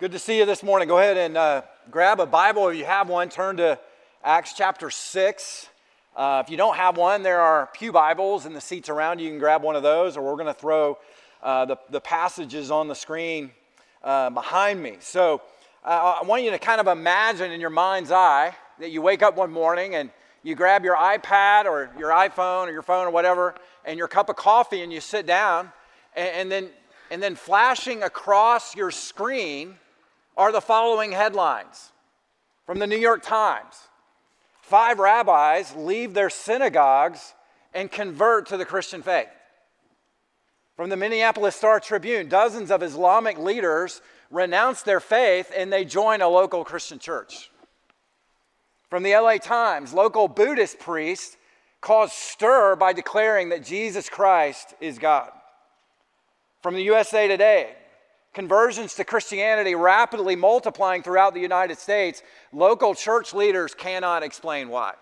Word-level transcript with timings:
Good 0.00 0.12
to 0.12 0.20
see 0.20 0.38
you 0.38 0.46
this 0.46 0.62
morning. 0.62 0.86
Go 0.86 0.98
ahead 0.98 1.16
and 1.16 1.36
uh, 1.36 1.62
grab 1.90 2.20
a 2.20 2.26
Bible 2.26 2.68
if 2.68 2.76
you 2.76 2.84
have 2.84 3.08
one. 3.08 3.28
Turn 3.28 3.56
to 3.56 3.80
Acts 4.22 4.52
chapter 4.52 4.90
6. 4.90 5.68
Uh, 6.14 6.40
if 6.44 6.48
you 6.48 6.56
don't 6.56 6.76
have 6.76 6.96
one, 6.96 7.24
there 7.24 7.40
are 7.40 7.68
Pew 7.72 7.90
Bibles 7.90 8.46
in 8.46 8.52
the 8.52 8.60
seats 8.60 8.88
around 8.88 9.18
you. 9.18 9.24
You 9.24 9.32
can 9.32 9.40
grab 9.40 9.64
one 9.64 9.74
of 9.74 9.82
those, 9.82 10.16
or 10.16 10.22
we're 10.22 10.36
going 10.36 10.46
to 10.46 10.54
throw 10.54 10.98
uh, 11.42 11.64
the, 11.64 11.76
the 11.90 12.00
passages 12.00 12.70
on 12.70 12.86
the 12.86 12.94
screen 12.94 13.50
uh, 14.04 14.30
behind 14.30 14.80
me. 14.80 14.98
So 15.00 15.42
uh, 15.84 16.20
I 16.22 16.24
want 16.24 16.44
you 16.44 16.52
to 16.52 16.60
kind 16.60 16.80
of 16.80 16.86
imagine 16.86 17.50
in 17.50 17.60
your 17.60 17.68
mind's 17.68 18.12
eye 18.12 18.54
that 18.78 18.92
you 18.92 19.02
wake 19.02 19.24
up 19.24 19.36
one 19.36 19.50
morning 19.50 19.96
and 19.96 20.10
you 20.44 20.54
grab 20.54 20.84
your 20.84 20.94
iPad 20.94 21.64
or 21.64 21.90
your 21.98 22.10
iPhone 22.10 22.68
or 22.68 22.70
your 22.70 22.82
phone 22.82 23.04
or 23.04 23.10
whatever 23.10 23.56
and 23.84 23.98
your 23.98 24.06
cup 24.06 24.28
of 24.28 24.36
coffee 24.36 24.82
and 24.82 24.92
you 24.92 25.00
sit 25.00 25.26
down 25.26 25.72
and, 26.14 26.28
and 26.28 26.52
then 26.52 26.70
and 27.10 27.22
then 27.22 27.34
flashing 27.34 28.02
across 28.02 28.76
your 28.76 28.90
screen 28.90 29.76
are 30.38 30.52
the 30.52 30.60
following 30.62 31.12
headlines 31.12 31.92
from 32.64 32.78
the 32.78 32.86
New 32.86 32.96
York 32.96 33.22
Times 33.22 33.88
Five 34.68 34.98
rabbis 34.98 35.74
leave 35.74 36.12
their 36.12 36.28
synagogues 36.28 37.32
and 37.72 37.90
convert 37.90 38.48
to 38.48 38.58
the 38.58 38.66
Christian 38.66 39.00
faith. 39.00 39.30
From 40.76 40.90
the 40.90 40.96
Minneapolis 40.96 41.56
Star 41.56 41.80
Tribune, 41.80 42.28
dozens 42.28 42.70
of 42.70 42.82
Islamic 42.82 43.38
leaders 43.38 44.02
renounce 44.30 44.82
their 44.82 45.00
faith 45.00 45.50
and 45.56 45.72
they 45.72 45.86
join 45.86 46.20
a 46.20 46.28
local 46.28 46.64
Christian 46.64 46.98
church. 46.98 47.50
From 48.90 49.02
the 49.02 49.16
LA 49.16 49.38
Times, 49.38 49.94
local 49.94 50.28
Buddhist 50.28 50.78
priest 50.78 51.38
cause 51.80 52.12
stir 52.12 52.76
by 52.76 52.92
declaring 52.92 53.48
that 53.48 53.64
Jesus 53.64 54.10
Christ 54.10 54.74
is 54.82 54.98
God. 54.98 55.30
From 56.62 56.74
the 56.74 56.82
USA 56.82 57.26
Today, 57.26 57.74
conversions 58.38 58.94
to 58.94 59.02
Christianity 59.02 59.74
rapidly 59.74 60.36
multiplying 60.36 61.02
throughout 61.02 61.34
the 61.34 61.40
United 61.40 61.76
States, 61.76 62.22
local 62.52 62.94
church 62.94 63.34
leaders 63.34 63.74
cannot 63.74 64.22
explain 64.22 64.68
why. 64.68 64.94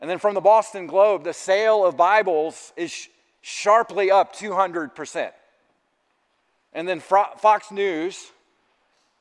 And 0.00 0.08
then 0.08 0.18
from 0.18 0.34
the 0.34 0.40
Boston 0.40 0.86
Globe, 0.86 1.24
the 1.24 1.34
sale 1.34 1.84
of 1.84 1.94
Bibles 1.94 2.72
is 2.74 3.10
sharply 3.42 4.10
up 4.10 4.34
200%. 4.34 5.30
And 6.72 6.88
then 6.88 7.00
Fox 7.00 7.70
News, 7.70 8.32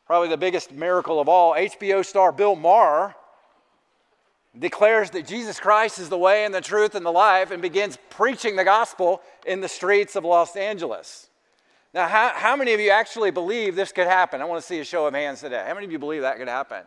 probably 0.06 0.30
the 0.30 0.38
biggest 0.38 0.72
miracle 0.72 1.20
of 1.20 1.28
all, 1.28 1.54
HBO 1.54 2.06
star 2.06 2.32
Bill 2.32 2.56
Maher 2.56 3.14
declares 4.58 5.10
that 5.10 5.28
Jesus 5.28 5.60
Christ 5.60 6.00
is 6.00 6.08
the 6.08 6.18
way 6.18 6.46
and 6.46 6.54
the 6.54 6.62
truth 6.62 6.96
and 6.96 7.06
the 7.06 7.12
life 7.12 7.52
and 7.52 7.62
begins 7.62 7.98
preaching 8.10 8.56
the 8.56 8.64
gospel 8.64 9.22
in 9.46 9.60
the 9.60 9.68
streets 9.68 10.16
of 10.16 10.24
Los 10.24 10.56
Angeles. 10.56 11.27
Now, 11.98 12.08
how, 12.08 12.32
how 12.36 12.56
many 12.56 12.74
of 12.74 12.80
you 12.80 12.92
actually 12.92 13.32
believe 13.32 13.76
this 13.76 13.92
could 13.92 14.06
happen? 14.06 14.40
I 14.40 14.46
want 14.46 14.62
to 14.62 14.68
see 14.68 14.80
a 14.80 14.84
show 14.84 15.08
of 15.08 15.16
hands 15.16 15.42
today. 15.42 15.64
How 15.66 15.74
many 15.74 15.88
of 15.88 15.92
you 15.92 15.98
believe 15.98 16.22
that 16.22 16.38
could 16.38 16.48
happen? 16.48 16.84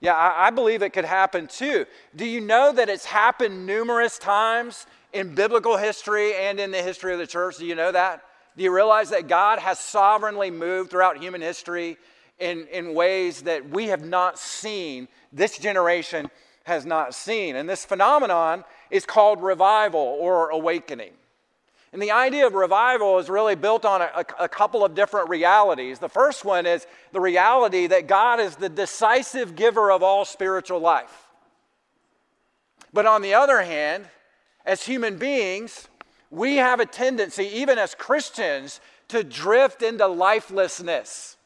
Yeah, 0.00 0.14
I, 0.14 0.46
I 0.46 0.50
believe 0.50 0.80
it 0.80 0.92
could 0.92 1.04
happen 1.04 1.48
too. 1.48 1.86
Do 2.14 2.24
you 2.24 2.40
know 2.40 2.70
that 2.70 2.88
it's 2.88 3.04
happened 3.04 3.66
numerous 3.66 4.16
times 4.16 4.86
in 5.12 5.34
biblical 5.34 5.76
history 5.76 6.36
and 6.36 6.60
in 6.60 6.70
the 6.70 6.80
history 6.80 7.12
of 7.12 7.18
the 7.18 7.26
church? 7.26 7.56
Do 7.58 7.66
you 7.66 7.74
know 7.74 7.90
that? 7.90 8.22
Do 8.56 8.62
you 8.62 8.72
realize 8.72 9.10
that 9.10 9.26
God 9.26 9.58
has 9.58 9.80
sovereignly 9.80 10.52
moved 10.52 10.92
throughout 10.92 11.20
human 11.20 11.40
history 11.40 11.96
in, 12.38 12.68
in 12.68 12.94
ways 12.94 13.42
that 13.42 13.68
we 13.70 13.86
have 13.86 14.04
not 14.04 14.38
seen, 14.38 15.08
this 15.32 15.58
generation 15.58 16.30
has 16.62 16.86
not 16.86 17.12
seen? 17.12 17.56
And 17.56 17.68
this 17.68 17.84
phenomenon 17.84 18.62
is 18.88 19.04
called 19.04 19.42
revival 19.42 20.16
or 20.20 20.50
awakening. 20.50 21.10
And 21.94 22.02
the 22.02 22.10
idea 22.10 22.44
of 22.44 22.54
revival 22.54 23.20
is 23.20 23.30
really 23.30 23.54
built 23.54 23.84
on 23.84 24.02
a, 24.02 24.24
a, 24.40 24.48
couple 24.48 24.84
of 24.84 24.96
different 24.96 25.28
realities. 25.28 26.00
The 26.00 26.08
first 26.08 26.44
one 26.44 26.66
is 26.66 26.88
the 27.12 27.20
reality 27.20 27.86
that 27.86 28.08
God 28.08 28.40
is 28.40 28.56
the 28.56 28.68
decisive 28.68 29.54
giver 29.54 29.92
of 29.92 30.02
all 30.02 30.24
spiritual 30.24 30.80
life. 30.80 31.28
But 32.92 33.06
on 33.06 33.22
the 33.22 33.34
other 33.34 33.62
hand, 33.62 34.06
as 34.66 34.82
human 34.82 35.18
beings, 35.18 35.86
we 36.32 36.56
have 36.56 36.80
a 36.80 36.86
tendency, 36.86 37.44
even 37.44 37.78
as 37.78 37.94
Christians, 37.94 38.80
to 39.06 39.22
drift 39.22 39.80
into 39.80 40.08
lifelessness. 40.08 41.36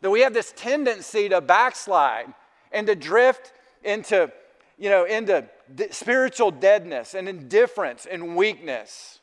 That 0.00 0.10
we 0.10 0.22
have 0.22 0.34
this 0.34 0.52
tendency 0.56 1.28
to 1.28 1.40
backslide 1.40 2.34
and 2.72 2.88
to 2.88 2.96
drift 2.96 3.52
into, 3.84 4.32
you 4.76 4.90
know, 4.90 5.04
into 5.04 5.48
spiritual 5.92 6.50
deadness 6.50 7.14
and 7.14 7.28
indifference 7.28 8.06
and 8.06 8.34
weakness. 8.34 9.20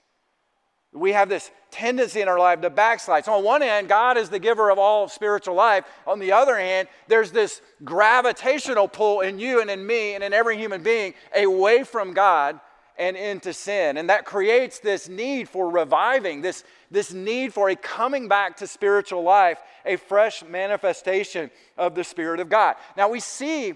We 0.91 1.11
have 1.11 1.29
this 1.29 1.51
tendency 1.69 2.21
in 2.21 2.27
our 2.27 2.39
life 2.39 2.61
to 2.61 2.69
backslide. 2.69 3.25
So, 3.25 3.33
on 3.33 3.43
one 3.43 3.61
hand, 3.61 3.87
God 3.87 4.17
is 4.17 4.29
the 4.29 4.39
giver 4.39 4.71
of 4.71 4.79
all 4.79 5.07
spiritual 5.07 5.53
life. 5.53 5.85
On 6.07 6.17
the 6.17 6.31
other 6.31 6.57
hand, 6.57 6.87
there's 7.07 7.31
this 7.31 7.61
gravitational 7.83 8.87
pull 8.87 9.21
in 9.21 9.37
you 9.37 9.61
and 9.61 9.69
in 9.69 9.85
me 9.85 10.15
and 10.15 10.23
in 10.23 10.33
every 10.33 10.57
human 10.57 10.81
being 10.81 11.13
away 11.35 11.83
from 11.83 12.13
God 12.13 12.59
and 12.97 13.15
into 13.15 13.53
sin. 13.53 13.97
And 13.97 14.09
that 14.09 14.25
creates 14.25 14.79
this 14.79 15.07
need 15.07 15.47
for 15.47 15.69
reviving, 15.69 16.41
this, 16.41 16.63
this 16.89 17.13
need 17.13 17.53
for 17.53 17.69
a 17.69 17.75
coming 17.75 18.27
back 18.27 18.57
to 18.57 18.67
spiritual 18.67 19.23
life, 19.23 19.59
a 19.85 19.95
fresh 19.95 20.43
manifestation 20.43 21.51
of 21.77 21.93
the 21.93 22.03
Spirit 22.03 22.39
of 22.39 22.49
God. 22.49 22.75
Now, 22.97 23.09
we 23.09 23.19
see 23.19 23.75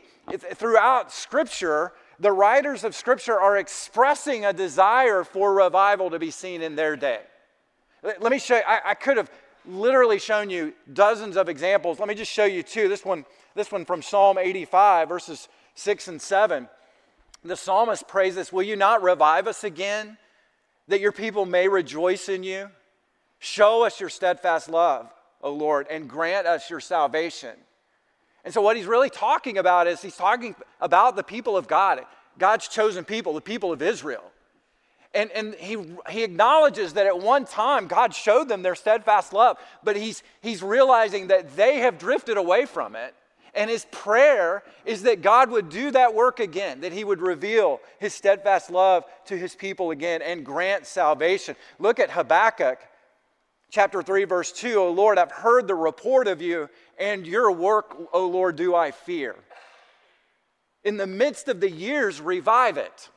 throughout 0.55 1.11
Scripture 1.11 1.93
the 2.19 2.31
writers 2.31 2.83
of 2.83 2.95
Scripture 2.95 3.39
are 3.39 3.57
expressing 3.57 4.45
a 4.45 4.53
desire 4.53 5.23
for 5.23 5.53
revival 5.53 6.09
to 6.11 6.19
be 6.19 6.31
seen 6.31 6.61
in 6.61 6.75
their 6.75 6.95
day. 6.95 7.21
Let 8.03 8.31
me 8.31 8.39
show 8.39 8.57
you, 8.57 8.63
I, 8.67 8.81
I 8.87 8.93
could 8.93 9.17
have 9.17 9.31
literally 9.65 10.19
shown 10.19 10.49
you 10.49 10.73
dozens 10.91 11.37
of 11.37 11.49
examples. 11.49 11.99
Let 11.99 12.07
me 12.07 12.15
just 12.15 12.31
show 12.31 12.45
you 12.45 12.63
two. 12.63 12.89
This 12.89 13.05
one, 13.05 13.25
this 13.55 13.71
one 13.71 13.85
from 13.85 14.01
Psalm 14.01 14.37
85, 14.37 15.09
verses 15.09 15.47
6 15.75 16.07
and 16.09 16.21
7. 16.21 16.67
The 17.43 17.57
psalmist 17.57 18.07
prays 18.07 18.35
this 18.35 18.53
Will 18.53 18.63
you 18.63 18.75
not 18.75 19.03
revive 19.03 19.47
us 19.47 19.63
again, 19.63 20.17
that 20.87 20.99
your 20.99 21.11
people 21.11 21.45
may 21.45 21.67
rejoice 21.67 22.29
in 22.29 22.43
you? 22.43 22.69
Show 23.39 23.85
us 23.85 23.99
your 23.99 24.09
steadfast 24.09 24.69
love, 24.69 25.11
O 25.41 25.51
Lord, 25.51 25.87
and 25.89 26.09
grant 26.09 26.47
us 26.47 26.69
your 26.69 26.79
salvation. 26.79 27.55
And 28.43 28.53
so, 28.53 28.61
what 28.61 28.75
he's 28.75 28.85
really 28.85 29.09
talking 29.09 29.57
about 29.57 29.87
is 29.87 30.01
he's 30.01 30.15
talking 30.15 30.55
about 30.81 31.15
the 31.15 31.23
people 31.23 31.55
of 31.55 31.67
God, 31.67 32.01
God's 32.37 32.67
chosen 32.67 33.05
people, 33.05 33.33
the 33.33 33.41
people 33.41 33.71
of 33.71 33.81
Israel. 33.81 34.23
And, 35.13 35.31
and 35.31 35.53
he, 35.55 35.77
he 36.09 36.23
acknowledges 36.23 36.93
that 36.93 37.05
at 37.05 37.19
one 37.19 37.45
time 37.45 37.87
God 37.87 38.15
showed 38.15 38.49
them 38.49 38.63
their 38.63 38.75
steadfast 38.75 39.31
love, 39.31 39.57
but 39.83 39.95
he's, 39.95 40.23
he's 40.41 40.63
realizing 40.63 41.27
that 41.27 41.55
they 41.55 41.79
have 41.79 41.99
drifted 41.99 42.37
away 42.37 42.65
from 42.65 42.95
it. 42.95 43.13
And 43.55 43.69
his 43.69 43.85
prayer 43.91 44.63
is 44.83 45.03
that 45.03 45.21
God 45.21 45.51
would 45.51 45.69
do 45.69 45.91
that 45.91 46.15
work 46.15 46.39
again, 46.39 46.81
that 46.81 46.91
he 46.91 47.03
would 47.03 47.21
reveal 47.21 47.79
his 47.99 48.15
steadfast 48.15 48.71
love 48.71 49.05
to 49.25 49.37
his 49.37 49.55
people 49.55 49.91
again 49.91 50.23
and 50.23 50.43
grant 50.43 50.87
salvation. 50.87 51.55
Look 51.77 51.99
at 51.99 52.09
Habakkuk 52.09 52.79
chapter 53.69 54.01
3, 54.01 54.23
verse 54.23 54.51
2. 54.51 54.75
O 54.75 54.91
Lord, 54.91 55.19
I've 55.19 55.31
heard 55.31 55.67
the 55.67 55.75
report 55.75 56.27
of 56.27 56.41
you 56.41 56.67
and 57.03 57.27
your 57.27 57.51
work, 57.51 57.97
O 58.13 58.27
Lord, 58.27 58.55
do 58.55 58.73
I 58.73 58.91
fear. 58.91 59.35
In 60.85 60.95
the 60.95 61.05
midst 61.05 61.49
of 61.49 61.59
the 61.59 61.69
years, 61.69 62.21
revive 62.21 62.77
it. 62.77 63.09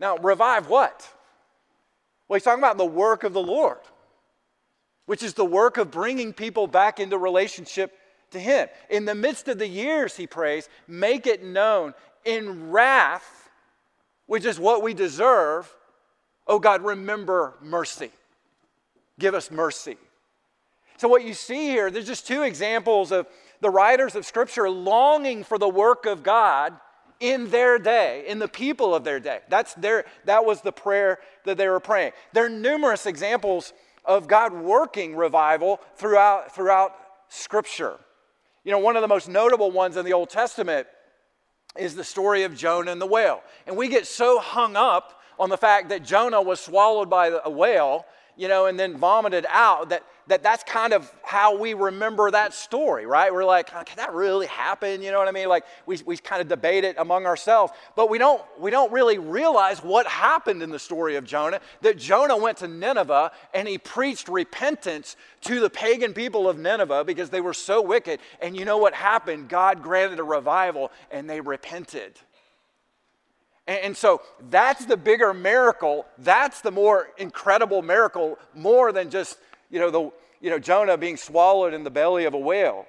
Now, 0.00 0.16
revive 0.16 0.68
what? 0.68 1.08
Well, 2.26 2.36
he's 2.36 2.42
talking 2.42 2.58
about 2.60 2.76
the 2.76 2.84
work 2.84 3.22
of 3.22 3.32
the 3.32 3.42
Lord, 3.42 3.78
which 5.06 5.22
is 5.22 5.34
the 5.34 5.44
work 5.44 5.76
of 5.76 5.92
bringing 5.92 6.32
people 6.32 6.66
back 6.66 6.98
into 6.98 7.16
relationship 7.16 7.96
to 8.32 8.40
Him. 8.40 8.68
In 8.90 9.04
the 9.04 9.14
midst 9.14 9.46
of 9.46 9.58
the 9.58 9.68
years, 9.68 10.16
he 10.16 10.26
prays, 10.26 10.68
make 10.88 11.28
it 11.28 11.44
known 11.44 11.94
in 12.24 12.70
wrath, 12.70 13.48
which 14.26 14.44
is 14.44 14.58
what 14.58 14.82
we 14.82 14.92
deserve. 14.92 15.72
Oh 16.48 16.58
God, 16.58 16.82
remember 16.82 17.54
mercy. 17.62 18.10
Give 19.20 19.36
us 19.36 19.52
mercy. 19.52 19.98
So, 21.02 21.08
what 21.08 21.24
you 21.24 21.34
see 21.34 21.66
here, 21.66 21.90
there's 21.90 22.06
just 22.06 22.28
two 22.28 22.44
examples 22.44 23.10
of 23.10 23.26
the 23.60 23.70
writers 23.70 24.14
of 24.14 24.24
Scripture 24.24 24.70
longing 24.70 25.42
for 25.42 25.58
the 25.58 25.68
work 25.68 26.06
of 26.06 26.22
God 26.22 26.74
in 27.18 27.50
their 27.50 27.76
day, 27.76 28.22
in 28.28 28.38
the 28.38 28.46
people 28.46 28.94
of 28.94 29.02
their 29.02 29.18
day. 29.18 29.40
That's 29.48 29.74
their, 29.74 30.04
that 30.26 30.44
was 30.44 30.60
the 30.60 30.70
prayer 30.70 31.18
that 31.44 31.56
they 31.56 31.66
were 31.66 31.80
praying. 31.80 32.12
There 32.32 32.46
are 32.46 32.48
numerous 32.48 33.04
examples 33.06 33.72
of 34.04 34.28
God 34.28 34.52
working 34.52 35.16
revival 35.16 35.80
throughout, 35.96 36.54
throughout 36.54 36.94
Scripture. 37.28 37.98
You 38.62 38.70
know, 38.70 38.78
one 38.78 38.94
of 38.94 39.02
the 39.02 39.08
most 39.08 39.28
notable 39.28 39.72
ones 39.72 39.96
in 39.96 40.04
the 40.04 40.12
Old 40.12 40.30
Testament 40.30 40.86
is 41.76 41.96
the 41.96 42.04
story 42.04 42.44
of 42.44 42.56
Jonah 42.56 42.92
and 42.92 43.00
the 43.00 43.06
whale. 43.06 43.42
And 43.66 43.76
we 43.76 43.88
get 43.88 44.06
so 44.06 44.38
hung 44.38 44.76
up 44.76 45.20
on 45.36 45.48
the 45.48 45.58
fact 45.58 45.88
that 45.88 46.04
Jonah 46.04 46.40
was 46.40 46.60
swallowed 46.60 47.10
by 47.10 47.36
a 47.44 47.50
whale 47.50 48.06
you 48.36 48.48
know, 48.48 48.66
and 48.66 48.78
then 48.78 48.96
vomited 48.96 49.46
out, 49.48 49.90
that, 49.90 50.02
that 50.28 50.42
that's 50.42 50.62
kind 50.64 50.92
of 50.92 51.12
how 51.22 51.58
we 51.58 51.74
remember 51.74 52.30
that 52.30 52.54
story, 52.54 53.06
right? 53.06 53.32
We're 53.32 53.44
like, 53.44 53.70
oh, 53.74 53.82
can 53.84 53.96
that 53.96 54.12
really 54.14 54.46
happen? 54.46 55.02
You 55.02 55.10
know 55.10 55.18
what 55.18 55.28
I 55.28 55.32
mean? 55.32 55.48
Like 55.48 55.64
we, 55.86 55.98
we 56.06 56.16
kind 56.16 56.40
of 56.40 56.48
debate 56.48 56.84
it 56.84 56.96
among 56.98 57.26
ourselves, 57.26 57.72
but 57.96 58.08
we 58.08 58.18
don't, 58.18 58.42
we 58.58 58.70
don't 58.70 58.92
really 58.92 59.18
realize 59.18 59.82
what 59.82 60.06
happened 60.06 60.62
in 60.62 60.70
the 60.70 60.78
story 60.78 61.16
of 61.16 61.24
Jonah, 61.24 61.60
that 61.82 61.98
Jonah 61.98 62.36
went 62.36 62.58
to 62.58 62.68
Nineveh 62.68 63.32
and 63.52 63.66
he 63.66 63.78
preached 63.78 64.28
repentance 64.28 65.16
to 65.42 65.60
the 65.60 65.70
pagan 65.70 66.14
people 66.14 66.48
of 66.48 66.58
Nineveh 66.58 67.04
because 67.04 67.30
they 67.30 67.40
were 67.40 67.54
so 67.54 67.82
wicked. 67.82 68.20
And 68.40 68.56
you 68.56 68.64
know 68.64 68.78
what 68.78 68.94
happened? 68.94 69.48
God 69.48 69.82
granted 69.82 70.20
a 70.20 70.24
revival 70.24 70.92
and 71.10 71.28
they 71.28 71.40
repented. 71.40 72.18
And, 73.66 73.96
so 73.96 74.22
that's 74.50 74.86
the 74.86 74.96
bigger 74.96 75.32
miracle. 75.32 76.06
That's 76.18 76.60
the 76.62 76.72
more 76.72 77.10
incredible 77.16 77.80
miracle, 77.80 78.38
more 78.54 78.92
than 78.92 79.08
just, 79.08 79.38
you 79.70 79.78
know, 79.78 79.90
the, 79.90 80.10
you 80.40 80.50
know, 80.50 80.58
Jonah 80.58 80.96
being 80.96 81.16
swallowed 81.16 81.72
in 81.72 81.84
the 81.84 81.90
belly 81.90 82.24
of 82.24 82.34
a 82.34 82.38
whale. 82.38 82.86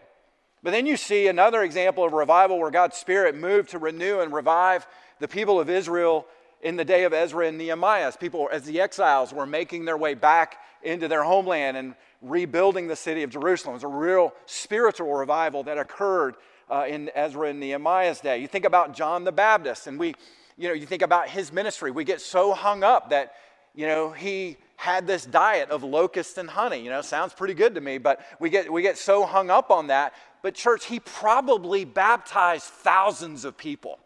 But 0.64 0.72
then 0.72 0.88
you 0.88 0.98
see 0.98 1.28
another 1.28 1.62
example 1.62 2.04
of 2.04 2.14
revival 2.14 2.58
where 2.58 2.72
God's 2.72 2.98
Spirit 2.98 3.36
moved 3.36 3.70
to 3.72 3.78
renew 3.78 4.22
and 4.22 4.34
revive 4.34 4.88
the 5.20 5.28
people 5.28 5.60
of 5.60 5.70
Israel 5.70 6.26
in 6.62 6.76
the 6.76 6.86
day 6.86 7.04
of 7.04 7.14
Ezra 7.14 7.48
and 7.48 7.58
Nehemiah. 7.58 8.08
As 8.08 8.18
people, 8.18 8.50
as 8.52 8.64
the 8.64 8.82
exiles 8.82 9.32
were 9.32 9.46
making 9.46 9.86
their 9.86 9.98
way 9.98 10.16
back 10.16 10.58
into 10.82 11.08
their 11.08 11.24
homeland 11.24 11.78
and 11.78 11.96
rebuilding 12.22 12.88
the 12.88 12.96
city 12.96 13.24
of 13.24 13.30
Jerusalem. 13.30 13.74
It 13.74 13.76
was 13.76 13.84
a 13.84 13.88
real 13.88 14.34
spiritual 14.46 15.14
revival 15.14 15.64
that 15.64 15.78
occurred 15.78 16.36
uh, 16.72 16.86
in 16.88 17.12
Ezra 17.14 17.50
and 17.50 17.60
Nehemiah's 17.60 18.22
day. 18.22 18.40
You 18.40 18.48
think 18.48 18.66
about 18.66 18.96
John 18.96 19.26
the 19.26 19.32
Baptist, 19.32 19.88
and 19.88 20.00
we 20.00 20.16
you 20.58 20.68
know, 20.68 20.74
you 20.74 20.86
think 20.86 21.02
about 21.02 21.30
his 21.30 21.52
ministry, 21.52 21.92
we 21.92 22.04
get 22.04 22.22
so 22.22 22.54
hung 22.54 22.84
up 22.84 23.10
that, 23.10 23.34
you 23.74 23.88
know, 23.88 24.12
he 24.12 24.58
had 24.76 25.08
this 25.08 25.26
diet 25.26 25.70
of 25.70 25.84
locusts 25.84 26.38
and 26.38 26.50
honey. 26.50 26.84
You 26.84 26.90
know, 26.90 27.02
sounds 27.02 27.34
pretty 27.34 27.54
good 27.54 27.76
to 27.76 27.82
me, 27.82 27.98
but 27.98 28.22
we 28.40 28.50
get, 28.50 28.72
we 28.72 28.82
get 28.82 28.98
so 28.98 29.26
hung 29.26 29.50
up 29.50 29.72
on 29.72 29.88
that. 29.88 30.14
But, 30.42 30.56
church, 30.56 30.86
he 30.86 31.00
probably 31.00 31.86
baptized 31.86 32.66
thousands 32.66 33.46
of 33.46 33.58
people 33.58 34.00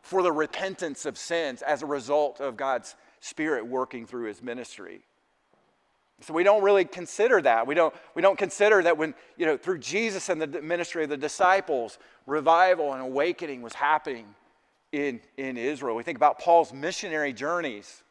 for 0.00 0.22
the 0.22 0.32
repentance 0.32 1.04
of 1.04 1.18
sins 1.18 1.62
as 1.62 1.82
a 1.82 1.86
result 1.86 2.40
of 2.40 2.56
God's 2.56 2.94
Spirit 3.20 3.66
working 3.66 4.06
through 4.06 4.26
his 4.26 4.42
ministry. 4.42 5.02
So 6.20 6.32
we 6.32 6.44
don't 6.44 6.62
really 6.62 6.84
consider 6.84 7.40
that. 7.42 7.66
We 7.66 7.74
don't, 7.74 7.92
we 8.14 8.22
don't 8.22 8.38
consider 8.38 8.82
that 8.84 8.96
when, 8.96 9.14
you 9.36 9.46
know, 9.46 9.56
through 9.56 9.78
Jesus 9.78 10.28
and 10.28 10.40
the 10.40 10.46
ministry 10.46 11.02
of 11.02 11.10
the 11.10 11.16
disciples, 11.16 11.98
revival 12.26 12.92
and 12.92 13.02
awakening 13.02 13.62
was 13.62 13.74
happening 13.74 14.26
in, 14.92 15.20
in 15.36 15.56
Israel. 15.56 15.96
We 15.96 16.02
think 16.02 16.18
about 16.18 16.38
Paul's 16.38 16.72
missionary 16.72 17.32
journeys 17.32 18.02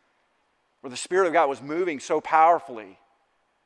where 0.81 0.89
the 0.89 0.97
Spirit 0.97 1.27
of 1.27 1.33
God 1.33 1.47
was 1.47 1.61
moving 1.61 1.99
so 1.99 2.19
powerfully, 2.19 2.97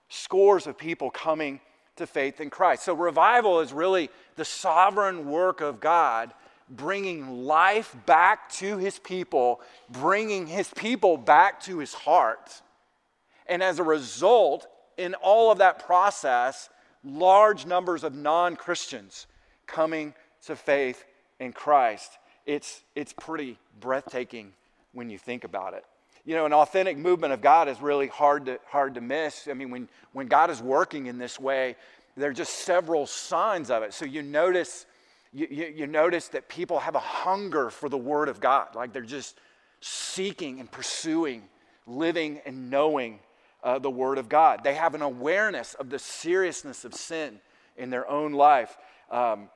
scores 0.10 0.68
of 0.68 0.78
people 0.78 1.10
coming 1.10 1.62
to 1.96 2.06
faith 2.06 2.42
in 2.42 2.50
Christ. 2.50 2.84
So, 2.84 2.94
revival 2.94 3.62
is 3.62 3.72
really 3.72 4.10
the 4.36 4.44
sovereign 4.44 5.30
work 5.30 5.62
of 5.62 5.80
God 5.80 6.34
bringing 6.70 7.46
life 7.46 7.96
back 8.06 8.50
to 8.50 8.78
his 8.78 9.00
people, 9.00 9.62
bringing 9.90 10.48
his 10.48 10.70
people 10.76 11.16
back 11.16 11.62
to 11.62 11.80
his 11.80 11.94
heart. 11.94 12.62
And 13.48 13.64
as 13.64 13.80
a 13.80 13.84
result, 13.84 14.68
in 14.98 15.14
all 15.14 15.52
of 15.52 15.60
that 15.60 15.86
process, 15.86 16.70
large 17.04 17.66
numbers 17.66 18.04
of 18.04 18.14
non 18.14 18.58
Christians 18.58 19.28
coming 19.68 20.14
to 20.48 20.56
faith 20.58 21.06
in 21.40 21.54
Christ 21.54 22.18
it's, 22.46 22.84
it's 22.96 23.14
pretty 23.14 23.58
breathtaking 23.80 24.54
when 24.94 25.10
you 25.10 25.18
think 25.18 25.44
about 25.44 25.74
it. 25.74 25.86
You 26.26 26.36
know, 26.36 26.46
an 26.46 26.54
authentic 26.54 26.98
movement 26.98 27.34
of 27.34 27.42
God 27.42 27.68
is 27.68 27.80
really 27.82 28.08
hard 28.08 28.46
to, 28.48 28.60
hard 28.68 28.96
to 28.96 29.02
miss. 29.02 29.48
I 29.48 29.54
mean, 29.54 29.70
when, 29.70 29.88
when 30.14 30.28
God 30.28 30.50
is 30.50 30.62
working 30.62 31.06
in 31.06 31.18
this 31.18 31.40
way, 31.40 31.76
there 32.18 32.30
are 32.30 32.34
just 32.34 32.54
several 32.66 33.06
signs 33.06 33.70
of 33.70 33.84
it. 33.84 33.94
So 33.94 34.06
you 34.06 34.22
notice, 34.24 34.86
you, 35.34 35.48
you, 35.52 35.66
you 35.76 35.88
notice 35.88 36.30
that 36.30 36.48
people 36.50 36.80
have 36.80 36.96
a 36.96 37.00
hunger 37.00 37.70
for 37.70 37.90
the 37.90 37.98
Word 37.98 38.30
of 38.30 38.40
God. 38.40 38.74
Like 38.74 38.94
they're 38.94 39.04
just 39.04 39.38
seeking 39.82 40.60
and 40.60 40.72
pursuing, 40.72 41.44
living 41.86 42.40
and 42.46 42.72
knowing 42.72 43.20
uh, 43.64 43.78
the 43.80 43.92
Word 43.92 44.18
of 44.18 44.30
God. 44.30 44.64
They 44.64 44.76
have 44.76 44.96
an 44.96 45.02
awareness 45.04 45.74
of 45.76 45.90
the 45.90 46.00
seriousness 46.00 46.86
of 46.86 46.96
sin 46.96 47.40
in 47.78 47.90
their 47.90 48.10
own 48.10 48.34
life. 48.34 48.78
Um, 49.12 49.50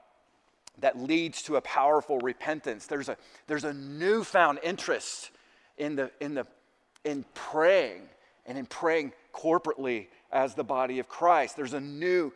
that 0.82 1.00
leads 1.00 1.42
to 1.44 1.56
a 1.56 1.62
powerful 1.62 2.20
repentance. 2.20 2.86
There's 2.86 3.10
a, 3.10 3.18
there's 3.48 3.64
a 3.64 3.74
newfound 3.74 4.60
interest 4.64 5.32
in, 5.78 5.96
the, 5.96 6.12
in, 6.20 6.34
the, 6.34 6.46
in 7.04 7.26
praying 7.34 8.04
and 8.46 8.58
in 8.58 8.66
praying 8.66 9.14
corporately 9.34 10.08
as 10.32 10.56
the 10.56 10.64
body 10.64 11.00
of 11.00 11.08
Christ. 11.08 11.56
There's 11.56 11.74
a 11.74 11.80
new 11.80 12.32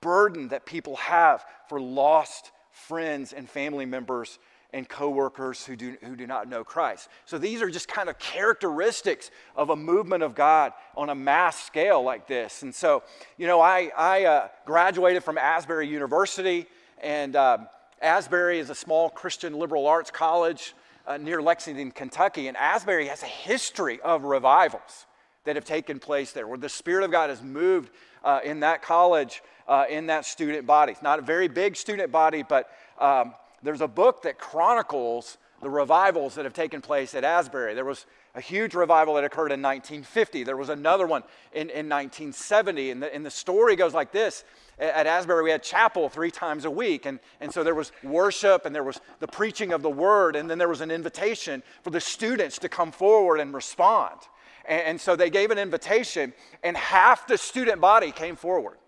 burden 0.00 0.48
that 0.48 0.66
people 0.66 0.96
have 0.96 1.44
for 1.68 1.80
lost 1.80 2.50
friends 2.70 3.32
and 3.32 3.48
family 3.48 3.86
members 3.86 4.38
and 4.72 4.86
coworkers 4.86 5.64
who 5.64 5.76
do, 5.76 5.96
who 6.02 6.14
do 6.14 6.26
not 6.26 6.48
know 6.48 6.62
Christ. 6.62 7.08
So 7.24 7.38
these 7.38 7.62
are 7.62 7.70
just 7.70 7.88
kind 7.88 8.08
of 8.10 8.18
characteristics 8.18 9.30
of 9.56 9.70
a 9.70 9.76
movement 9.76 10.22
of 10.22 10.34
God 10.34 10.72
on 10.94 11.08
a 11.08 11.14
mass 11.14 11.64
scale 11.64 12.02
like 12.02 12.26
this. 12.26 12.62
And 12.62 12.74
so, 12.74 13.02
you 13.38 13.46
know, 13.46 13.62
I, 13.62 13.90
I 13.96 14.24
uh, 14.24 14.48
graduated 14.66 15.24
from 15.24 15.38
Asbury 15.38 15.88
University 15.88 16.66
and 17.02 17.34
uh, 17.34 17.58
Asbury 18.00 18.58
is 18.58 18.70
a 18.70 18.74
small 18.74 19.10
Christian 19.10 19.54
liberal 19.54 19.86
arts 19.86 20.10
college 20.10 20.74
uh, 21.06 21.16
near 21.16 21.42
Lexington, 21.42 21.90
Kentucky, 21.90 22.48
and 22.48 22.56
Asbury 22.56 23.06
has 23.06 23.22
a 23.22 23.26
history 23.26 24.00
of 24.00 24.24
revivals 24.24 25.06
that 25.44 25.56
have 25.56 25.64
taken 25.64 25.98
place 25.98 26.32
there, 26.32 26.46
where 26.46 26.58
the 26.58 26.68
Spirit 26.68 27.04
of 27.04 27.10
God 27.10 27.30
has 27.30 27.42
moved 27.42 27.90
uh, 28.22 28.40
in 28.44 28.60
that 28.60 28.82
college, 28.82 29.42
uh, 29.66 29.84
in 29.88 30.06
that 30.06 30.26
student 30.26 30.66
body. 30.66 30.92
It's 30.92 31.02
not 31.02 31.18
a 31.18 31.22
very 31.22 31.48
big 31.48 31.76
student 31.76 32.12
body, 32.12 32.42
but 32.42 32.70
um, 32.98 33.34
there's 33.62 33.80
a 33.80 33.88
book 33.88 34.22
that 34.22 34.38
chronicles 34.38 35.38
the 35.62 35.70
revivals 35.70 36.34
that 36.34 36.44
have 36.44 36.54
taken 36.54 36.80
place 36.80 37.14
at 37.14 37.24
Asbury. 37.24 37.74
There 37.74 37.84
was 37.84 38.06
a 38.38 38.40
huge 38.40 38.74
revival 38.74 39.14
that 39.14 39.24
occurred 39.24 39.50
in 39.50 39.60
1950. 39.60 40.44
There 40.44 40.56
was 40.56 40.68
another 40.68 41.08
one 41.08 41.24
in, 41.52 41.70
in 41.70 41.88
1970. 41.88 42.92
And 42.92 43.02
the, 43.02 43.12
and 43.12 43.26
the 43.26 43.32
story 43.32 43.74
goes 43.74 43.92
like 43.92 44.12
this 44.12 44.44
At 44.78 45.08
Asbury, 45.08 45.42
we 45.42 45.50
had 45.50 45.60
chapel 45.60 46.08
three 46.08 46.30
times 46.30 46.64
a 46.64 46.70
week. 46.70 47.04
And, 47.04 47.18
and 47.40 47.52
so 47.52 47.64
there 47.64 47.74
was 47.74 47.90
worship 48.04 48.64
and 48.64 48.72
there 48.72 48.84
was 48.84 49.00
the 49.18 49.26
preaching 49.26 49.72
of 49.72 49.82
the 49.82 49.90
word. 49.90 50.36
And 50.36 50.48
then 50.48 50.56
there 50.56 50.68
was 50.68 50.80
an 50.80 50.92
invitation 50.92 51.64
for 51.82 51.90
the 51.90 52.00
students 52.00 52.58
to 52.60 52.68
come 52.68 52.92
forward 52.92 53.40
and 53.40 53.52
respond. 53.52 54.20
And, 54.64 54.82
and 54.82 55.00
so 55.00 55.16
they 55.16 55.30
gave 55.30 55.50
an 55.50 55.58
invitation, 55.58 56.32
and 56.62 56.76
half 56.76 57.26
the 57.26 57.36
student 57.36 57.80
body 57.80 58.12
came 58.12 58.36
forward 58.36 58.78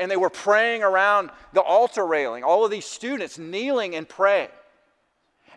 and 0.00 0.08
they 0.08 0.16
were 0.16 0.30
praying 0.30 0.84
around 0.84 1.30
the 1.52 1.60
altar 1.60 2.06
railing. 2.06 2.44
All 2.44 2.64
of 2.64 2.70
these 2.70 2.86
students 2.86 3.36
kneeling 3.36 3.96
and 3.96 4.08
praying 4.08 4.50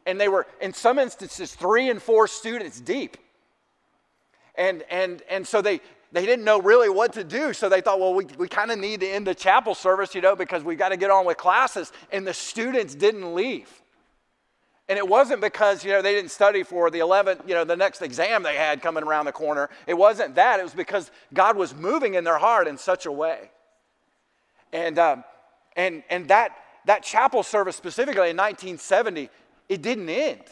and 0.05 0.19
they 0.19 0.27
were, 0.27 0.47
in 0.59 0.73
some 0.73 0.99
instances, 0.99 1.53
three 1.53 1.89
and 1.89 2.01
four 2.01 2.27
students 2.27 2.79
deep. 2.79 3.17
And, 4.55 4.83
and, 4.89 5.21
and 5.29 5.47
so 5.47 5.61
they, 5.61 5.81
they 6.11 6.25
didn't 6.25 6.43
know 6.43 6.61
really 6.61 6.89
what 6.89 7.13
to 7.13 7.23
do. 7.23 7.53
So 7.53 7.69
they 7.69 7.81
thought, 7.81 7.99
well, 7.99 8.13
we, 8.13 8.25
we 8.37 8.47
kind 8.47 8.71
of 8.71 8.79
need 8.79 8.99
to 8.99 9.07
end 9.07 9.27
the 9.27 9.35
chapel 9.35 9.75
service, 9.75 10.13
you 10.13 10.21
know, 10.21 10.35
because 10.35 10.63
we 10.63 10.75
got 10.75 10.89
to 10.89 10.97
get 10.97 11.09
on 11.09 11.25
with 11.25 11.37
classes. 11.37 11.91
And 12.11 12.27
the 12.27 12.33
students 12.33 12.95
didn't 12.95 13.33
leave. 13.33 13.69
And 14.89 14.97
it 14.97 15.07
wasn't 15.07 15.39
because, 15.39 15.85
you 15.85 15.91
know, 15.91 16.01
they 16.01 16.13
didn't 16.13 16.31
study 16.31 16.63
for 16.63 16.89
the 16.89 16.99
11th, 16.99 17.47
you 17.47 17.53
know, 17.53 17.63
the 17.63 17.77
next 17.77 18.01
exam 18.01 18.43
they 18.43 18.57
had 18.57 18.81
coming 18.81 19.03
around 19.03 19.25
the 19.25 19.31
corner. 19.31 19.69
It 19.87 19.93
wasn't 19.93 20.35
that. 20.35 20.59
It 20.59 20.63
was 20.63 20.73
because 20.73 21.11
God 21.33 21.55
was 21.55 21.73
moving 21.73 22.15
in 22.15 22.25
their 22.25 22.37
heart 22.37 22.67
in 22.67 22.77
such 22.77 23.05
a 23.05 23.11
way. 23.11 23.51
And, 24.73 24.99
um, 24.99 25.23
and, 25.77 26.03
and 26.09 26.27
that, 26.27 26.57
that 26.85 27.03
chapel 27.03 27.43
service 27.43 27.77
specifically 27.77 28.31
in 28.31 28.37
1970, 28.37 29.29
it 29.71 29.81
didn't 29.81 30.09
end. 30.09 30.43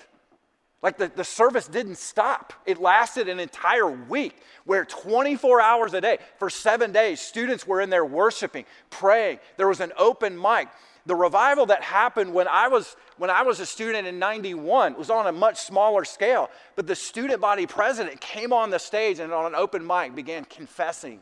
Like 0.81 0.97
the, 0.97 1.11
the 1.13 1.25
service 1.25 1.67
didn't 1.67 1.97
stop. 1.97 2.53
It 2.65 2.79
lasted 2.79 3.27
an 3.27 3.37
entire 3.37 3.91
week 3.91 4.33
where 4.63 4.85
24 4.85 5.59
hours 5.59 5.93
a 5.93 5.99
day, 5.99 6.19
for 6.37 6.49
seven 6.49 6.93
days, 6.93 7.19
students 7.19 7.67
were 7.67 7.81
in 7.81 7.89
there 7.89 8.05
worshiping, 8.05 8.63
praying. 8.89 9.39
There 9.57 9.67
was 9.67 9.81
an 9.81 9.91
open 9.97 10.41
mic. 10.41 10.69
The 11.05 11.15
revival 11.15 11.65
that 11.65 11.83
happened 11.83 12.33
when 12.33 12.47
I 12.47 12.69
was 12.69 12.95
when 13.17 13.29
I 13.29 13.41
was 13.41 13.59
a 13.59 13.65
student 13.65 14.07
in 14.07 14.19
91 14.19 14.95
was 14.95 15.09
on 15.09 15.27
a 15.27 15.33
much 15.33 15.57
smaller 15.57 16.05
scale. 16.05 16.49
But 16.77 16.87
the 16.87 16.95
student 16.95 17.41
body 17.41 17.65
president 17.65 18.21
came 18.21 18.53
on 18.53 18.69
the 18.69 18.79
stage 18.79 19.19
and 19.19 19.33
on 19.33 19.47
an 19.47 19.55
open 19.55 19.85
mic 19.85 20.15
began 20.15 20.45
confessing 20.45 21.19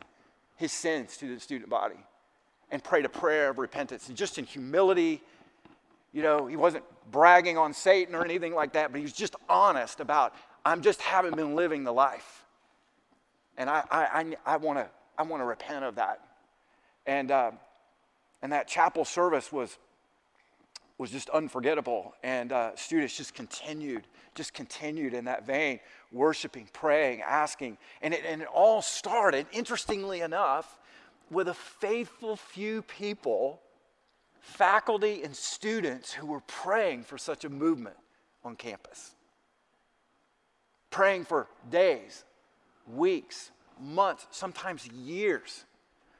his 0.54 0.70
sins 0.70 1.16
to 1.16 1.34
the 1.34 1.40
student 1.40 1.68
body 1.68 1.98
and 2.70 2.84
prayed 2.84 3.06
a 3.06 3.08
prayer 3.08 3.48
of 3.48 3.58
repentance, 3.58 4.08
and 4.08 4.16
just 4.16 4.38
in 4.38 4.44
humility 4.44 5.20
you 6.12 6.22
know, 6.22 6.46
he 6.46 6.56
wasn't 6.56 6.84
bragging 7.10 7.58
on 7.58 7.72
Satan 7.72 8.14
or 8.14 8.24
anything 8.24 8.54
like 8.54 8.72
that, 8.72 8.92
but 8.92 8.98
he 8.98 9.02
was 9.02 9.12
just 9.12 9.36
honest 9.48 10.00
about, 10.00 10.34
I'm 10.64 10.82
just 10.82 11.00
haven't 11.00 11.36
been 11.36 11.54
living 11.54 11.84
the 11.84 11.92
life. 11.92 12.44
And 13.56 13.68
I, 13.68 13.82
I, 13.90 14.36
I, 14.46 14.56
want 14.56 14.78
to 14.78 14.88
I 15.16 15.22
wanna 15.22 15.44
repent 15.44 15.84
of 15.84 15.96
that. 15.96 16.20
And, 17.06 17.30
uh, 17.30 17.50
and 18.42 18.52
that 18.52 18.68
chapel 18.68 19.04
service 19.04 19.50
was, 19.50 19.78
was 20.96 21.10
just 21.10 21.28
unforgettable. 21.30 22.14
And 22.22 22.52
uh, 22.52 22.76
students 22.76 23.16
just 23.16 23.34
continued, 23.34 24.04
just 24.34 24.54
continued 24.54 25.14
in 25.14 25.24
that 25.24 25.46
vein, 25.46 25.80
worshiping, 26.12 26.68
praying, 26.72 27.22
asking. 27.22 27.78
And 28.02 28.14
it, 28.14 28.24
and 28.26 28.42
it 28.42 28.48
all 28.52 28.82
started, 28.82 29.46
interestingly 29.52 30.20
enough, 30.20 30.78
with 31.30 31.48
a 31.48 31.54
faithful 31.54 32.36
few 32.36 32.82
people, 32.82 33.60
faculty 34.40 35.22
and 35.22 35.34
students 35.34 36.12
who 36.12 36.26
were 36.26 36.40
praying 36.40 37.04
for 37.04 37.18
such 37.18 37.44
a 37.44 37.48
movement 37.48 37.96
on 38.44 38.56
campus. 38.56 39.14
Praying 40.90 41.24
for 41.24 41.48
days, 41.70 42.24
weeks, 42.86 43.50
months, 43.80 44.26
sometimes 44.30 44.86
years 44.86 45.64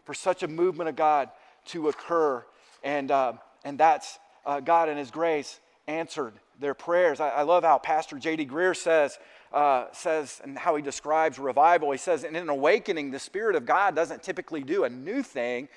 for 0.05 0.15
such 0.15 0.43
a 0.43 0.49
movement 0.49 0.89
of 0.89 0.97
God 0.97 1.31
to 1.67 1.89
occur. 1.89 2.45
And, 2.83 3.11
uh, 3.11 3.35
and 3.65 3.79
that's 3.79 4.19
uh, 4.47 4.61
God 4.61 4.89
in 4.89 4.97
His 4.97 5.11
grace 5.11 5.61
answered 5.87 6.35
their 6.61 6.75
prayers. 6.75 7.21
I, 7.21 7.31
I 7.31 7.43
love 7.43 7.65
how 7.65 7.79
Pastor 7.79 8.19
J.D. 8.19 8.47
Greear 8.47 8.77
says, 8.77 9.19
uh, 9.53 9.87
says 9.93 10.41
and 10.45 10.59
how 10.59 10.77
he 10.77 10.83
describes 10.83 11.39
revival. 11.39 11.91
He 11.91 11.99
says, 11.99 12.25
in 12.25 12.37
an 12.37 12.49
awakening, 12.49 13.11
the 13.11 13.19
Spirit 13.19 13.57
of 13.57 13.65
God 13.65 13.95
doesn't 13.95 14.23
typically 14.23 14.63
do 14.63 14.85
a 14.85 14.91
new 14.91 15.23
thing. 15.23 15.69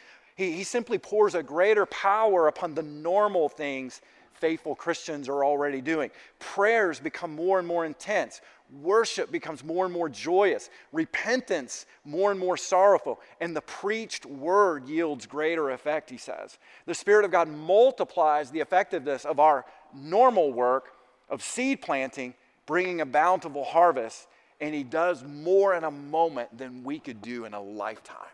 He, 0.41 0.53
he 0.53 0.63
simply 0.63 0.97
pours 0.97 1.35
a 1.35 1.43
greater 1.43 1.85
power 1.85 2.47
upon 2.47 2.73
the 2.73 2.81
normal 2.81 3.47
things 3.47 4.01
faithful 4.33 4.73
Christians 4.73 5.29
are 5.29 5.45
already 5.45 5.81
doing. 5.81 6.09
Prayers 6.39 6.99
become 6.99 7.35
more 7.35 7.59
and 7.59 7.67
more 7.67 7.85
intense. 7.85 8.41
Worship 8.81 9.31
becomes 9.31 9.63
more 9.63 9.85
and 9.85 9.93
more 9.93 10.09
joyous. 10.09 10.71
Repentance 10.93 11.85
more 12.05 12.31
and 12.31 12.39
more 12.39 12.57
sorrowful. 12.57 13.19
And 13.39 13.55
the 13.55 13.61
preached 13.61 14.25
word 14.25 14.89
yields 14.89 15.27
greater 15.27 15.69
effect, 15.69 16.09
he 16.09 16.17
says. 16.17 16.57
The 16.87 16.95
Spirit 16.95 17.23
of 17.23 17.29
God 17.29 17.47
multiplies 17.47 18.49
the 18.49 18.61
effectiveness 18.61 19.25
of 19.25 19.39
our 19.39 19.63
normal 19.93 20.51
work 20.51 20.95
of 21.29 21.43
seed 21.43 21.81
planting, 21.81 22.33
bringing 22.65 23.01
a 23.01 23.05
bountiful 23.05 23.63
harvest. 23.63 24.27
And 24.59 24.73
he 24.73 24.83
does 24.83 25.23
more 25.23 25.75
in 25.75 25.83
a 25.83 25.91
moment 25.91 26.57
than 26.57 26.83
we 26.83 26.97
could 26.97 27.21
do 27.21 27.45
in 27.45 27.53
a 27.53 27.61
lifetime. 27.61 28.25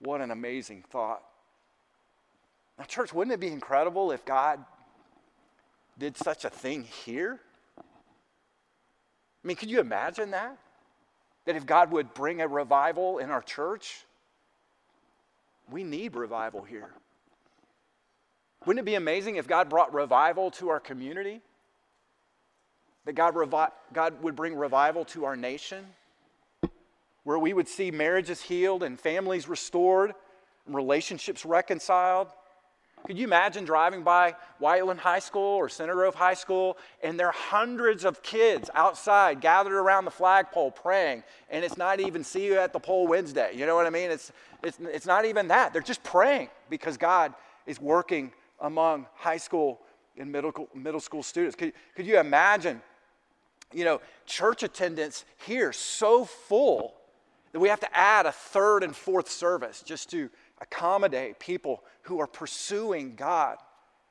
What 0.00 0.20
an 0.20 0.30
amazing 0.30 0.84
thought. 0.90 1.22
Now, 2.78 2.84
church, 2.84 3.12
wouldn't 3.12 3.34
it 3.34 3.40
be 3.40 3.48
incredible 3.48 4.10
if 4.12 4.24
God 4.24 4.64
did 5.98 6.16
such 6.16 6.44
a 6.44 6.50
thing 6.50 6.84
here? 7.04 7.38
I 7.78 7.82
mean, 9.46 9.56
could 9.56 9.70
you 9.70 9.80
imagine 9.80 10.30
that? 10.30 10.56
That 11.44 11.56
if 11.56 11.66
God 11.66 11.92
would 11.92 12.14
bring 12.14 12.40
a 12.40 12.48
revival 12.48 13.18
in 13.18 13.30
our 13.30 13.42
church, 13.42 14.04
we 15.70 15.84
need 15.84 16.16
revival 16.16 16.62
here. 16.62 16.90
Wouldn't 18.66 18.80
it 18.80 18.86
be 18.86 18.94
amazing 18.94 19.36
if 19.36 19.46
God 19.46 19.68
brought 19.68 19.92
revival 19.94 20.50
to 20.52 20.68
our 20.68 20.80
community? 20.80 21.40
That 23.04 23.14
God, 23.14 23.34
revi- 23.34 23.72
God 23.92 24.22
would 24.22 24.36
bring 24.36 24.54
revival 24.54 25.04
to 25.06 25.24
our 25.24 25.36
nation? 25.36 25.86
Where 27.24 27.38
we 27.38 27.52
would 27.52 27.68
see 27.68 27.90
marriages 27.90 28.42
healed 28.42 28.82
and 28.82 28.98
families 28.98 29.48
restored, 29.48 30.14
and 30.66 30.74
relationships 30.74 31.44
reconciled, 31.44 32.28
could 33.06 33.18
you 33.18 33.24
imagine 33.24 33.64
driving 33.64 34.02
by 34.02 34.34
Whiteland 34.58 35.00
High 35.00 35.20
School 35.20 35.56
or 35.56 35.68
Center 35.68 35.94
Grove 35.94 36.14
High 36.14 36.34
School 36.34 36.76
and 37.02 37.18
there 37.18 37.28
are 37.28 37.32
hundreds 37.32 38.04
of 38.04 38.22
kids 38.22 38.68
outside 38.74 39.40
gathered 39.40 39.72
around 39.72 40.04
the 40.04 40.10
flagpole 40.10 40.70
praying, 40.70 41.24
and 41.50 41.64
it's 41.64 41.76
not 41.76 41.98
even 42.00 42.22
see 42.22 42.44
you 42.44 42.58
at 42.58 42.72
the 42.72 42.78
pole 42.78 43.06
Wednesday? 43.06 43.52
You 43.54 43.66
know 43.66 43.74
what 43.74 43.86
I 43.86 43.90
mean? 43.90 44.10
It's, 44.10 44.32
it's, 44.62 44.78
it's 44.80 45.06
not 45.06 45.24
even 45.24 45.48
that. 45.48 45.72
They're 45.72 45.82
just 45.82 46.02
praying 46.02 46.50
because 46.68 46.96
God 46.96 47.34
is 47.66 47.80
working 47.80 48.32
among 48.60 49.06
high 49.14 49.38
school 49.38 49.80
and 50.18 50.30
middle, 50.30 50.52
middle 50.74 51.00
school 51.00 51.22
students. 51.22 51.56
Could, 51.56 51.72
could 51.94 52.06
you 52.06 52.20
imagine, 52.20 52.82
you 53.72 53.84
know, 53.84 54.00
church 54.26 54.62
attendance 54.62 55.24
here 55.46 55.72
so 55.72 56.24
full 56.24 56.94
that 57.52 57.60
we 57.60 57.68
have 57.68 57.80
to 57.80 57.96
add 57.96 58.26
a 58.26 58.32
third 58.32 58.82
and 58.82 58.94
fourth 58.94 59.30
service 59.30 59.82
just 59.84 60.10
to 60.10 60.30
accommodate 60.60 61.38
people 61.38 61.82
who 62.02 62.20
are 62.20 62.26
pursuing 62.26 63.14
God. 63.14 63.56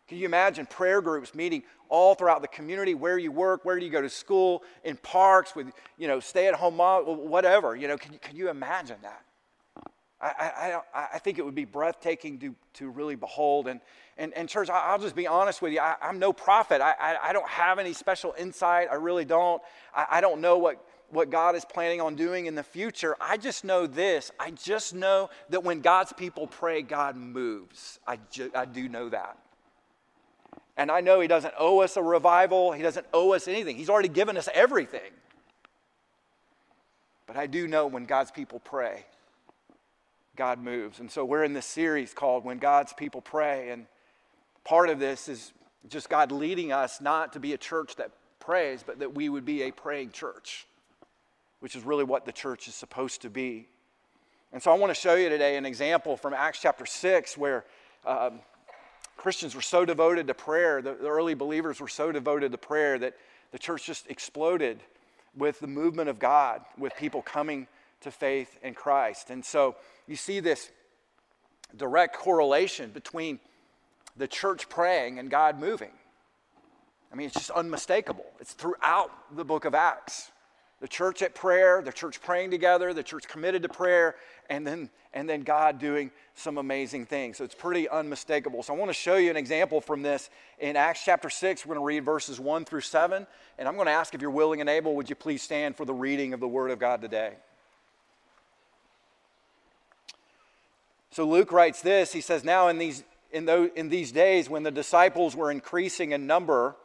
Can 0.08 0.18
you 0.18 0.26
imagine 0.26 0.66
prayer 0.66 1.02
groups 1.02 1.36
meeting 1.36 1.64
all 1.90 2.16
throughout 2.16 2.42
the 2.42 2.48
community, 2.48 2.94
where 2.94 3.18
you 3.18 3.32
work, 3.32 3.66
where 3.66 3.78
you 3.78 3.90
go 3.90 4.02
to 4.02 4.10
school, 4.10 4.64
in 4.84 4.96
parks 4.98 5.56
with, 5.56 5.72
you 5.98 6.08
know, 6.08 6.20
stay 6.20 6.48
at 6.48 6.54
home 6.54 6.78
mom, 6.78 7.04
whatever. 7.06 7.76
You 7.76 7.88
know, 7.88 7.98
can, 7.98 8.18
can 8.20 8.36
you 8.36 8.50
imagine 8.50 8.98
that? 9.02 9.24
I, 10.22 10.82
I, 10.94 11.08
I 11.14 11.20
think 11.20 11.38
it 11.38 11.46
would 11.46 11.56
be 11.56 11.64
breathtaking 11.64 12.40
to, 12.40 12.54
to 12.74 12.90
really 12.90 13.16
behold. 13.16 13.68
And, 13.70 13.80
and, 14.18 14.34
and 14.34 14.50
church, 14.50 14.70
I'll 14.70 15.00
just 15.00 15.16
be 15.16 15.28
honest 15.28 15.62
with 15.62 15.72
you. 15.72 15.80
I, 15.80 15.96
am 16.02 16.20
no 16.20 16.34
prophet. 16.34 16.82
I, 16.82 16.94
I, 17.00 17.30
I, 17.30 17.34
don't 17.34 17.48
have 17.48 17.80
any 17.80 17.94
special 17.94 18.36
insight. 18.38 18.90
I 18.92 18.96
really 18.96 19.24
don't. 19.24 19.62
I, 19.96 20.08
I 20.12 20.22
don't 20.22 20.42
know 20.42 20.58
what 20.58 20.86
what 21.12 21.30
God 21.30 21.56
is 21.56 21.66
planning 21.66 22.02
on 22.02 22.16
doing 22.16 22.46
in 22.46 22.56
the 22.56 22.64
future. 22.64 23.16
I 23.20 23.38
just 23.38 23.64
know 23.64 23.88
this. 23.88 24.32
I 24.40 24.52
just 24.52 24.94
know 24.94 25.30
that 25.50 25.64
when 25.64 25.82
God's 25.82 26.14
people 26.14 26.48
pray, 26.48 26.82
God 26.82 27.16
moves. 27.16 28.00
I, 28.08 28.20
ju- 28.32 28.52
I 28.54 28.66
do 28.66 28.88
know 28.88 29.10
that. 29.10 29.38
And 30.78 30.92
I 30.92 31.02
know 31.02 31.20
He 31.20 31.28
doesn't 31.28 31.54
owe 31.58 31.82
us 31.82 31.98
a 31.98 32.04
revival, 32.04 32.72
He 32.72 32.84
doesn't 32.84 33.06
owe 33.14 33.34
us 33.34 33.48
anything. 33.48 33.76
He's 33.76 33.90
already 33.90 34.10
given 34.10 34.38
us 34.38 34.48
everything. 34.54 35.12
But 37.28 37.38
I 37.38 37.48
do 37.48 37.68
know 37.68 37.86
when 37.86 38.06
God's 38.06 38.32
people 38.32 38.60
pray, 38.60 39.06
God 40.36 40.58
moves. 40.60 41.00
And 41.00 41.12
so 41.12 41.26
we're 41.26 41.44
in 41.44 41.54
this 41.54 41.66
series 41.66 42.14
called 42.14 42.44
When 42.44 42.58
God's 42.58 42.94
People 42.94 43.22
Pray. 43.22 43.70
And 43.70 43.86
part 44.64 44.90
of 44.90 45.00
this 45.00 45.30
is 45.30 45.54
just 45.90 46.10
God 46.10 46.32
leading 46.32 46.72
us 46.72 47.02
not 47.02 47.34
to 47.34 47.40
be 47.40 47.54
a 47.54 47.58
church 47.58 47.98
that 47.98 48.10
prays, 48.40 48.84
but 48.84 49.00
that 49.00 49.14
we 49.14 49.30
would 49.30 49.46
be 49.46 49.64
a 49.64 49.72
praying 49.72 50.10
church 50.12 50.66
which 51.60 51.76
is 51.76 51.84
really 51.84 52.04
what 52.04 52.26
the 52.26 52.32
church 52.32 52.68
is 52.68 52.76
supposed 52.76 53.22
to 53.22 53.30
be. 53.30 53.68
And 54.52 54.62
so 54.62 54.72
I 54.72 54.78
want 54.78 54.90
to 54.92 55.00
show 55.00 55.16
you 55.16 55.30
today 55.30 55.58
an 55.58 55.66
example 55.66 56.18
from 56.18 56.34
Acts 56.34 56.60
chapter 56.62 56.86
6 56.86 57.38
where 57.38 57.66
um, 58.06 58.40
Christians 59.16 59.54
were 59.54 59.62
so 59.62 59.86
devoted 59.86 60.28
to 60.28 60.34
prayer, 60.34 60.82
the, 60.82 60.94
the 60.94 61.08
early 61.08 61.34
believers 61.34 61.80
were 61.80 61.88
so 61.88 62.12
devoted 62.12 62.52
to 62.52 62.58
prayer 62.58 62.98
that 62.98 63.16
the 63.52 63.60
church 63.60 63.86
just 63.86 64.10
exploded 64.10 64.80
with 65.36 65.60
the 65.60 65.68
movement 65.68 66.10
of 66.10 66.20
God, 66.20 66.62
with 66.78 66.96
people 66.96 67.22
coming 67.22 67.68
to 68.02 68.12
faith 68.12 68.58
in 68.64 68.74
Christ. 68.74 69.30
And 69.30 69.44
so 69.44 69.76
you 70.08 70.16
see 70.16 70.40
this 70.40 70.72
direct 71.76 72.16
correlation 72.16 72.92
between 72.92 73.40
the 74.18 74.28
church 74.28 74.70
praying 74.70 75.20
and 75.20 75.30
God 75.30 75.60
moving. 75.60 75.92
I 77.12 77.16
mean, 77.16 77.28
it's 77.28 77.36
just 77.36 77.52
unmistakable. 77.52 78.26
It's 78.40 78.54
throughout 78.54 79.12
the 79.36 79.44
book 79.44 79.66
of 79.66 79.76
Acts 79.76 80.32
the 80.82 80.88
church 80.88 81.22
at 81.22 81.36
prayer, 81.36 81.82
the 81.82 81.92
church 81.92 82.22
praying 82.22 82.52
together, 82.52 82.94
the 82.94 83.04
church 83.04 83.28
committed 83.28 83.64
to 83.64 83.70
prayer, 83.70 84.16
and 84.50 84.66
then, 84.66 84.90
and 85.14 85.30
then 85.30 85.42
God 85.42 85.78
doing 85.78 86.10
some 86.36 86.58
amazing 86.58 87.06
things. 87.06 87.38
So 87.38 87.44
it's 87.44 87.56
pretty 87.56 87.90
unmistakable. 87.90 88.64
So 88.64 88.74
I 88.74 88.78
want 88.78 88.90
to 88.90 88.94
show 88.94 89.18
you 89.18 89.30
an 89.30 89.38
example 89.38 89.82
from 89.82 90.02
this 90.02 90.30
in 90.58 90.78
Acts 90.78 91.04
chapter 91.04 91.30
6. 91.30 91.66
We're 91.66 91.76
going 91.76 91.84
to 91.84 91.86
read 91.86 92.06
verses 92.06 92.40
1 92.40 92.64
through 92.64 92.82
7. 92.82 93.28
And 93.58 93.68
I'm 93.68 93.76
going 93.76 93.88
to 93.88 93.92
ask 93.92 94.14
if 94.14 94.22
you're 94.22 94.32
willing 94.32 94.62
and 94.62 94.70
able, 94.70 94.96
would 94.96 95.10
you 95.10 95.16
please 95.16 95.42
stand 95.42 95.76
for 95.76 95.84
the 95.84 95.94
reading 95.94 96.34
of 96.34 96.40
the 96.40 96.48
Word 96.48 96.72
of 96.72 96.80
God 96.80 97.02
today? 97.02 97.34
So 101.12 101.26
Luke 101.26 101.52
writes 101.52 101.82
this. 101.82 102.14
He 102.14 102.22
says, 102.22 102.46
Now 102.46 102.70
in 102.70 102.78
these, 102.78 103.04
in, 103.32 103.46
those, 103.46 103.70
in 103.76 103.90
these 103.90 104.14
days 104.14 104.50
when 104.50 104.64
the 104.64 104.72
disciples 104.72 105.36
were 105.36 105.52
increasing 105.52 106.14
in 106.14 106.26
number, 106.26 106.78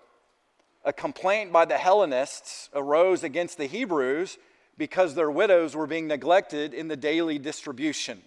a 0.85 0.93
complaint 0.93 1.53
by 1.53 1.65
the 1.65 1.79
Hellenists 1.79 2.69
arose 2.75 3.25
against 3.25 3.57
the 3.57 3.67
Hebrews 3.67 4.39
because 4.77 5.15
their 5.15 5.31
widows 5.31 5.75
were 5.75 5.87
being 5.87 6.07
neglected 6.07 6.75
in 6.75 6.89
the 6.89 6.97
daily 6.97 7.39
distribution. 7.39 8.23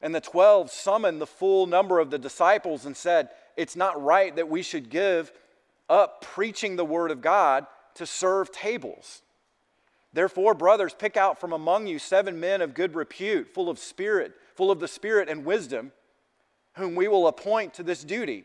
And 0.00 0.14
the 0.14 0.20
12 0.20 0.70
summoned 0.70 1.20
the 1.20 1.26
full 1.26 1.66
number 1.66 2.00
of 2.00 2.10
the 2.10 2.18
disciples 2.18 2.86
and 2.86 2.96
said, 2.96 3.30
It's 3.56 3.76
not 3.76 4.02
right 4.02 4.34
that 4.36 4.48
we 4.48 4.62
should 4.62 4.90
give 4.90 5.32
up 5.88 6.22
preaching 6.22 6.76
the 6.76 6.84
word 6.84 7.10
of 7.10 7.20
God 7.20 7.66
to 7.94 8.06
serve 8.06 8.50
tables. 8.52 9.22
Therefore, 10.12 10.54
brothers, 10.54 10.94
pick 10.94 11.16
out 11.16 11.40
from 11.40 11.52
among 11.52 11.86
you 11.86 11.98
seven 11.98 12.40
men 12.40 12.62
of 12.62 12.74
good 12.74 12.94
repute, 12.94 13.52
full 13.52 13.68
of 13.68 13.78
spirit, 13.78 14.32
full 14.54 14.70
of 14.70 14.80
the 14.80 14.88
spirit 14.88 15.28
and 15.28 15.44
wisdom, 15.44 15.92
whom 16.74 16.94
we 16.94 17.08
will 17.08 17.26
appoint 17.26 17.74
to 17.74 17.82
this 17.82 18.02
duty 18.02 18.44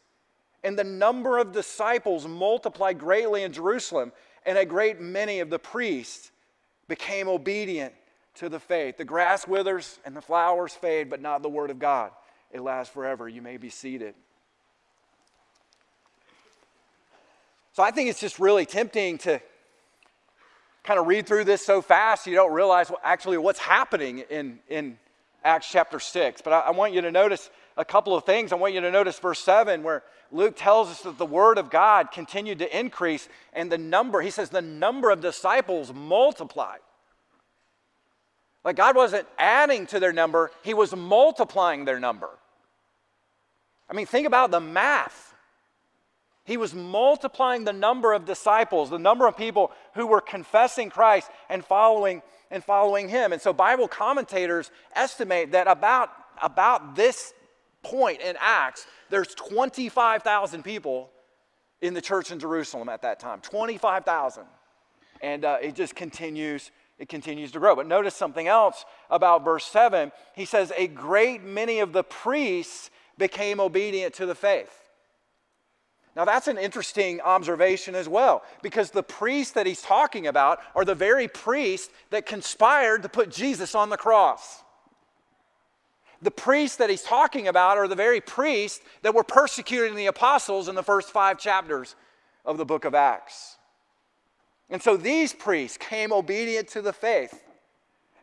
And 0.63 0.77
the 0.77 0.83
number 0.83 1.37
of 1.37 1.51
disciples 1.51 2.27
multiplied 2.27 2.99
greatly 2.99 3.43
in 3.43 3.51
Jerusalem, 3.51 4.11
and 4.45 4.57
a 4.57 4.65
great 4.65 4.99
many 4.99 5.39
of 5.39 5.49
the 5.49 5.59
priests 5.59 6.31
became 6.87 7.27
obedient 7.27 7.93
to 8.35 8.49
the 8.49 8.59
faith. 8.59 8.97
The 8.97 9.05
grass 9.05 9.47
withers 9.47 9.99
and 10.05 10.15
the 10.15 10.21
flowers 10.21 10.73
fade, 10.73 11.09
but 11.09 11.21
not 11.21 11.41
the 11.41 11.49
word 11.49 11.69
of 11.69 11.79
God. 11.79 12.11
It 12.51 12.61
lasts 12.61 12.93
forever. 12.93 13.27
You 13.27 13.41
may 13.41 13.57
be 13.57 13.69
seated. 13.69 14.13
So 17.73 17.83
I 17.83 17.91
think 17.91 18.09
it's 18.09 18.19
just 18.19 18.39
really 18.39 18.65
tempting 18.65 19.17
to 19.19 19.41
kind 20.83 20.99
of 20.99 21.07
read 21.07 21.25
through 21.25 21.45
this 21.45 21.65
so 21.65 21.81
fast 21.81 22.27
you 22.27 22.35
don't 22.35 22.51
realize 22.51 22.91
actually 23.03 23.37
what's 23.37 23.59
happening 23.59 24.19
in, 24.29 24.59
in 24.67 24.97
Acts 25.43 25.69
chapter 25.71 25.99
6. 25.99 26.41
But 26.41 26.53
I, 26.53 26.59
I 26.59 26.71
want 26.71 26.93
you 26.93 27.01
to 27.01 27.11
notice 27.11 27.49
a 27.77 27.85
couple 27.85 28.15
of 28.15 28.25
things. 28.25 28.51
I 28.51 28.55
want 28.55 28.73
you 28.73 28.81
to 28.81 28.91
notice 28.91 29.17
verse 29.19 29.39
7 29.39 29.83
where 29.83 30.03
Luke 30.31 30.55
tells 30.55 30.89
us 30.89 31.01
that 31.01 31.17
the 31.17 31.25
word 31.25 31.57
of 31.57 31.69
God 31.69 32.11
continued 32.11 32.59
to 32.59 32.79
increase 32.79 33.27
and 33.53 33.71
the 33.71 33.77
number, 33.77 34.21
he 34.21 34.29
says, 34.29 34.49
the 34.49 34.61
number 34.61 35.09
of 35.09 35.21
disciples 35.21 35.93
multiplied. 35.93 36.79
Like 38.63 38.75
God 38.75 38.95
wasn't 38.95 39.27
adding 39.37 39.87
to 39.87 39.99
their 39.99 40.13
number, 40.13 40.51
He 40.63 40.73
was 40.73 40.95
multiplying 40.95 41.85
their 41.85 41.99
number. 41.99 42.29
I 43.89 43.93
mean, 43.93 44.05
think 44.05 44.27
about 44.27 44.51
the 44.51 44.59
math. 44.59 45.33
He 46.43 46.57
was 46.57 46.73
multiplying 46.73 47.65
the 47.65 47.73
number 47.73 48.13
of 48.13 48.25
disciples, 48.25 48.89
the 48.89 48.99
number 48.99 49.27
of 49.27 49.37
people 49.37 49.71
who 49.93 50.07
were 50.07 50.21
confessing 50.21 50.89
Christ 50.89 51.29
and 51.49 51.63
following 51.63 52.21
and 52.49 52.63
following 52.63 53.09
him. 53.09 53.31
And 53.31 53.41
so 53.41 53.53
Bible 53.53 53.87
commentators 53.87 54.71
estimate 54.95 55.51
that 55.51 55.67
about, 55.67 56.09
about 56.41 56.95
this 56.95 57.33
point 57.83 58.21
in 58.21 58.35
Acts, 58.39 58.85
there's 59.09 59.33
25,000 59.35 60.63
people 60.63 61.09
in 61.81 61.93
the 61.93 62.01
church 62.01 62.31
in 62.31 62.39
Jerusalem 62.39 62.89
at 62.89 63.01
that 63.01 63.19
time. 63.19 63.41
25,000. 63.41 64.43
And 65.21 65.45
uh, 65.45 65.57
it 65.61 65.75
just 65.75 65.95
continues 65.95 66.71
it 67.01 67.09
continues 67.09 67.51
to 67.53 67.59
grow. 67.59 67.75
But 67.75 67.87
notice 67.87 68.13
something 68.13 68.47
else 68.47 68.85
about 69.09 69.43
verse 69.43 69.65
7. 69.65 70.11
He 70.35 70.45
says, 70.45 70.71
A 70.77 70.85
great 70.85 71.43
many 71.43 71.79
of 71.79 71.93
the 71.93 72.03
priests 72.03 72.91
became 73.17 73.59
obedient 73.59 74.13
to 74.15 74.27
the 74.27 74.35
faith. 74.35 74.91
Now, 76.15 76.25
that's 76.25 76.47
an 76.47 76.59
interesting 76.59 77.19
observation 77.21 77.95
as 77.95 78.07
well, 78.07 78.43
because 78.61 78.91
the 78.91 79.01
priests 79.01 79.53
that 79.53 79.65
he's 79.65 79.81
talking 79.81 80.27
about 80.27 80.59
are 80.75 80.85
the 80.85 80.93
very 80.93 81.27
priests 81.27 81.89
that 82.11 82.27
conspired 82.27 83.01
to 83.01 83.09
put 83.09 83.31
Jesus 83.31 83.73
on 83.73 83.89
the 83.89 83.97
cross. 83.97 84.61
The 86.21 86.31
priests 86.31 86.77
that 86.77 86.89
he's 86.89 87.01
talking 87.01 87.47
about 87.47 87.77
are 87.77 87.87
the 87.87 87.95
very 87.95 88.21
priests 88.21 88.81
that 89.01 89.15
were 89.15 89.23
persecuting 89.23 89.95
the 89.95 90.05
apostles 90.05 90.67
in 90.67 90.75
the 90.75 90.83
first 90.83 91.09
five 91.09 91.39
chapters 91.39 91.95
of 92.45 92.57
the 92.57 92.65
book 92.65 92.85
of 92.85 92.93
Acts. 92.93 93.57
And 94.69 94.81
so 94.81 94.97
these 94.97 95.33
priests 95.33 95.77
came 95.77 96.13
obedient 96.13 96.67
to 96.69 96.81
the 96.81 96.93
faith. 96.93 97.43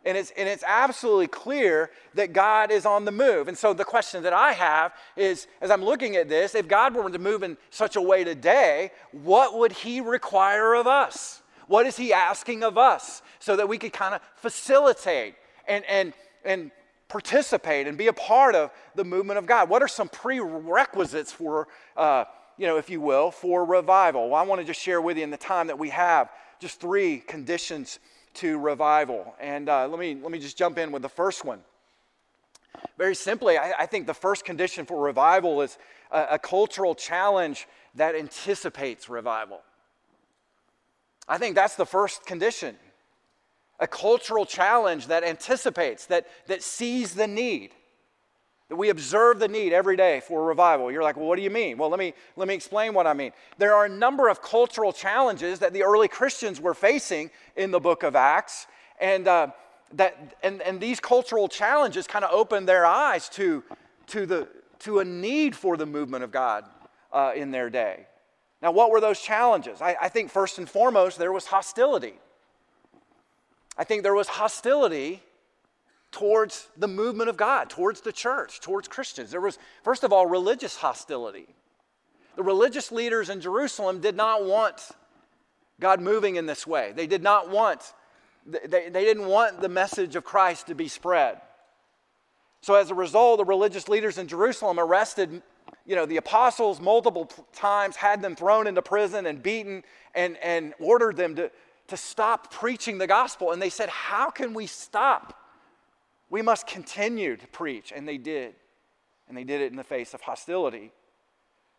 And 0.04 0.16
it's, 0.16 0.32
and 0.36 0.48
it's 0.48 0.64
absolutely 0.66 1.26
clear 1.26 1.90
that 2.14 2.32
God 2.32 2.70
is 2.70 2.86
on 2.86 3.04
the 3.04 3.12
move. 3.12 3.48
And 3.48 3.58
so 3.58 3.74
the 3.74 3.84
question 3.84 4.22
that 4.22 4.32
I 4.32 4.52
have 4.52 4.92
is 5.16 5.48
as 5.60 5.70
I'm 5.70 5.84
looking 5.84 6.16
at 6.16 6.28
this, 6.28 6.54
if 6.54 6.68
God 6.68 6.94
were 6.94 7.10
to 7.10 7.18
move 7.18 7.42
in 7.42 7.58
such 7.70 7.96
a 7.96 8.00
way 8.00 8.24
today, 8.24 8.92
what 9.12 9.58
would 9.58 9.72
He 9.72 10.00
require 10.00 10.74
of 10.74 10.86
us? 10.86 11.42
What 11.66 11.84
is 11.84 11.96
He 11.96 12.12
asking 12.12 12.62
of 12.62 12.78
us 12.78 13.22
so 13.40 13.56
that 13.56 13.68
we 13.68 13.76
could 13.76 13.92
kind 13.92 14.14
of 14.14 14.22
facilitate 14.36 15.34
and, 15.66 15.84
and, 15.86 16.14
and 16.44 16.70
participate 17.08 17.86
and 17.86 17.96
be 17.96 18.06
a 18.06 18.12
part 18.12 18.54
of 18.54 18.70
the 18.94 19.04
movement 19.04 19.38
of 19.38 19.46
God? 19.46 19.68
What 19.68 19.82
are 19.82 19.88
some 19.88 20.08
prerequisites 20.08 21.32
for 21.32 21.68
uh, 21.96 22.24
you 22.58 22.66
know, 22.66 22.76
if 22.76 22.90
you 22.90 23.00
will, 23.00 23.30
for 23.30 23.64
revival. 23.64 24.30
Well, 24.30 24.40
I 24.40 24.42
want 24.42 24.60
to 24.60 24.66
just 24.66 24.80
share 24.80 25.00
with 25.00 25.16
you 25.16 25.22
in 25.22 25.30
the 25.30 25.36
time 25.36 25.68
that 25.68 25.78
we 25.78 25.90
have 25.90 26.28
just 26.60 26.80
three 26.80 27.18
conditions 27.18 28.00
to 28.34 28.58
revival. 28.58 29.34
And 29.40 29.68
uh, 29.68 29.86
let, 29.88 29.98
me, 29.98 30.18
let 30.20 30.30
me 30.30 30.40
just 30.40 30.58
jump 30.58 30.76
in 30.76 30.90
with 30.90 31.02
the 31.02 31.08
first 31.08 31.44
one. 31.44 31.60
Very 32.98 33.14
simply, 33.14 33.56
I, 33.56 33.72
I 33.78 33.86
think 33.86 34.06
the 34.06 34.14
first 34.14 34.44
condition 34.44 34.84
for 34.84 35.00
revival 35.00 35.62
is 35.62 35.78
a, 36.10 36.26
a 36.32 36.38
cultural 36.38 36.94
challenge 36.94 37.68
that 37.94 38.14
anticipates 38.14 39.08
revival. 39.08 39.60
I 41.28 41.38
think 41.38 41.54
that's 41.54 41.76
the 41.76 41.86
first 41.86 42.26
condition. 42.26 42.76
A 43.80 43.86
cultural 43.86 44.44
challenge 44.44 45.06
that 45.06 45.22
anticipates, 45.22 46.06
that, 46.06 46.26
that 46.46 46.62
sees 46.62 47.14
the 47.14 47.26
need. 47.26 47.72
That 48.68 48.76
we 48.76 48.90
observe 48.90 49.38
the 49.38 49.48
need 49.48 49.72
every 49.72 49.96
day 49.96 50.20
for 50.20 50.44
revival. 50.44 50.92
You're 50.92 51.02
like, 51.02 51.16
well, 51.16 51.26
what 51.26 51.36
do 51.36 51.42
you 51.42 51.50
mean? 51.50 51.78
Well, 51.78 51.88
let 51.88 51.98
me, 51.98 52.12
let 52.36 52.48
me 52.48 52.54
explain 52.54 52.92
what 52.92 53.06
I 53.06 53.14
mean. 53.14 53.32
There 53.56 53.74
are 53.74 53.86
a 53.86 53.88
number 53.88 54.28
of 54.28 54.42
cultural 54.42 54.92
challenges 54.92 55.60
that 55.60 55.72
the 55.72 55.84
early 55.84 56.08
Christians 56.08 56.60
were 56.60 56.74
facing 56.74 57.30
in 57.56 57.70
the 57.70 57.80
book 57.80 58.02
of 58.02 58.14
Acts. 58.14 58.66
And, 59.00 59.26
uh, 59.26 59.48
that, 59.94 60.36
and, 60.42 60.60
and 60.62 60.80
these 60.80 61.00
cultural 61.00 61.48
challenges 61.48 62.06
kind 62.06 62.24
of 62.24 62.30
opened 62.32 62.68
their 62.68 62.84
eyes 62.84 63.28
to, 63.30 63.64
to, 64.08 64.26
the, 64.26 64.48
to 64.80 64.98
a 64.98 65.04
need 65.04 65.56
for 65.56 65.78
the 65.78 65.86
movement 65.86 66.24
of 66.24 66.30
God 66.30 66.64
uh, 67.10 67.32
in 67.34 67.50
their 67.50 67.70
day. 67.70 68.06
Now, 68.60 68.72
what 68.72 68.90
were 68.90 69.00
those 69.00 69.20
challenges? 69.20 69.80
I, 69.80 69.96
I 70.00 70.08
think 70.08 70.30
first 70.30 70.58
and 70.58 70.68
foremost, 70.68 71.16
there 71.16 71.32
was 71.32 71.46
hostility. 71.46 72.14
I 73.78 73.84
think 73.84 74.02
there 74.02 74.14
was 74.14 74.28
hostility 74.28 75.22
towards 76.10 76.68
the 76.76 76.88
movement 76.88 77.30
of 77.30 77.36
God, 77.36 77.70
towards 77.70 78.00
the 78.00 78.12
church, 78.12 78.60
towards 78.60 78.88
Christians. 78.88 79.30
There 79.30 79.40
was, 79.40 79.58
first 79.84 80.04
of 80.04 80.12
all, 80.12 80.26
religious 80.26 80.76
hostility. 80.76 81.46
The 82.36 82.42
religious 82.42 82.90
leaders 82.90 83.30
in 83.30 83.40
Jerusalem 83.40 84.00
did 84.00 84.16
not 84.16 84.44
want 84.44 84.90
God 85.80 86.00
moving 86.00 86.36
in 86.36 86.46
this 86.46 86.66
way. 86.66 86.92
They 86.94 87.06
did 87.06 87.22
not 87.22 87.50
want, 87.50 87.94
they, 88.44 88.88
they 88.88 89.04
didn't 89.04 89.26
want 89.26 89.60
the 89.60 89.68
message 89.68 90.16
of 90.16 90.24
Christ 90.24 90.66
to 90.66 90.74
be 90.74 90.88
spread. 90.88 91.40
So 92.60 92.74
as 92.74 92.90
a 92.90 92.94
result, 92.94 93.38
the 93.38 93.44
religious 93.44 93.88
leaders 93.88 94.18
in 94.18 94.26
Jerusalem 94.26 94.80
arrested 94.80 95.42
you 95.88 95.96
know, 95.96 96.04
the 96.04 96.18
apostles 96.18 96.80
multiple 96.80 97.30
times, 97.54 97.96
had 97.96 98.20
them 98.20 98.36
thrown 98.36 98.66
into 98.66 98.82
prison 98.82 99.24
and 99.26 99.42
beaten, 99.42 99.82
and, 100.14 100.36
and 100.42 100.74
ordered 100.78 101.16
them 101.16 101.34
to, 101.36 101.50
to 101.88 101.96
stop 101.96 102.52
preaching 102.52 102.98
the 102.98 103.06
gospel. 103.06 103.52
And 103.52 103.60
they 103.60 103.70
said, 103.70 103.88
How 103.88 104.30
can 104.30 104.54
we 104.54 104.66
stop 104.66 105.38
we 106.30 106.42
must 106.42 106.66
continue 106.66 107.36
to 107.36 107.46
preach, 107.46 107.92
and 107.94 108.06
they 108.06 108.18
did. 108.18 108.54
And 109.28 109.36
they 109.36 109.44
did 109.44 109.60
it 109.60 109.70
in 109.70 109.76
the 109.76 109.84
face 109.84 110.14
of 110.14 110.20
hostility. 110.20 110.92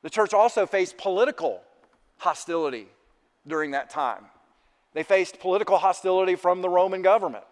The 0.02 0.10
church 0.10 0.34
also 0.34 0.66
faced 0.66 0.98
political 0.98 1.62
hostility 2.18 2.88
during 3.48 3.72
that 3.72 3.90
time. 3.90 4.26
They 4.94 5.04
faced 5.04 5.40
political 5.40 5.78
hostility 5.78 6.36
from 6.36 6.62
the 6.62 6.70
Roman 6.70 7.02
government. 7.02 7.44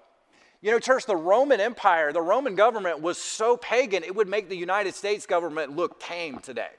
You 0.61 0.71
know, 0.71 0.79
church, 0.79 1.05
the 1.05 1.15
Roman 1.15 1.59
Empire, 1.59 2.11
the 2.11 2.21
Roman 2.21 2.55
government 2.55 3.01
was 3.01 3.17
so 3.17 3.57
pagan, 3.57 4.03
it 4.03 4.15
would 4.15 4.27
make 4.27 4.49
the 4.49 4.57
United 4.57 4.95
States 4.95 5.27
government 5.27 5.75
look 5.75 5.99
tame 5.99 6.39
today. 6.39 6.71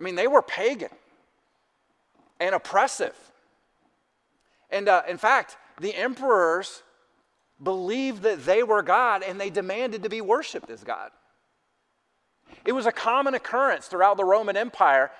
I 0.00 0.02
mean, 0.02 0.16
they 0.16 0.26
were 0.26 0.42
pagan 0.42 0.90
and 2.40 2.56
oppressive. 2.56 3.14
And 4.72 4.88
uh, 4.88 5.02
in 5.08 5.18
fact, 5.18 5.56
the 5.80 5.94
emperors 5.94 6.82
believed 7.62 8.22
that 8.22 8.44
they 8.44 8.64
were 8.64 8.82
God 8.82 9.22
and 9.22 9.40
they 9.40 9.50
demanded 9.50 10.02
to 10.02 10.08
be 10.08 10.20
worshiped 10.20 10.70
as 10.70 10.82
God. 10.82 11.10
It 12.64 12.72
was 12.72 12.86
a 12.86 12.92
common 12.92 13.34
occurrence 13.34 13.86
throughout 13.86 14.16
the 14.16 14.24
Roman 14.24 14.56
Empire 14.56 15.12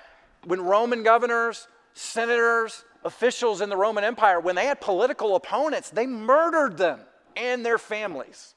when 0.45 0.61
Roman 0.61 1.03
governors, 1.03 1.67
senators, 1.93 2.83
officials 3.05 3.61
in 3.61 3.69
the 3.69 3.77
Roman 3.77 4.03
Empire, 4.03 4.39
when 4.39 4.55
they 4.55 4.65
had 4.65 4.81
political 4.81 5.35
opponents, 5.35 5.89
they 5.89 6.05
murdered 6.05 6.77
them 6.77 6.99
and 7.35 7.65
their 7.65 7.77
families. 7.77 8.55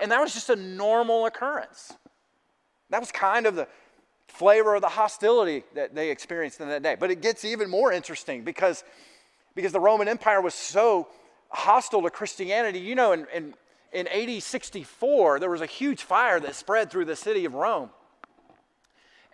And 0.00 0.10
that 0.10 0.20
was 0.20 0.34
just 0.34 0.50
a 0.50 0.56
normal 0.56 1.26
occurrence. 1.26 1.92
That 2.90 3.00
was 3.00 3.10
kind 3.10 3.46
of 3.46 3.56
the 3.56 3.68
flavor 4.28 4.74
of 4.74 4.82
the 4.82 4.88
hostility 4.88 5.64
that 5.74 5.94
they 5.94 6.10
experienced 6.10 6.60
in 6.60 6.68
that 6.68 6.82
day. 6.82 6.96
But 6.98 7.10
it 7.10 7.20
gets 7.20 7.44
even 7.44 7.70
more 7.70 7.92
interesting 7.92 8.42
because, 8.42 8.84
because 9.54 9.72
the 9.72 9.80
Roman 9.80 10.08
Empire 10.08 10.40
was 10.40 10.54
so 10.54 11.08
hostile 11.48 12.02
to 12.02 12.10
Christianity. 12.10 12.80
You 12.80 12.94
know, 12.94 13.12
in, 13.12 13.26
in, 13.32 13.54
in 13.92 14.08
AD 14.08 14.42
64, 14.42 15.40
there 15.40 15.50
was 15.50 15.60
a 15.60 15.66
huge 15.66 16.02
fire 16.02 16.40
that 16.40 16.54
spread 16.54 16.90
through 16.90 17.04
the 17.04 17.16
city 17.16 17.44
of 17.44 17.54
Rome. 17.54 17.90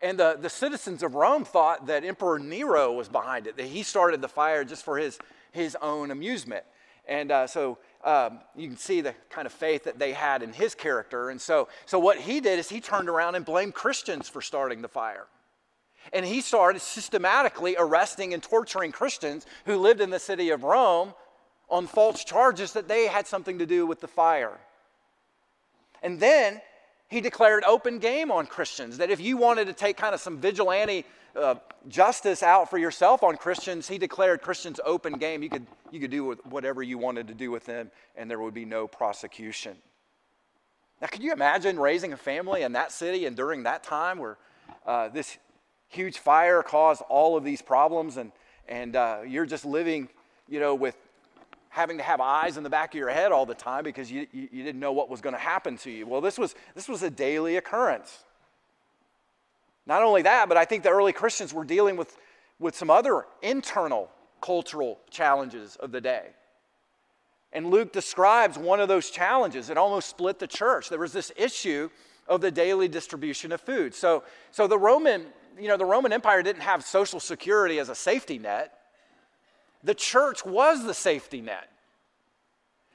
And 0.02 0.18
the, 0.18 0.38
the 0.40 0.48
citizens 0.48 1.02
of 1.02 1.14
Rome 1.14 1.44
thought 1.44 1.86
that 1.86 2.04
Emperor 2.04 2.38
Nero 2.38 2.92
was 2.92 3.08
behind 3.08 3.46
it, 3.46 3.56
that 3.56 3.66
he 3.66 3.82
started 3.82 4.22
the 4.22 4.28
fire 4.28 4.64
just 4.64 4.84
for 4.84 4.96
his, 4.96 5.18
his 5.52 5.76
own 5.82 6.10
amusement. 6.10 6.64
And 7.06 7.30
uh, 7.32 7.46
so 7.46 7.78
um, 8.04 8.40
you 8.56 8.68
can 8.68 8.76
see 8.76 9.00
the 9.00 9.14
kind 9.28 9.46
of 9.46 9.52
faith 9.52 9.84
that 9.84 9.98
they 9.98 10.12
had 10.12 10.42
in 10.42 10.52
his 10.52 10.74
character. 10.74 11.28
And 11.28 11.40
so, 11.40 11.68
so 11.84 11.98
what 11.98 12.18
he 12.18 12.40
did 12.40 12.58
is 12.58 12.68
he 12.68 12.80
turned 12.80 13.08
around 13.08 13.34
and 13.34 13.44
blamed 13.44 13.74
Christians 13.74 14.28
for 14.28 14.40
starting 14.40 14.80
the 14.80 14.88
fire. 14.88 15.26
And 16.12 16.26
he 16.26 16.40
started 16.40 16.80
systematically 16.80 17.76
arresting 17.78 18.34
and 18.34 18.42
torturing 18.42 18.92
Christians 18.92 19.46
who 19.66 19.76
lived 19.76 20.00
in 20.00 20.10
the 20.10 20.18
city 20.18 20.50
of 20.50 20.64
Rome 20.64 21.14
on 21.68 21.86
false 21.86 22.24
charges 22.24 22.72
that 22.72 22.88
they 22.88 23.06
had 23.06 23.26
something 23.26 23.58
to 23.58 23.66
do 23.66 23.86
with 23.86 24.00
the 24.00 24.08
fire. 24.08 24.58
And 26.02 26.18
then 26.18 26.60
He 27.10 27.20
declared 27.20 27.64
open 27.64 27.98
game 27.98 28.30
on 28.30 28.46
Christians, 28.46 28.98
that 28.98 29.10
if 29.10 29.20
you 29.20 29.36
wanted 29.36 29.66
to 29.66 29.72
take 29.72 29.96
kind 29.96 30.14
of 30.14 30.20
some 30.20 30.38
vigilante 30.38 31.04
uh, 31.34 31.56
justice 31.88 32.40
out 32.40 32.70
for 32.70 32.78
yourself 32.78 33.24
on 33.24 33.36
Christians, 33.36 33.88
he 33.88 33.98
declared 33.98 34.40
Christians 34.42 34.78
open 34.84 35.14
game. 35.14 35.42
You 35.42 35.50
could, 35.50 35.66
you 35.90 35.98
could 35.98 36.12
do 36.12 36.34
whatever 36.48 36.84
you 36.84 36.98
wanted 36.98 37.26
to 37.26 37.34
do 37.34 37.50
with 37.50 37.66
them, 37.66 37.90
and 38.14 38.30
there 38.30 38.38
would 38.38 38.54
be 38.54 38.64
no 38.64 38.86
prosecution. 38.86 39.76
Now, 41.00 41.08
can 41.08 41.22
you 41.22 41.32
imagine 41.32 41.80
raising 41.80 42.12
a 42.12 42.16
family 42.16 42.62
in 42.62 42.72
that 42.72 42.92
city 42.92 43.26
and 43.26 43.36
during 43.36 43.64
that 43.64 43.82
time 43.82 44.18
where 44.18 44.38
uh, 44.86 45.08
this 45.08 45.36
huge 45.90 46.18
fire 46.18 46.62
caused 46.62 47.02
all 47.08 47.36
of 47.36 47.44
these 47.44 47.60
problems 47.60 48.16
and, 48.16 48.32
and 48.68 48.96
uh, 48.96 49.18
you're 49.26 49.44
just 49.44 49.64
living, 49.64 50.08
you 50.48 50.60
know, 50.60 50.74
with 50.74 50.96
having 51.68 51.98
to 51.98 52.02
have 52.02 52.20
eyes 52.20 52.56
in 52.56 52.62
the 52.62 52.70
back 52.70 52.94
of 52.94 52.98
your 52.98 53.10
head 53.10 53.32
all 53.32 53.44
the 53.44 53.54
time 53.54 53.84
because 53.84 54.10
you, 54.10 54.26
you, 54.32 54.48
you 54.50 54.64
didn't 54.64 54.80
know 54.80 54.92
what 54.92 55.08
was 55.08 55.20
going 55.20 55.34
to 55.34 55.40
happen 55.40 55.76
to 55.76 55.90
you. 55.90 56.06
Well, 56.06 56.20
this 56.20 56.38
was, 56.38 56.54
this 56.74 56.88
was 56.88 57.02
a 57.02 57.10
daily 57.10 57.56
occurrence. 57.56 58.24
Not 59.86 60.02
only 60.02 60.22
that, 60.22 60.48
but 60.48 60.56
I 60.56 60.64
think 60.64 60.82
the 60.82 60.90
early 60.90 61.12
Christians 61.12 61.52
were 61.52 61.64
dealing 61.64 61.96
with, 61.96 62.16
with 62.58 62.76
some 62.76 62.90
other 62.90 63.26
internal 63.42 64.10
cultural 64.40 64.98
challenges 65.10 65.76
of 65.76 65.92
the 65.92 66.00
day. 66.00 66.28
And 67.52 67.70
Luke 67.70 67.92
describes 67.92 68.56
one 68.56 68.78
of 68.78 68.88
those 68.88 69.10
challenges. 69.10 69.70
It 69.70 69.76
almost 69.76 70.08
split 70.08 70.38
the 70.38 70.46
church. 70.46 70.88
There 70.88 71.00
was 71.00 71.12
this 71.12 71.32
issue 71.36 71.90
of 72.28 72.40
the 72.40 72.50
daily 72.50 72.86
distribution 72.86 73.50
of 73.50 73.60
food. 73.60 73.92
So, 73.92 74.22
so 74.52 74.68
the 74.68 74.78
Roman, 74.78 75.26
you 75.58 75.68
know, 75.68 75.76
the 75.76 75.84
Roman 75.84 76.12
Empire 76.12 76.42
didn't 76.42 76.62
have 76.62 76.84
social 76.84 77.20
security 77.20 77.78
as 77.78 77.88
a 77.88 77.94
safety 77.94 78.38
net. 78.38 78.72
The 79.82 79.94
church 79.94 80.44
was 80.44 80.84
the 80.84 80.94
safety 80.94 81.40
net. 81.40 81.68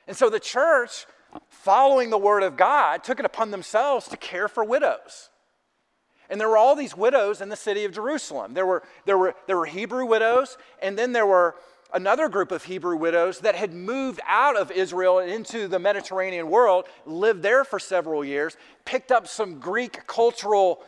And 0.08 0.16
so 0.16 0.30
the 0.30 0.40
church, 0.40 1.06
following 1.50 2.10
the 2.10 2.18
word 2.18 2.44
of 2.44 2.58
God, 2.58 3.04
took 3.04 3.20
it 3.20 3.26
upon 3.26 3.52
themselves 3.52 4.08
to 4.10 4.18
care 4.18 4.48
for 4.48 4.64
widows. 4.64 5.30
And 6.30 6.40
there 6.40 6.50
were 6.50 6.58
all 6.58 6.76
these 6.76 6.96
widows 6.96 7.42
in 7.42 7.50
the 7.50 7.56
city 7.56 7.86
of 7.86 7.94
Jerusalem. 7.94 8.54
There 8.54 8.66
were, 8.66 8.84
there 9.06 9.18
were, 9.18 9.36
there 9.48 9.58
were 9.58 9.66
Hebrew 9.66 10.06
widows, 10.06 10.58
and 10.82 10.98
then 10.98 11.12
there 11.12 11.26
were 11.26 11.56
another 11.94 12.30
group 12.30 12.52
of 12.52 12.64
Hebrew 12.64 12.98
widows 12.98 13.40
that 13.40 13.56
had 13.56 13.74
moved 13.74 14.20
out 14.28 14.58
of 14.58 14.72
Israel 14.72 15.20
into 15.20 15.68
the 15.68 15.80
Mediterranean 15.80 16.50
world, 16.50 16.86
lived 17.06 17.42
there 17.42 17.64
for 17.64 17.80
several 17.80 18.26
years, 18.26 18.58
picked 18.86 19.12
up 19.12 19.28
some 19.28 19.60
Greek 19.60 20.06
cultural 20.08 20.84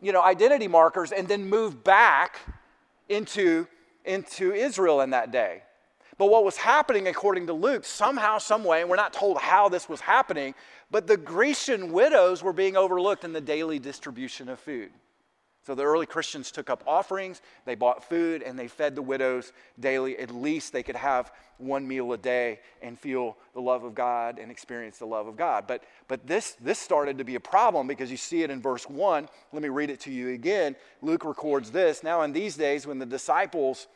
you 0.00 0.12
know, 0.12 0.22
identity 0.22 0.68
markers, 0.68 1.12
and 1.12 1.28
then 1.28 1.48
moved 1.48 1.82
back 1.84 2.40
into, 3.08 3.66
into 4.04 4.52
Israel 4.52 5.00
in 5.00 5.10
that 5.10 5.30
day. 5.30 5.62
But 6.18 6.26
what 6.26 6.44
was 6.44 6.56
happening, 6.56 7.08
according 7.08 7.46
to 7.46 7.54
Luke, 7.54 7.84
somehow, 7.84 8.38
some 8.38 8.62
way, 8.62 8.82
and 8.82 8.90
we're 8.90 8.96
not 8.96 9.12
told 9.12 9.38
how 9.38 9.68
this 9.70 9.88
was 9.88 10.00
happening, 10.00 10.54
but 10.90 11.06
the 11.06 11.16
Grecian 11.16 11.92
widows 11.92 12.42
were 12.42 12.52
being 12.52 12.76
overlooked 12.76 13.24
in 13.24 13.32
the 13.32 13.40
daily 13.40 13.78
distribution 13.78 14.48
of 14.50 14.60
food. 14.60 14.90
So 15.62 15.74
the 15.74 15.84
early 15.84 16.06
Christians 16.06 16.50
took 16.50 16.70
up 16.70 16.82
offerings, 16.86 17.42
they 17.66 17.74
bought 17.74 18.08
food, 18.08 18.42
and 18.42 18.58
they 18.58 18.66
fed 18.66 18.94
the 18.94 19.02
widows 19.02 19.52
daily. 19.78 20.18
At 20.18 20.34
least 20.34 20.72
they 20.72 20.82
could 20.82 20.96
have 20.96 21.32
one 21.58 21.86
meal 21.86 22.12
a 22.12 22.18
day 22.18 22.60
and 22.80 22.98
feel 22.98 23.36
the 23.52 23.60
love 23.60 23.84
of 23.84 23.94
God 23.94 24.38
and 24.38 24.50
experience 24.50 24.98
the 24.98 25.06
love 25.06 25.26
of 25.26 25.36
God. 25.36 25.66
But, 25.66 25.84
but 26.08 26.26
this, 26.26 26.52
this 26.62 26.78
started 26.78 27.18
to 27.18 27.24
be 27.24 27.34
a 27.34 27.40
problem 27.40 27.86
because 27.86 28.10
you 28.10 28.16
see 28.16 28.42
it 28.42 28.50
in 28.50 28.62
verse 28.62 28.88
1. 28.88 29.28
Let 29.52 29.62
me 29.62 29.68
read 29.68 29.90
it 29.90 30.00
to 30.00 30.10
you 30.10 30.30
again. 30.30 30.76
Luke 31.02 31.24
records 31.24 31.70
this. 31.70 32.02
Now, 32.02 32.22
in 32.22 32.32
these 32.32 32.56
days, 32.56 32.86
when 32.86 32.98
the 32.98 33.06
disciples 33.06 33.86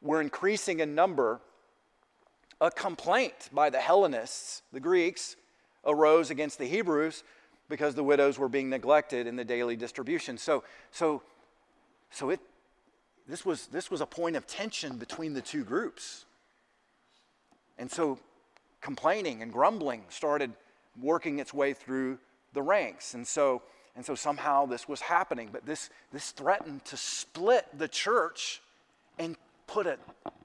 were 0.00 0.22
increasing 0.22 0.80
in 0.80 0.94
number, 0.94 1.40
a 2.60 2.70
complaint 2.70 3.50
by 3.52 3.68
the 3.68 3.80
Hellenists, 3.80 4.62
the 4.72 4.80
Greeks, 4.80 5.36
arose 5.84 6.30
against 6.30 6.58
the 6.58 6.66
Hebrews 6.66 7.24
because 7.68 7.94
the 7.94 8.04
widows 8.04 8.38
were 8.38 8.48
being 8.48 8.68
neglected 8.68 9.26
in 9.26 9.36
the 9.36 9.44
daily 9.44 9.76
distribution. 9.76 10.36
So, 10.38 10.64
so, 10.90 11.22
so 12.10 12.30
it, 12.30 12.40
this, 13.26 13.44
was, 13.44 13.66
this 13.66 13.90
was 13.90 14.00
a 14.00 14.06
point 14.06 14.36
of 14.36 14.46
tension 14.46 14.98
between 14.98 15.32
the 15.32 15.40
two 15.40 15.64
groups. 15.64 16.26
And 17.78 17.90
so 17.90 18.18
complaining 18.80 19.42
and 19.42 19.52
grumbling 19.52 20.02
started 20.08 20.52
working 21.00 21.38
its 21.38 21.54
way 21.54 21.72
through 21.72 22.18
the 22.52 22.62
ranks. 22.62 23.14
And 23.14 23.26
so, 23.26 23.62
and 23.96 24.04
so 24.04 24.14
somehow 24.14 24.66
this 24.66 24.86
was 24.88 25.00
happening. 25.00 25.48
But 25.50 25.64
this, 25.64 25.90
this 26.12 26.30
threatened 26.30 26.84
to 26.86 26.96
split 26.96 27.66
the 27.76 27.88
church 27.88 28.60
and 29.18 29.36
put 29.66 29.86
a, 29.86 29.98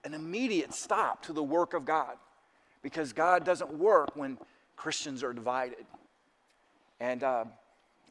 an 0.05 0.13
immediate 0.13 0.73
stop 0.73 1.23
to 1.23 1.33
the 1.33 1.43
work 1.43 1.73
of 1.73 1.85
God. 1.85 2.15
Because 2.81 3.11
God 3.11 3.43
doesn't 3.43 3.77
work 3.77 4.15
when 4.15 4.37
Christians 4.77 5.21
are 5.21 5.33
divided. 5.33 5.85
And, 6.99 7.23
uh, 7.23 7.45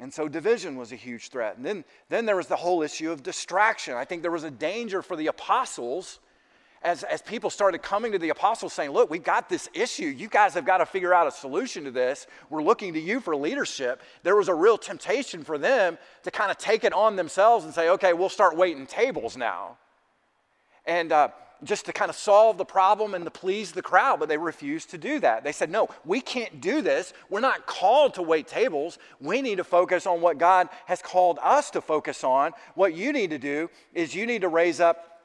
and 0.00 0.12
so 0.12 0.28
division 0.28 0.76
was 0.76 0.92
a 0.92 0.96
huge 0.96 1.28
threat. 1.28 1.56
And 1.56 1.64
then, 1.64 1.84
then 2.08 2.26
there 2.26 2.36
was 2.36 2.46
the 2.46 2.56
whole 2.56 2.82
issue 2.82 3.10
of 3.10 3.22
distraction. 3.22 3.94
I 3.94 4.04
think 4.04 4.22
there 4.22 4.30
was 4.30 4.44
a 4.44 4.50
danger 4.50 5.02
for 5.02 5.16
the 5.16 5.26
apostles 5.26 6.20
as, 6.82 7.02
as 7.02 7.20
people 7.22 7.50
started 7.50 7.82
coming 7.82 8.12
to 8.12 8.18
the 8.18 8.28
apostles 8.28 8.72
saying, 8.72 8.90
Look, 8.90 9.10
we've 9.10 9.24
got 9.24 9.48
this 9.48 9.68
issue. 9.74 10.06
You 10.06 10.28
guys 10.28 10.54
have 10.54 10.64
got 10.64 10.78
to 10.78 10.86
figure 10.86 11.12
out 11.12 11.26
a 11.26 11.30
solution 11.30 11.84
to 11.84 11.90
this. 11.90 12.26
We're 12.50 12.62
looking 12.62 12.92
to 12.94 13.00
you 13.00 13.20
for 13.20 13.34
leadership. 13.34 14.00
There 14.22 14.36
was 14.36 14.48
a 14.48 14.54
real 14.54 14.78
temptation 14.78 15.42
for 15.42 15.58
them 15.58 15.98
to 16.22 16.30
kind 16.30 16.50
of 16.50 16.58
take 16.58 16.84
it 16.84 16.92
on 16.92 17.16
themselves 17.16 17.64
and 17.64 17.74
say, 17.74 17.88
Okay, 17.90 18.12
we'll 18.12 18.28
start 18.28 18.56
waiting 18.56 18.86
tables 18.86 19.36
now. 19.36 19.76
And, 20.86 21.10
uh, 21.10 21.28
just 21.64 21.86
to 21.86 21.92
kind 21.92 22.08
of 22.08 22.16
solve 22.16 22.58
the 22.58 22.64
problem 22.64 23.14
and 23.14 23.24
to 23.24 23.30
please 23.30 23.72
the 23.72 23.82
crowd, 23.82 24.20
but 24.20 24.28
they 24.28 24.38
refused 24.38 24.90
to 24.90 24.98
do 24.98 25.18
that. 25.20 25.44
They 25.44 25.52
said, 25.52 25.70
No, 25.70 25.88
we 26.04 26.20
can't 26.20 26.60
do 26.60 26.82
this. 26.82 27.12
We're 27.28 27.40
not 27.40 27.66
called 27.66 28.14
to 28.14 28.22
wait 28.22 28.46
tables. 28.46 28.98
We 29.20 29.42
need 29.42 29.56
to 29.56 29.64
focus 29.64 30.06
on 30.06 30.20
what 30.20 30.38
God 30.38 30.68
has 30.86 31.02
called 31.02 31.38
us 31.42 31.70
to 31.70 31.80
focus 31.80 32.22
on. 32.22 32.52
What 32.74 32.94
you 32.94 33.12
need 33.12 33.30
to 33.30 33.38
do 33.38 33.70
is 33.92 34.14
you 34.14 34.26
need 34.26 34.42
to 34.42 34.48
raise 34.48 34.80
up, 34.80 35.20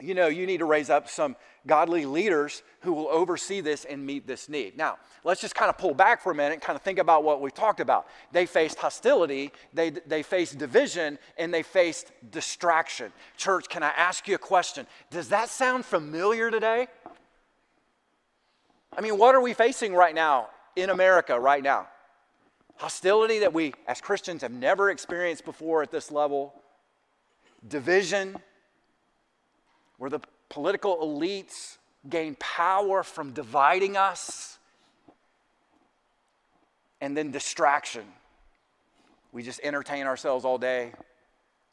you 0.00 0.14
know, 0.14 0.28
you 0.28 0.46
need 0.46 0.58
to 0.58 0.64
raise 0.64 0.90
up 0.90 1.08
some 1.08 1.36
godly 1.66 2.04
leaders 2.04 2.62
who 2.80 2.92
will 2.92 3.08
oversee 3.08 3.60
this 3.60 3.84
and 3.84 4.04
meet 4.04 4.26
this 4.26 4.48
need. 4.48 4.76
Now, 4.76 4.98
let's 5.24 5.40
just 5.40 5.54
kind 5.54 5.70
of 5.70 5.78
pull 5.78 5.94
back 5.94 6.22
for 6.22 6.32
a 6.32 6.34
minute 6.34 6.54
and 6.54 6.62
kind 6.62 6.76
of 6.76 6.82
think 6.82 6.98
about 6.98 7.24
what 7.24 7.40
we've 7.40 7.54
talked 7.54 7.80
about. 7.80 8.06
They 8.32 8.46
faced 8.46 8.78
hostility, 8.78 9.50
they, 9.72 9.90
they 9.90 10.22
faced 10.22 10.58
division, 10.58 11.18
and 11.38 11.52
they 11.52 11.62
faced 11.62 12.12
distraction. 12.30 13.12
Church, 13.36 13.68
can 13.68 13.82
I 13.82 13.92
ask 13.96 14.28
you 14.28 14.34
a 14.34 14.38
question? 14.38 14.86
Does 15.10 15.30
that 15.30 15.48
sound 15.48 15.84
familiar 15.84 16.50
today? 16.50 16.88
I 18.96 19.00
mean, 19.00 19.18
what 19.18 19.34
are 19.34 19.40
we 19.40 19.54
facing 19.54 19.94
right 19.94 20.14
now 20.14 20.48
in 20.76 20.90
America 20.90 21.38
right 21.38 21.62
now? 21.62 21.88
Hostility 22.76 23.38
that 23.40 23.52
we 23.52 23.72
as 23.86 24.00
Christians 24.00 24.42
have 24.42 24.52
never 24.52 24.90
experienced 24.90 25.44
before 25.44 25.82
at 25.82 25.90
this 25.90 26.10
level, 26.10 26.54
division, 27.66 28.36
where 29.96 30.10
the 30.10 30.20
political 30.48 30.98
elites 30.98 31.78
gain 32.08 32.36
power 32.38 33.02
from 33.02 33.32
dividing 33.32 33.96
us, 33.96 34.58
and 37.00 37.16
then 37.16 37.30
distraction. 37.30 38.04
We 39.32 39.42
just 39.42 39.60
entertain 39.62 40.06
ourselves 40.06 40.44
all 40.44 40.58
day 40.58 40.92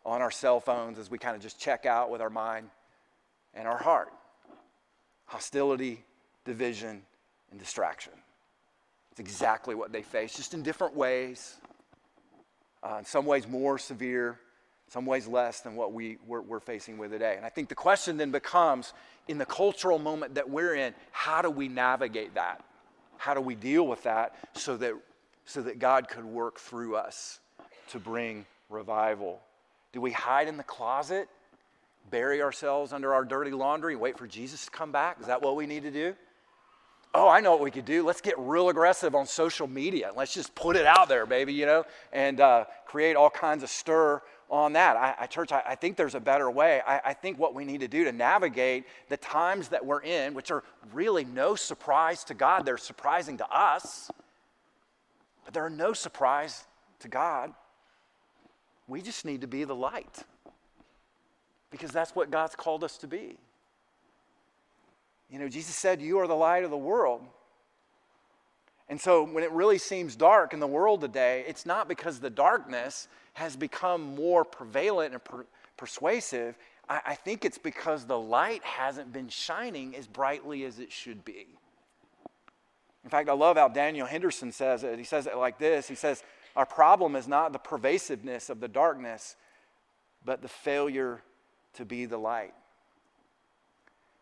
on 0.06 0.22
our 0.22 0.32
cell 0.32 0.60
phones 0.60 0.98
as 0.98 1.12
we 1.12 1.18
kind 1.18 1.36
of 1.36 1.42
just 1.42 1.60
check 1.60 1.86
out 1.86 2.10
with 2.10 2.22
our 2.22 2.30
mind 2.30 2.70
and 3.54 3.68
our 3.68 3.78
heart. 3.78 4.12
Hostility, 5.26 6.04
division, 6.44 7.02
and 7.52 7.60
distraction. 7.60 8.14
It's 9.12 9.20
exactly 9.20 9.76
what 9.76 9.92
they 9.92 10.02
face, 10.02 10.36
just 10.36 10.54
in 10.54 10.64
different 10.64 10.96
ways. 10.96 11.58
Uh, 12.84 12.98
in 13.00 13.06
some 13.06 13.26
ways, 13.26 13.48
more 13.48 13.78
severe, 13.78 14.40
some 14.92 15.06
ways 15.06 15.26
less 15.26 15.62
than 15.62 15.76
what 15.76 15.94
we, 15.94 16.18
we're, 16.28 16.42
we're 16.42 16.60
facing 16.60 16.98
with 16.98 17.12
today. 17.12 17.36
And 17.38 17.46
I 17.46 17.50
think 17.50 17.70
the 17.70 17.76
question 17.76 18.18
then 18.18 18.30
becomes 18.30 18.92
in 19.30 19.38
the 19.38 19.46
cultural 19.46 19.98
moment 19.98 20.36
that 20.36 20.50
we're 20.50 20.76
in, 20.76 20.94
how 21.12 21.42
do 21.42 21.50
we 21.50 21.70
navigate 21.70 22.36
that? 22.36 22.62
How 23.18 23.34
do 23.34 23.40
we 23.40 23.56
deal 23.56 23.88
with 23.88 24.04
that 24.04 24.36
so 24.54 24.76
that, 24.78 24.94
so 25.46 25.62
that 25.62 25.80
God 25.80 26.10
could 26.10 26.26
work 26.26 26.60
through 26.60 26.98
us 26.98 27.40
to 27.92 28.00
bring 28.00 28.46
revival? 28.70 29.40
Do 29.94 30.02
we 30.02 30.12
hide 30.12 30.50
in 30.50 30.58
the 30.58 30.64
closet, 30.64 31.30
bury 32.10 32.42
ourselves 32.42 32.92
under 32.92 33.14
our 33.14 33.24
dirty 33.24 33.52
laundry, 33.52 33.96
wait 33.96 34.18
for 34.18 34.28
Jesus 34.28 34.66
to 34.66 34.72
come 34.72 34.92
back? 34.92 35.22
Is 35.22 35.28
that 35.28 35.42
what 35.42 35.56
we 35.56 35.68
need 35.68 35.84
to 35.84 35.92
do? 35.92 36.16
Oh, 37.14 37.30
I 37.30 37.40
know 37.40 37.52
what 37.52 37.62
we 37.62 37.72
could 37.72 37.86
do. 37.86 38.06
Let's 38.06 38.22
get 38.22 38.36
real 38.38 38.68
aggressive 38.68 39.16
on 39.16 39.26
social 39.26 39.68
media. 39.68 40.12
Let's 40.16 40.34
just 40.34 40.54
put 40.54 40.76
it 40.76 40.86
out 40.86 41.08
there, 41.08 41.26
baby, 41.26 41.54
you 41.54 41.66
know, 41.66 41.86
and 42.12 42.42
uh, 42.42 42.66
create 42.86 43.16
all 43.16 43.30
kinds 43.30 43.64
of 43.64 43.70
stir 43.70 44.22
on 44.52 44.74
that. 44.74 44.98
I, 44.98 45.16
I 45.22 45.26
church, 45.28 45.52
I, 45.52 45.64
I, 45.66 45.76
think 45.76 45.96
there's 45.96 46.14
a 46.14 46.20
better 46.20 46.52
way. 46.52 46.82
I, 46.86 47.00
I 47.06 47.14
think 47.14 47.40
what 47.40 47.56
we 47.56 47.64
need 47.64 47.80
to 47.80 47.88
do 47.88 48.04
to 48.04 48.12
navigate 48.12 48.86
the 49.08 49.18
times 49.18 49.70
that 49.70 49.84
we're 49.84 50.02
in, 50.02 50.34
which 50.34 50.52
are 50.52 50.64
really 50.94 51.24
no 51.24 51.56
surprise 51.56 52.26
to 52.26 52.34
God, 52.34 52.66
they're 52.66 52.78
surprising 52.78 53.38
to 53.38 53.50
us, 53.50 54.12
but 55.46 55.54
they're 55.54 55.70
no 55.70 55.94
surprise 55.94 56.66
to 57.00 57.08
God. 57.08 57.54
We 58.88 59.02
just 59.02 59.24
need 59.24 59.42
to 59.42 59.48
be 59.48 59.64
the 59.64 59.76
light 59.76 60.24
because 61.72 61.92
that's 61.92 62.14
what 62.14 62.30
God's 62.30 62.56
called 62.56 62.84
us 62.84 62.98
to 63.00 63.08
be. 63.08 63.38
You 65.30 65.40
know, 65.40 65.48
Jesus 65.48 65.76
said, 65.76 66.02
You 66.02 66.20
are 66.20 66.28
the 66.28 66.36
light 66.36 66.66
of 66.66 66.72
the 66.72 66.78
world. 66.78 67.22
And 68.92 69.00
so 69.00 69.24
when 69.24 69.42
it 69.46 69.52
really 69.54 69.78
seems 69.78 70.18
dark 70.18 70.54
in 70.54 70.60
the 70.60 70.68
world 70.68 71.00
today, 71.00 71.46
it's 71.48 71.66
not 71.66 71.88
because 71.88 72.20
the 72.20 72.30
darkness 72.30 73.08
has 73.32 73.56
become 73.56 74.16
more 74.16 74.44
prevalent 74.44 75.14
and 75.14 75.24
per- 75.24 75.46
persuasive. 75.78 76.58
I, 76.90 77.00
I 77.06 77.16
think 77.16 77.46
it's 77.46 77.58
because 77.58 78.04
the 78.04 78.20
light 78.20 78.62
hasn't 78.66 79.14
been 79.14 79.30
shining 79.30 79.96
as 79.96 80.08
brightly 80.08 80.66
as 80.66 80.80
it 80.80 80.92
should 80.92 81.24
be. 81.24 81.48
In 83.06 83.10
fact, 83.10 83.30
I 83.30 83.34
love 83.34 83.56
how 83.56 83.70
Daniel 83.70 84.06
Henderson 84.06 84.52
says 84.52 84.84
it. 84.84 85.00
He 85.00 85.06
says 85.06 85.26
it 85.26 85.38
like 85.38 85.58
this 85.58 85.88
He 85.88 85.96
says, 85.96 86.22
Our 86.58 86.66
problem 86.66 87.16
is 87.16 87.30
not 87.30 87.54
the 87.54 87.60
pervasiveness 87.60 88.50
of 88.50 88.60
the 88.60 88.68
darkness, 88.68 89.38
but 90.26 90.42
the 90.42 90.50
failure 90.50 91.22
to 91.76 91.86
be 91.86 92.06
the 92.08 92.18
light. 92.18 92.54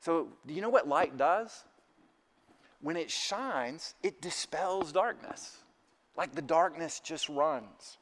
So, 0.01 0.27
do 0.45 0.53
you 0.53 0.61
know 0.61 0.69
what 0.69 0.87
light 0.87 1.17
does? 1.17 1.63
When 2.81 2.95
it 2.95 3.11
shines, 3.11 3.93
it 4.03 4.21
dispels 4.21 4.91
darkness. 4.91 5.57
Like 6.15 6.35
the 6.35 6.41
darkness 6.41 6.99
just 6.99 7.29
runs. 7.29 7.97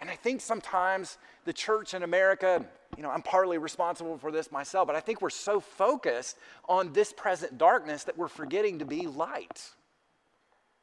And 0.00 0.08
I 0.08 0.14
think 0.14 0.40
sometimes 0.40 1.18
the 1.44 1.52
church 1.52 1.94
in 1.94 2.02
America, 2.02 2.64
you 2.96 3.02
know, 3.02 3.10
I'm 3.10 3.22
partly 3.22 3.58
responsible 3.58 4.16
for 4.18 4.30
this 4.30 4.52
myself, 4.52 4.86
but 4.86 4.96
I 4.96 5.00
think 5.00 5.20
we're 5.20 5.30
so 5.30 5.60
focused 5.60 6.36
on 6.68 6.92
this 6.92 7.12
present 7.12 7.58
darkness 7.58 8.04
that 8.04 8.16
we're 8.16 8.28
forgetting 8.28 8.78
to 8.78 8.84
be 8.84 9.06
light 9.06 9.70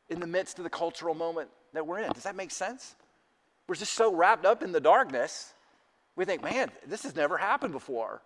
in 0.10 0.20
the 0.20 0.28
midst 0.28 0.58
of 0.60 0.64
the 0.64 0.70
cultural 0.70 1.16
moment 1.16 1.50
that 1.74 1.88
we're 1.88 2.00
in. 2.00 2.12
Does 2.12 2.24
that 2.24 2.36
make 2.36 2.52
sense? 2.52 2.96
We're 3.68 3.76
just 3.76 3.94
so 3.94 4.14
wrapped 4.14 4.46
up 4.46 4.62
in 4.62 4.72
the 4.72 4.82
darkness, 4.82 5.54
we 6.16 6.26
think, 6.26 6.44
man, 6.44 6.72
this 6.88 7.04
has 7.04 7.16
never 7.16 7.38
happened 7.38 7.74
before. 7.74 8.22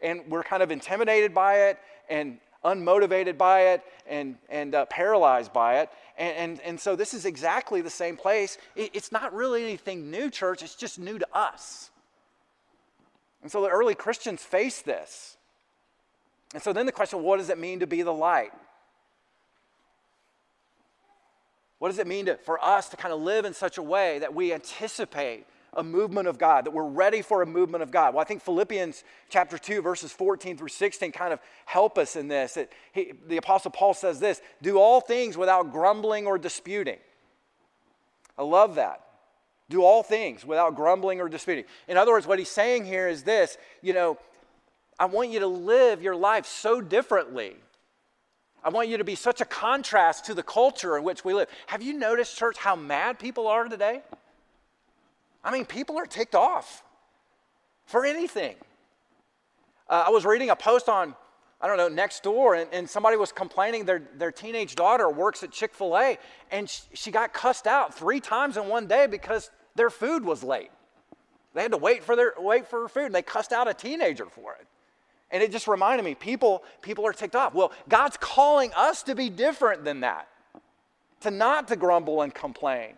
And 0.00 0.22
we're 0.28 0.42
kind 0.42 0.62
of 0.62 0.70
intimidated 0.70 1.34
by 1.34 1.68
it 1.68 1.78
and 2.08 2.38
unmotivated 2.64 3.38
by 3.38 3.60
it 3.68 3.82
and, 4.06 4.36
and 4.48 4.74
uh, 4.74 4.84
paralyzed 4.86 5.52
by 5.52 5.80
it. 5.80 5.90
And, 6.18 6.36
and, 6.36 6.60
and 6.60 6.80
so 6.80 6.96
this 6.96 7.14
is 7.14 7.24
exactly 7.24 7.80
the 7.80 7.90
same 7.90 8.16
place. 8.16 8.58
It, 8.76 8.90
it's 8.94 9.12
not 9.12 9.34
really 9.34 9.62
anything 9.62 10.10
new, 10.10 10.30
church, 10.30 10.62
it's 10.62 10.74
just 10.74 10.98
new 10.98 11.18
to 11.18 11.26
us. 11.32 11.90
And 13.42 13.50
so 13.50 13.62
the 13.62 13.68
early 13.68 13.94
Christians 13.94 14.42
faced 14.42 14.84
this. 14.84 15.36
And 16.52 16.62
so 16.62 16.72
then 16.72 16.86
the 16.86 16.92
question 16.92 17.22
what 17.22 17.38
does 17.38 17.48
it 17.48 17.58
mean 17.58 17.80
to 17.80 17.86
be 17.86 18.02
the 18.02 18.12
light? 18.12 18.52
What 21.78 21.88
does 21.88 21.98
it 21.98 22.06
mean 22.06 22.26
to, 22.26 22.36
for 22.36 22.62
us 22.62 22.90
to 22.90 22.96
kind 22.96 23.14
of 23.14 23.20
live 23.20 23.46
in 23.46 23.54
such 23.54 23.78
a 23.78 23.82
way 23.82 24.18
that 24.18 24.34
we 24.34 24.52
anticipate 24.52 25.46
a 25.74 25.82
movement 25.82 26.26
of 26.26 26.38
God, 26.38 26.64
that 26.64 26.72
we're 26.72 26.88
ready 26.88 27.22
for 27.22 27.42
a 27.42 27.46
movement 27.46 27.82
of 27.82 27.90
God. 27.90 28.14
Well, 28.14 28.20
I 28.20 28.24
think 28.24 28.42
Philippians 28.42 29.04
chapter 29.28 29.56
2, 29.56 29.82
verses 29.82 30.12
14 30.12 30.56
through 30.56 30.68
16 30.68 31.12
kind 31.12 31.32
of 31.32 31.40
help 31.64 31.96
us 31.96 32.16
in 32.16 32.28
this. 32.28 32.54
That 32.54 32.70
he, 32.92 33.12
the 33.28 33.36
Apostle 33.36 33.70
Paul 33.70 33.94
says 33.94 34.18
this 34.18 34.40
do 34.62 34.78
all 34.78 35.00
things 35.00 35.36
without 35.36 35.72
grumbling 35.72 36.26
or 36.26 36.38
disputing. 36.38 36.98
I 38.36 38.42
love 38.42 38.76
that. 38.76 39.04
Do 39.68 39.84
all 39.84 40.02
things 40.02 40.44
without 40.44 40.74
grumbling 40.74 41.20
or 41.20 41.28
disputing. 41.28 41.64
In 41.86 41.96
other 41.96 42.10
words, 42.10 42.26
what 42.26 42.40
he's 42.40 42.50
saying 42.50 42.84
here 42.84 43.06
is 43.06 43.22
this 43.22 43.56
you 43.82 43.92
know, 43.92 44.18
I 44.98 45.06
want 45.06 45.30
you 45.30 45.40
to 45.40 45.46
live 45.46 46.02
your 46.02 46.16
life 46.16 46.46
so 46.46 46.80
differently. 46.80 47.56
I 48.62 48.68
want 48.68 48.88
you 48.88 48.98
to 48.98 49.04
be 49.04 49.14
such 49.14 49.40
a 49.40 49.44
contrast 49.44 50.26
to 50.26 50.34
the 50.34 50.42
culture 50.42 50.96
in 50.98 51.04
which 51.04 51.24
we 51.24 51.32
live. 51.32 51.48
Have 51.68 51.80
you 51.80 51.94
noticed, 51.94 52.36
church, 52.36 52.58
how 52.58 52.76
mad 52.76 53.18
people 53.18 53.46
are 53.46 53.64
today? 53.64 54.02
I 55.42 55.50
mean, 55.50 55.64
people 55.64 55.98
are 55.98 56.06
ticked 56.06 56.34
off 56.34 56.82
for 57.86 58.04
anything. 58.04 58.56
Uh, 59.88 60.04
I 60.06 60.10
was 60.10 60.24
reading 60.24 60.50
a 60.50 60.56
post 60.56 60.88
on, 60.88 61.14
I 61.60 61.66
don't 61.66 61.76
know, 61.76 61.88
next 61.88 62.22
door, 62.22 62.54
and, 62.54 62.68
and 62.72 62.88
somebody 62.88 63.16
was 63.16 63.32
complaining 63.32 63.84
their, 63.84 64.02
their 64.16 64.30
teenage 64.30 64.76
daughter 64.76 65.08
works 65.10 65.42
at 65.42 65.50
Chick 65.50 65.74
fil 65.74 65.96
A, 65.96 66.18
and 66.50 66.68
she, 66.68 66.82
she 66.92 67.10
got 67.10 67.32
cussed 67.32 67.66
out 67.66 67.94
three 67.94 68.20
times 68.20 68.56
in 68.56 68.68
one 68.68 68.86
day 68.86 69.06
because 69.06 69.50
their 69.74 69.90
food 69.90 70.24
was 70.24 70.44
late. 70.44 70.70
They 71.54 71.62
had 71.62 71.72
to 71.72 71.78
wait 71.78 72.04
for 72.04 72.14
their 72.14 72.34
wait 72.38 72.68
for 72.68 72.88
food, 72.88 73.06
and 73.06 73.14
they 73.14 73.22
cussed 73.22 73.52
out 73.52 73.66
a 73.66 73.74
teenager 73.74 74.26
for 74.26 74.54
it. 74.54 74.66
And 75.32 75.42
it 75.42 75.52
just 75.52 75.68
reminded 75.68 76.04
me, 76.04 76.14
people, 76.14 76.64
people 76.82 77.06
are 77.06 77.12
ticked 77.12 77.36
off. 77.36 77.54
Well, 77.54 77.72
God's 77.88 78.16
calling 78.16 78.72
us 78.76 79.02
to 79.04 79.14
be 79.14 79.30
different 79.30 79.84
than 79.84 80.00
that, 80.00 80.28
to 81.20 81.30
not 81.30 81.68
to 81.68 81.76
grumble 81.76 82.22
and 82.22 82.34
complain, 82.34 82.94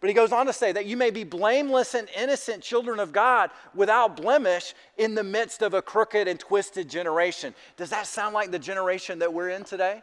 but 0.00 0.08
he 0.08 0.14
goes 0.14 0.32
on 0.32 0.46
to 0.46 0.52
say 0.52 0.72
that 0.72 0.86
you 0.86 0.96
may 0.96 1.10
be 1.10 1.24
blameless 1.24 1.94
and 1.94 2.08
innocent 2.16 2.62
children 2.62 2.98
of 2.98 3.12
God 3.12 3.50
without 3.74 4.16
blemish 4.16 4.74
in 4.96 5.14
the 5.14 5.22
midst 5.22 5.60
of 5.60 5.74
a 5.74 5.82
crooked 5.82 6.26
and 6.26 6.40
twisted 6.40 6.88
generation. 6.88 7.54
Does 7.76 7.90
that 7.90 8.06
sound 8.06 8.32
like 8.32 8.50
the 8.50 8.58
generation 8.58 9.18
that 9.18 9.32
we're 9.32 9.50
in 9.50 9.62
today? 9.62 10.02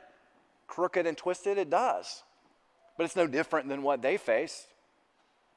Crooked 0.68 1.08
and 1.08 1.18
twisted? 1.18 1.58
It 1.58 1.72
does. 1.72 2.24
But 2.96 3.06
it's 3.06 3.16
no 3.16 3.26
different 3.26 3.70
than 3.70 3.82
what 3.82 4.04
they 4.04 4.18
faced. 4.18 4.68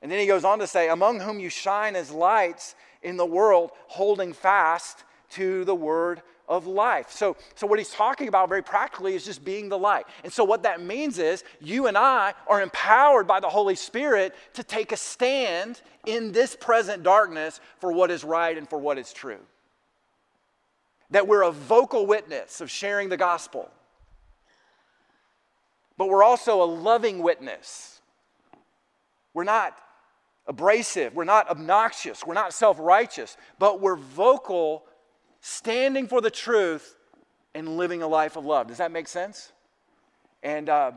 And 0.01 0.11
then 0.11 0.19
he 0.19 0.27
goes 0.27 0.45
on 0.45 0.59
to 0.61 0.67
say, 0.67 0.89
Among 0.89 1.21
whom 1.21 1.39
you 1.39 1.51
shine 1.51 1.95
as 1.95 2.11
lights 2.11 2.75
in 3.03 3.19
the 3.19 3.27
world, 3.27 3.73
holding 3.89 4.33
fast 4.33 5.05
to 5.31 5.65
the 5.67 5.75
word 5.75 6.23
of 6.51 6.67
life. 6.67 7.11
So, 7.13 7.37
so 7.55 7.67
what 7.67 7.79
he's 7.79 7.91
talking 7.91 8.27
about 8.27 8.49
very 8.49 8.63
practically 8.63 9.15
is 9.15 9.25
just 9.25 9.45
being 9.45 9.69
the 9.69 9.79
light. 9.79 10.05
And 10.25 10.33
so 10.33 10.43
what 10.43 10.65
that 10.65 10.83
means 10.83 11.19
is 11.19 11.45
you 11.61 11.87
and 11.87 11.97
I 11.97 12.35
are 12.49 12.61
empowered 12.61 13.29
by 13.29 13.39
the 13.39 13.49
Holy 13.49 13.77
Spirit 13.77 14.35
to 14.55 14.65
take 14.65 14.91
a 14.91 14.97
stand 14.97 15.81
in 16.07 16.33
this 16.33 16.57
present 16.57 17.05
darkness 17.05 17.61
for 17.79 17.93
what 17.93 18.11
is 18.11 18.25
right 18.25 18.59
and 18.59 18.69
for 18.69 18.79
what 18.79 18.99
is 18.99 19.13
true. 19.13 19.39
That 21.13 21.29
we're 21.29 21.43
a 21.43 21.53
vocal 21.53 22.05
witness 22.05 22.61
of 22.61 22.69
sharing 22.69 23.09
the 23.09 23.17
gospel. 23.17 23.71
But 25.97 26.09
we're 26.09 26.25
also 26.25 26.63
a 26.63 26.65
loving 26.65 27.23
witness. 27.23 28.01
We're 29.35 29.45
not 29.45 29.79
abrasive, 30.49 31.15
we're 31.15 31.23
not 31.23 31.49
obnoxious, 31.49 32.27
we're 32.27 32.35
not 32.35 32.53
self 32.53 32.77
righteous, 32.81 33.37
but 33.61 33.81
we're 33.81 33.95
vocal 33.95 34.85
standing 35.41 36.07
for 36.07 36.21
the 36.21 36.31
truth 36.31 36.97
and 37.55 37.77
living 37.77 38.03
a 38.03 38.09
life 38.09 38.37
of 38.37 38.45
love. 38.45 38.69
Does 38.69 38.79
that 38.79 38.93
make 38.93 39.09
sense? 39.09 39.53
And 40.43 40.69
uh, 40.69 40.93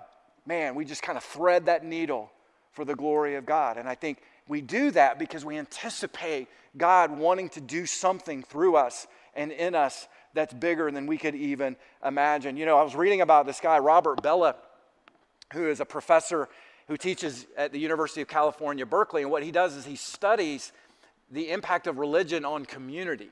man, 0.45 0.75
we 0.75 0.85
just 0.85 1.01
kind 1.01 1.17
of 1.17 1.23
thread 1.23 1.65
that 1.65 1.83
needle 1.83 2.31
for 2.71 2.85
the 2.85 2.95
glory 2.95 3.35
of 3.35 3.45
God. 3.45 3.77
And 3.77 3.87
I 3.87 3.95
think 3.95 4.21
we 4.47 4.61
do 4.61 4.91
that 4.91 5.19
because 5.19 5.45
we 5.45 5.57
anticipate 5.57 6.47
God 6.77 7.17
wanting 7.17 7.49
to 7.49 7.61
do 7.61 7.85
something 7.85 8.43
through 8.43 8.75
us 8.75 9.07
and 9.35 9.51
in 9.51 9.75
us 9.75 10.07
that's 10.33 10.53
bigger 10.53 10.91
than 10.91 11.05
we 11.05 11.17
could 11.17 11.35
even 11.35 11.75
imagine. 12.03 12.57
You 12.57 12.65
know, 12.65 12.77
I 12.77 12.83
was 12.83 12.95
reading 12.95 13.21
about 13.21 13.45
this 13.45 13.59
guy, 13.59 13.79
Robert 13.79 14.21
Bellah, 14.21 14.55
who 15.53 15.67
is 15.67 15.79
a 15.79 15.85
professor 15.85 16.49
who 16.87 16.97
teaches 16.97 17.45
at 17.55 17.71
the 17.71 17.79
University 17.79 18.21
of 18.21 18.27
California, 18.27 18.85
Berkeley. 18.85 19.21
And 19.21 19.31
what 19.31 19.43
he 19.43 19.51
does 19.51 19.75
is 19.75 19.85
he 19.85 19.95
studies 19.95 20.71
the 21.31 21.51
impact 21.51 21.87
of 21.87 21.97
religion 21.97 22.43
on 22.43 22.65
community. 22.65 23.29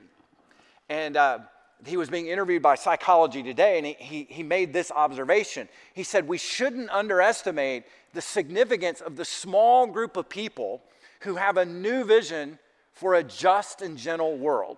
And 0.92 1.16
uh, 1.16 1.38
he 1.86 1.96
was 1.96 2.10
being 2.10 2.26
interviewed 2.26 2.60
by 2.60 2.74
Psychology 2.74 3.42
Today, 3.42 3.78
and 3.78 3.86
he, 3.86 3.96
he, 3.98 4.26
he 4.28 4.42
made 4.42 4.74
this 4.74 4.90
observation. 4.90 5.70
He 5.94 6.02
said, 6.02 6.28
We 6.28 6.36
shouldn't 6.36 6.90
underestimate 6.90 7.84
the 8.12 8.20
significance 8.20 9.00
of 9.00 9.16
the 9.16 9.24
small 9.24 9.86
group 9.86 10.18
of 10.18 10.28
people 10.28 10.82
who 11.20 11.36
have 11.36 11.56
a 11.56 11.64
new 11.64 12.04
vision 12.04 12.58
for 12.92 13.14
a 13.14 13.22
just 13.22 13.80
and 13.80 13.96
gentle 13.96 14.36
world. 14.36 14.76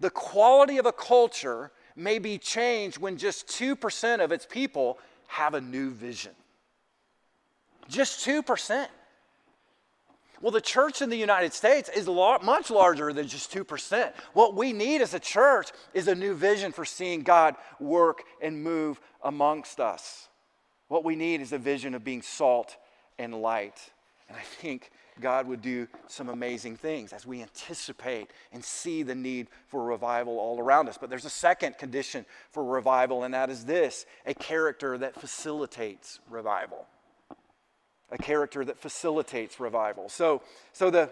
The 0.00 0.08
quality 0.08 0.78
of 0.78 0.86
a 0.86 0.92
culture 0.92 1.72
may 1.94 2.18
be 2.18 2.38
changed 2.38 2.96
when 2.96 3.18
just 3.18 3.46
2% 3.48 4.24
of 4.24 4.32
its 4.32 4.46
people 4.46 4.98
have 5.26 5.52
a 5.52 5.60
new 5.60 5.90
vision. 5.90 6.32
Just 7.86 8.26
2%. 8.26 8.86
Well, 10.42 10.50
the 10.50 10.60
church 10.60 11.00
in 11.02 11.08
the 11.08 11.16
United 11.16 11.52
States 11.52 11.88
is 11.88 12.08
much 12.08 12.68
larger 12.68 13.12
than 13.12 13.28
just 13.28 13.52
2%. 13.52 14.12
What 14.32 14.56
we 14.56 14.72
need 14.72 15.00
as 15.00 15.14
a 15.14 15.20
church 15.20 15.70
is 15.94 16.08
a 16.08 16.16
new 16.16 16.34
vision 16.34 16.72
for 16.72 16.84
seeing 16.84 17.22
God 17.22 17.54
work 17.78 18.24
and 18.42 18.62
move 18.62 19.00
amongst 19.22 19.78
us. 19.78 20.28
What 20.88 21.04
we 21.04 21.14
need 21.14 21.40
is 21.40 21.52
a 21.52 21.58
vision 21.58 21.94
of 21.94 22.02
being 22.02 22.22
salt 22.22 22.76
and 23.20 23.40
light. 23.40 23.92
And 24.28 24.36
I 24.36 24.42
think 24.42 24.90
God 25.20 25.46
would 25.46 25.62
do 25.62 25.86
some 26.08 26.28
amazing 26.28 26.76
things 26.76 27.12
as 27.12 27.24
we 27.24 27.40
anticipate 27.40 28.32
and 28.52 28.64
see 28.64 29.04
the 29.04 29.14
need 29.14 29.46
for 29.68 29.84
revival 29.84 30.40
all 30.40 30.58
around 30.58 30.88
us. 30.88 30.98
But 30.98 31.08
there's 31.08 31.24
a 31.24 31.30
second 31.30 31.78
condition 31.78 32.26
for 32.50 32.64
revival, 32.64 33.22
and 33.22 33.32
that 33.32 33.48
is 33.48 33.64
this 33.64 34.06
a 34.26 34.34
character 34.34 34.98
that 34.98 35.20
facilitates 35.20 36.18
revival 36.28 36.88
a 38.12 38.18
character 38.18 38.64
that 38.64 38.78
facilitates 38.78 39.58
revival. 39.58 40.08
So, 40.08 40.42
so 40.72 40.90
the, 40.90 41.10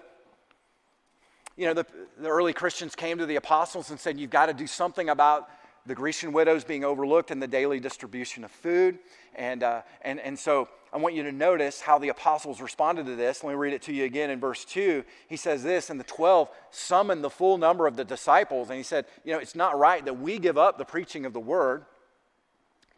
you 1.56 1.66
know, 1.66 1.74
the, 1.74 1.86
the 2.18 2.28
early 2.28 2.52
Christians 2.52 2.94
came 2.94 3.18
to 3.18 3.26
the 3.26 3.36
apostles 3.36 3.90
and 3.90 3.98
said, 3.98 4.20
You've 4.20 4.30
got 4.30 4.46
to 4.46 4.54
do 4.54 4.66
something 4.66 5.08
about 5.08 5.48
the 5.86 5.94
Grecian 5.94 6.32
widows 6.32 6.62
being 6.62 6.84
overlooked 6.84 7.30
in 7.30 7.40
the 7.40 7.48
daily 7.48 7.80
distribution 7.80 8.44
of 8.44 8.50
food. 8.50 8.98
And, 9.34 9.62
uh, 9.62 9.82
and, 10.02 10.20
and 10.20 10.38
so 10.38 10.68
I 10.92 10.98
want 10.98 11.14
you 11.14 11.22
to 11.22 11.32
notice 11.32 11.80
how 11.80 11.98
the 11.98 12.10
apostles 12.10 12.60
responded 12.60 13.06
to 13.06 13.16
this. 13.16 13.42
Let 13.42 13.50
me 13.50 13.56
read 13.56 13.72
it 13.72 13.82
to 13.82 13.92
you 13.92 14.04
again 14.04 14.28
in 14.28 14.40
verse 14.40 14.64
2. 14.66 15.02
He 15.28 15.36
says 15.36 15.62
this, 15.62 15.88
and 15.88 15.98
the 15.98 16.04
12 16.04 16.50
summoned 16.70 17.24
the 17.24 17.30
full 17.30 17.56
number 17.56 17.86
of 17.86 17.96
the 17.96 18.04
disciples. 18.04 18.68
And 18.68 18.76
he 18.76 18.82
said, 18.82 19.06
You 19.24 19.32
know, 19.32 19.38
it's 19.38 19.54
not 19.54 19.78
right 19.78 20.04
that 20.04 20.20
we 20.20 20.38
give 20.38 20.58
up 20.58 20.76
the 20.76 20.84
preaching 20.84 21.24
of 21.24 21.32
the 21.32 21.40
word 21.40 21.86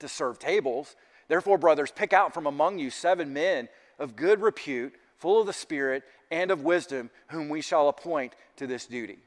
to 0.00 0.08
serve 0.08 0.40
tables. 0.40 0.96
Therefore, 1.28 1.58
brothers, 1.58 1.92
pick 1.92 2.12
out 2.12 2.34
from 2.34 2.46
among 2.46 2.78
you 2.78 2.90
seven 2.90 3.32
men 3.32 3.68
of 4.02 4.16
good 4.16 4.42
repute, 4.42 4.94
full 5.16 5.40
of 5.40 5.46
the 5.46 5.52
Spirit 5.52 6.02
and 6.30 6.50
of 6.50 6.64
wisdom, 6.64 7.08
whom 7.28 7.48
we 7.48 7.62
shall 7.62 7.88
appoint 7.88 8.34
to 8.56 8.66
this 8.66 8.86
duty. 8.86 9.18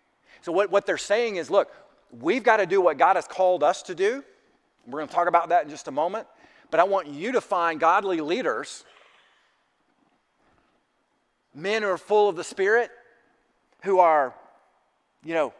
So, 0.41 0.51
what, 0.51 0.69
what 0.69 0.85
they're 0.85 0.97
saying 0.97 1.37
is 1.37 1.49
look, 1.49 1.71
we've 2.11 2.43
got 2.43 2.57
to 2.57 2.65
do 2.65 2.81
what 2.81 2.97
God 2.97 3.15
has 3.15 3.25
called 3.25 3.63
us 3.63 3.81
to 3.83 3.95
do. 3.95 4.23
We're 4.85 4.99
going 4.99 5.07
to 5.07 5.13
talk 5.13 5.27
about 5.27 5.49
that 5.49 5.63
in 5.63 5.69
just 5.69 5.87
a 5.87 5.91
moment. 5.91 6.27
But 6.69 6.79
I 6.79 6.83
want 6.83 7.07
you 7.07 7.31
to 7.31 7.41
find 7.41 7.79
godly 7.79 8.21
leaders, 8.21 8.83
men 11.53 11.81
who 11.81 11.89
are 11.89 11.97
full 11.97 12.27
of 12.27 12.35
the 12.35 12.43
Spirit, 12.43 12.91
who 13.83 13.99
are, 13.99 14.33
you 15.23 15.33
know, 15.33 15.53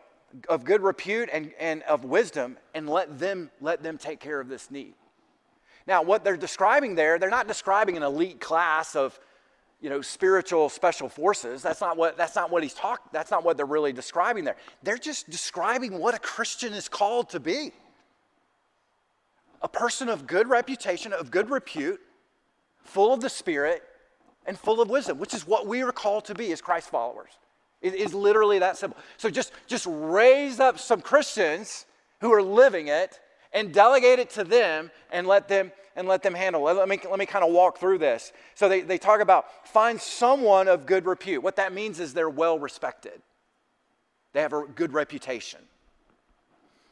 of 0.49 0.65
good 0.65 0.81
repute 0.81 1.29
and, 1.31 1.53
and 1.59 1.81
of 1.83 2.03
wisdom, 2.03 2.57
and 2.73 2.89
let 2.89 3.17
them 3.17 3.49
let 3.61 3.81
them 3.81 3.97
take 3.97 4.19
care 4.19 4.41
of 4.41 4.49
this 4.49 4.69
need. 4.69 4.93
Now, 5.87 6.01
what 6.01 6.23
they're 6.23 6.37
describing 6.37 6.95
there, 6.95 7.19
they're 7.19 7.29
not 7.29 7.47
describing 7.47 7.95
an 7.97 8.03
elite 8.03 8.39
class 8.39 8.95
of, 8.95 9.19
you 9.81 9.89
know, 9.89 10.01
spiritual 10.01 10.69
special 10.69 11.09
forces. 11.09 11.61
That's 11.61 11.81
not 11.81 11.95
what 11.97 12.17
that's 12.17 12.35
not 12.35 12.49
what 12.49 12.63
he's 12.63 12.73
talking. 12.73 13.07
That's 13.11 13.29
not 13.31 13.43
what 13.43 13.57
they're 13.57 13.65
really 13.65 13.93
describing 13.93 14.43
there. 14.43 14.55
They're 14.83 14.97
just 14.97 15.29
describing 15.29 15.99
what 15.99 16.15
a 16.15 16.19
Christian 16.19 16.73
is 16.73 16.89
called 16.89 17.29
to 17.31 17.39
be. 17.39 17.71
A 19.61 19.67
person 19.67 20.09
of 20.09 20.27
good 20.27 20.49
reputation, 20.49 21.13
of 21.13 21.31
good 21.31 21.49
repute, 21.49 21.99
full 22.83 23.13
of 23.13 23.21
the 23.21 23.29
Spirit, 23.29 23.83
and 24.45 24.57
full 24.57 24.81
of 24.81 24.89
wisdom, 24.89 25.19
which 25.19 25.33
is 25.33 25.47
what 25.47 25.67
we 25.67 25.81
are 25.81 25.91
called 25.91 26.25
to 26.25 26.35
be 26.35 26.51
as 26.51 26.61
Christ 26.61 26.89
followers. 26.89 27.31
It 27.81 27.93
is 27.93 28.13
literally 28.13 28.59
that 28.59 28.77
simple. 28.77 28.97
So 29.17 29.29
just, 29.29 29.51
just 29.67 29.85
raise 29.89 30.59
up 30.59 30.79
some 30.79 31.01
Christians 31.01 31.85
who 32.21 32.33
are 32.33 32.41
living 32.41 32.87
it 32.87 33.19
and 33.55 33.73
delegate 33.73 34.19
it 34.19 34.29
to 34.31 34.43
them 34.43 34.91
and 35.11 35.25
let 35.25 35.47
them 35.47 35.71
and 35.95 36.09
let 36.09 36.21
them 36.21 36.33
handle. 36.33 36.61
Let 36.61 36.89
me, 36.89 36.99
let 37.09 37.17
me 37.17 37.25
kind 37.25 37.45
of 37.45 37.53
walk 37.53 37.77
through 37.77 37.99
this. 37.99 38.33
So 38.53 38.67
they, 38.67 38.81
they 38.81 38.97
talk 38.97 39.21
about 39.21 39.45
find 39.69 39.99
someone 39.99 40.67
of 40.67 40.85
good 40.85 41.05
repute. 41.05 41.41
What 41.41 41.55
that 41.55 41.71
means 41.71 42.01
is 42.01 42.13
they're 42.13 42.29
well 42.29 42.59
respected. 42.59 43.21
They 44.33 44.41
have 44.41 44.51
a 44.51 44.65
good 44.75 44.91
reputation. 44.91 45.61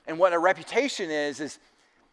And 0.07 0.17
what 0.17 0.31
a 0.31 0.39
reputation 0.39 1.11
is, 1.11 1.41
is, 1.41 1.59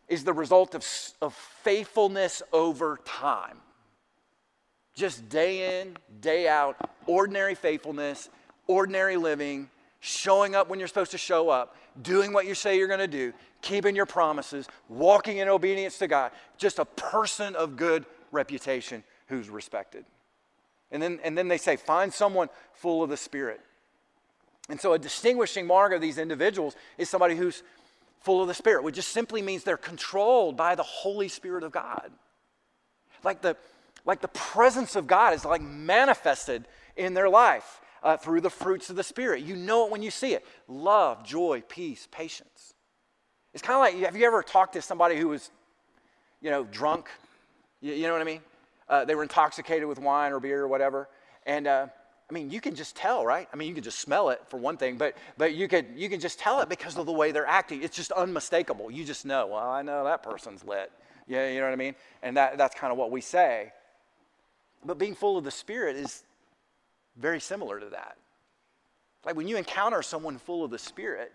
is 0.09 0.25
the 0.25 0.33
result 0.33 0.75
of, 0.75 0.85
of 1.23 1.33
faithfulness 1.35 2.43
over 2.53 2.99
time. 3.05 3.59
Just 4.95 5.29
day 5.29 5.81
in, 5.81 5.97
day 6.21 6.49
out, 6.49 6.77
ordinary 7.07 7.55
faithfulness, 7.55 8.29
ordinary 8.67 9.17
living, 9.17 9.71
showing 10.01 10.57
up 10.57 10.69
when 10.69 10.81
you're 10.81 10.89
supposed 10.89 11.13
to 11.13 11.19
show 11.19 11.49
up, 11.49 11.77
doing 12.03 12.33
what 12.33 12.47
you 12.47 12.55
say 12.55 12.77
you're 12.77 12.89
going 12.89 12.99
to 12.99 13.07
do, 13.07 13.33
keeping 13.63 13.97
your 13.97 14.07
promises, 14.07 14.67
walking 14.89 15.39
in 15.39 15.49
obedience 15.49 15.99
to 15.99 16.09
God, 16.09 16.33
just 16.57 16.79
a 16.79 16.85
person 16.85 17.55
of 17.57 17.77
good 17.77 18.07
reputation 18.33 19.05
who's 19.29 19.49
respected. 19.49 20.05
And 20.91 21.03
then, 21.03 21.21
and 21.23 21.37
then 21.37 21.49
they 21.49 21.59
say, 21.59 21.77
find 21.77 22.13
someone 22.13 22.49
full 22.75 23.03
of 23.03 23.11
the 23.11 23.17
Spirit. 23.17 23.61
And 24.69 24.81
so 24.81 24.93
a 24.93 24.99
distinguishing 24.99 25.67
mark 25.67 25.93
of 25.93 26.01
these 26.01 26.19
individuals 26.19 26.75
is 26.99 27.09
somebody 27.09 27.37
who's 27.37 27.63
full 28.21 28.43
of 28.43 28.49
the 28.49 28.55
Spirit, 28.55 28.85
which 28.85 28.97
just 28.97 29.09
simply 29.09 29.43
means 29.43 29.65
they're 29.65 29.77
controlled 29.77 30.57
by 30.57 30.75
the 30.75 30.83
Holy 30.83 31.29
Spirit 31.29 31.65
of 31.65 31.73
God. 31.73 32.11
Like 33.25 33.41
the, 33.41 33.57
like 34.05 34.21
the 34.21 34.29
presence 34.29 34.97
of 34.97 35.07
God 35.07 35.35
is 35.35 35.45
like 35.45 35.63
manifested 35.63 36.67
in 36.97 37.15
their 37.15 37.29
life 37.29 37.81
uh, 38.03 38.17
through 38.17 38.41
the 38.41 38.51
fruits 38.51 38.91
of 38.91 38.97
the 38.97 39.03
Spirit. 39.03 39.43
You 39.43 39.57
know 39.57 39.87
it 39.87 39.93
when 39.93 40.03
you 40.03 40.11
see 40.11 40.35
it 40.35 40.45
love, 40.69 41.25
joy, 41.25 41.63
peace, 41.69 42.09
patience. 42.11 42.75
It's 43.53 43.63
kind 43.63 43.75
of 43.75 43.81
like 43.81 44.05
have 44.07 44.17
you 44.17 44.27
ever 44.27 44.43
talked 44.43 44.75
to 44.75 44.83
somebody 44.83 45.17
who 45.17 45.29
was, 45.29 45.51
you 46.41 46.51
know, 46.51 46.65
drunk? 46.65 47.09
You, 47.81 47.95
you 47.95 48.07
know 48.07 48.13
what 48.13 48.23
I 48.23 48.25
mean? 48.25 48.41
Uh, 48.89 49.05
they 49.05 49.15
were 49.15 49.23
intoxicated 49.23 49.87
with 49.87 49.99
wine 49.99 50.33
or 50.33 50.41
beer 50.41 50.63
or 50.63 50.69
whatever. 50.69 51.09
And 51.47 51.67
uh, 51.67 51.87
I 52.31 52.33
mean, 52.33 52.51
you 52.51 52.61
can 52.61 52.77
just 52.77 52.95
tell, 52.95 53.27
right? 53.27 53.49
I 53.53 53.57
mean, 53.57 53.69
you 53.69 53.75
can 53.75 53.83
just 53.83 53.99
smell 53.99 54.31
it 54.31 54.41
for 54.49 54.57
one 54.57 54.77
thing, 54.77 54.97
but, 54.97 55.17
but 55.37 55.55
you, 55.55 55.67
could, 55.67 55.87
you 55.97 56.09
can 56.09 56.21
just 56.21 56.39
tell 56.39 56.61
it 56.61 56.69
because 56.69 56.97
of 56.97 57.07
the 57.07 57.13
way 57.13 57.33
they're 57.33 57.47
acting. 57.47 57.83
It's 57.83 57.97
just 57.97 58.13
unmistakable. 58.13 58.89
You 58.89 59.05
just 59.05 59.27
know, 59.27 59.49
well, 59.49 59.69
I 59.69 59.83
know 59.83 60.05
that 60.05 60.23
person's 60.23 60.65
lit. 60.65 60.93
Yeah, 61.27 61.49
you 61.49 61.59
know 61.59 61.67
what 61.67 61.73
I 61.73 61.77
mean? 61.77 61.97
And 62.23 62.37
that, 62.37 62.57
that's 62.57 62.75
kind 62.75 62.93
of 62.93 62.99
what 62.99 63.11
we 63.11 63.21
say. 63.21 63.73
But 64.85 64.97
being 64.97 65.15
full 65.15 65.37
of 65.37 65.45
the 65.45 65.51
Spirit 65.51 65.97
is 65.97 66.23
very 67.17 67.41
similar 67.41 67.81
to 67.81 67.87
that. 67.91 68.17
Like 69.25 69.35
when 69.35 69.49
you 69.49 69.57
encounter 69.57 70.01
someone 70.01 70.39
full 70.39 70.65
of 70.65 70.71
the 70.71 70.79
Spirit, 70.79 71.33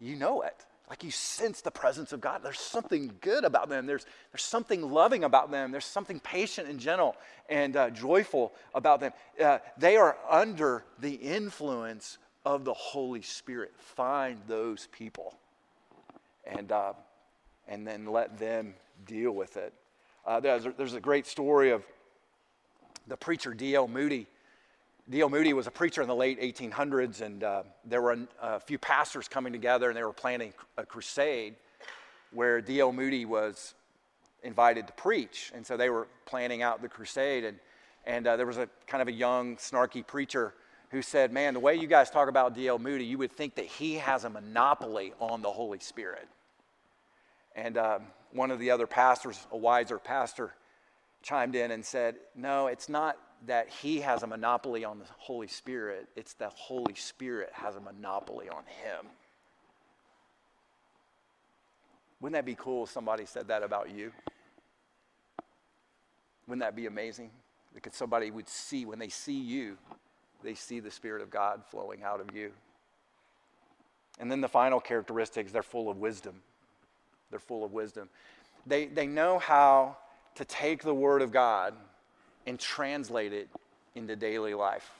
you 0.00 0.16
know 0.16 0.40
it. 0.40 0.64
Like 0.92 1.04
you 1.04 1.10
sense 1.10 1.62
the 1.62 1.70
presence 1.70 2.12
of 2.12 2.20
God. 2.20 2.42
There's 2.44 2.60
something 2.60 3.14
good 3.22 3.44
about 3.46 3.70
them. 3.70 3.86
There's, 3.86 4.04
there's 4.30 4.42
something 4.42 4.82
loving 4.82 5.24
about 5.24 5.50
them. 5.50 5.72
There's 5.72 5.86
something 5.86 6.20
patient 6.20 6.68
and 6.68 6.78
gentle 6.78 7.16
and 7.48 7.74
uh, 7.78 7.88
joyful 7.88 8.52
about 8.74 9.00
them. 9.00 9.12
Uh, 9.42 9.60
they 9.78 9.96
are 9.96 10.18
under 10.28 10.84
the 10.98 11.14
influence 11.14 12.18
of 12.44 12.66
the 12.66 12.74
Holy 12.74 13.22
Spirit. 13.22 13.72
Find 13.78 14.38
those 14.46 14.86
people 14.92 15.34
and, 16.44 16.70
uh, 16.70 16.92
and 17.66 17.86
then 17.86 18.04
let 18.04 18.38
them 18.38 18.74
deal 19.06 19.32
with 19.32 19.56
it. 19.56 19.72
Uh, 20.26 20.40
there's, 20.40 20.66
there's 20.76 20.92
a 20.92 21.00
great 21.00 21.26
story 21.26 21.70
of 21.70 21.82
the 23.06 23.16
preacher 23.16 23.54
D.L. 23.54 23.88
Moody 23.88 24.26
D.L. 25.10 25.28
Moody 25.28 25.52
was 25.52 25.66
a 25.66 25.70
preacher 25.70 26.00
in 26.00 26.08
the 26.08 26.14
late 26.14 26.40
1800s, 26.40 27.22
and 27.22 27.42
uh, 27.42 27.64
there 27.84 28.00
were 28.00 28.16
a, 28.40 28.60
few 28.60 28.78
pastors 28.78 29.26
coming 29.26 29.52
together, 29.52 29.88
and 29.88 29.96
they 29.96 30.04
were 30.04 30.12
planning 30.12 30.52
a 30.76 30.86
crusade 30.86 31.56
where 32.30 32.60
D.L. 32.60 32.92
Moody 32.92 33.24
was 33.24 33.74
invited 34.44 34.86
to 34.86 34.92
preach. 34.92 35.50
And 35.54 35.66
so 35.66 35.76
they 35.76 35.90
were 35.90 36.06
planning 36.24 36.62
out 36.62 36.82
the 36.82 36.88
crusade, 36.88 37.44
and, 37.44 37.58
and 38.06 38.26
uh, 38.28 38.36
there 38.36 38.46
was 38.46 38.58
a 38.58 38.68
kind 38.86 39.02
of 39.02 39.08
a 39.08 39.12
young, 39.12 39.56
snarky 39.56 40.06
preacher 40.06 40.54
who 40.90 41.02
said, 41.02 41.32
Man, 41.32 41.54
the 41.54 41.60
way 41.60 41.74
you 41.74 41.88
guys 41.88 42.08
talk 42.08 42.28
about 42.28 42.54
D.L. 42.54 42.78
Moody, 42.78 43.04
you 43.04 43.18
would 43.18 43.32
think 43.32 43.56
that 43.56 43.66
he 43.66 43.94
has 43.94 44.22
a 44.22 44.30
monopoly 44.30 45.14
on 45.18 45.42
the 45.42 45.50
Holy 45.50 45.80
Spirit. 45.80 46.28
And 47.56 47.76
um, 47.76 48.02
one 48.32 48.52
of 48.52 48.60
the 48.60 48.70
other 48.70 48.86
pastors, 48.86 49.46
a 49.50 49.56
wiser 49.56 49.98
pastor, 49.98 50.54
chimed 51.22 51.56
in 51.56 51.72
and 51.72 51.84
said, 51.84 52.14
No, 52.36 52.68
it's 52.68 52.88
not 52.88 53.16
that 53.46 53.68
he 53.68 54.00
has 54.00 54.22
a 54.22 54.26
monopoly 54.26 54.84
on 54.84 54.98
the 54.98 55.04
Holy 55.18 55.48
Spirit, 55.48 56.08
it's 56.16 56.34
the 56.34 56.48
Holy 56.50 56.94
Spirit 56.94 57.50
has 57.52 57.76
a 57.76 57.80
monopoly 57.80 58.48
on 58.48 58.62
him. 58.64 59.06
Wouldn't 62.20 62.34
that 62.34 62.44
be 62.44 62.54
cool 62.54 62.84
if 62.84 62.90
somebody 62.90 63.26
said 63.26 63.48
that 63.48 63.64
about 63.64 63.90
you? 63.90 64.12
Wouldn't 66.46 66.62
that 66.62 66.76
be 66.76 66.86
amazing? 66.86 67.30
Because 67.74 67.94
somebody 67.94 68.30
would 68.30 68.48
see, 68.48 68.84
when 68.84 68.98
they 68.98 69.08
see 69.08 69.40
you, 69.40 69.76
they 70.44 70.54
see 70.54 70.78
the 70.78 70.90
Spirit 70.90 71.22
of 71.22 71.30
God 71.30 71.62
flowing 71.68 72.04
out 72.04 72.20
of 72.20 72.34
you. 72.34 72.52
And 74.20 74.30
then 74.30 74.40
the 74.40 74.48
final 74.48 74.78
characteristics, 74.78 75.50
they're 75.50 75.62
full 75.62 75.88
of 75.88 75.96
wisdom. 75.96 76.42
They're 77.30 77.40
full 77.40 77.64
of 77.64 77.72
wisdom. 77.72 78.08
They, 78.66 78.86
they 78.86 79.06
know 79.06 79.38
how 79.38 79.96
to 80.36 80.44
take 80.44 80.82
the 80.82 80.94
Word 80.94 81.22
of 81.22 81.32
God 81.32 81.74
and 82.46 82.58
translate 82.58 83.32
it 83.32 83.48
into 83.94 84.16
daily 84.16 84.54
life. 84.54 84.90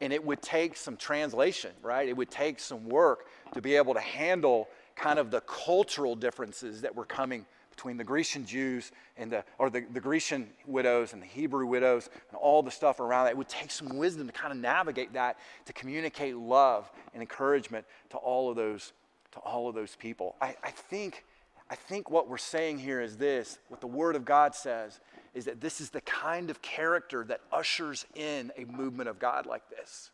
And 0.00 0.12
it 0.12 0.24
would 0.24 0.42
take 0.42 0.76
some 0.76 0.96
translation, 0.96 1.70
right? 1.82 2.08
It 2.08 2.16
would 2.16 2.30
take 2.30 2.58
some 2.58 2.88
work 2.88 3.26
to 3.54 3.62
be 3.62 3.76
able 3.76 3.94
to 3.94 4.00
handle 4.00 4.68
kind 4.96 5.18
of 5.18 5.30
the 5.30 5.40
cultural 5.42 6.16
differences 6.16 6.80
that 6.82 6.94
were 6.94 7.04
coming 7.04 7.46
between 7.70 7.96
the 7.96 8.04
Grecian 8.04 8.44
Jews 8.44 8.92
and 9.16 9.30
the, 9.30 9.44
or 9.58 9.70
the, 9.70 9.84
the 9.92 10.00
Grecian 10.00 10.48
widows 10.66 11.14
and 11.14 11.22
the 11.22 11.26
Hebrew 11.26 11.66
widows 11.66 12.10
and 12.28 12.38
all 12.38 12.62
the 12.62 12.70
stuff 12.70 13.00
around 13.00 13.24
that. 13.24 13.30
It 13.30 13.36
would 13.36 13.48
take 13.48 13.70
some 13.70 13.96
wisdom 13.96 14.26
to 14.26 14.32
kind 14.32 14.52
of 14.52 14.58
navigate 14.58 15.12
that, 15.14 15.38
to 15.66 15.72
communicate 15.72 16.36
love 16.36 16.90
and 17.14 17.22
encouragement 17.22 17.86
to 18.10 18.18
all 18.18 18.50
of 18.50 18.56
those, 18.56 18.92
to 19.32 19.38
all 19.38 19.68
of 19.68 19.74
those 19.74 19.96
people. 19.96 20.36
I, 20.40 20.54
I 20.62 20.70
think, 20.70 21.24
I 21.70 21.74
think 21.74 22.10
what 22.10 22.28
we're 22.28 22.38
saying 22.38 22.78
here 22.78 23.00
is 23.00 23.16
this, 23.16 23.58
what 23.68 23.80
the 23.80 23.86
Word 23.86 24.16
of 24.16 24.24
God 24.24 24.54
says 24.54 25.00
is 25.34 25.46
that 25.46 25.60
this 25.60 25.80
is 25.80 25.90
the 25.90 26.00
kind 26.02 26.50
of 26.50 26.60
character 26.60 27.24
that 27.24 27.40
ushers 27.52 28.06
in 28.14 28.52
a 28.56 28.64
movement 28.64 29.08
of 29.08 29.18
God 29.18 29.46
like 29.46 29.68
this. 29.70 30.10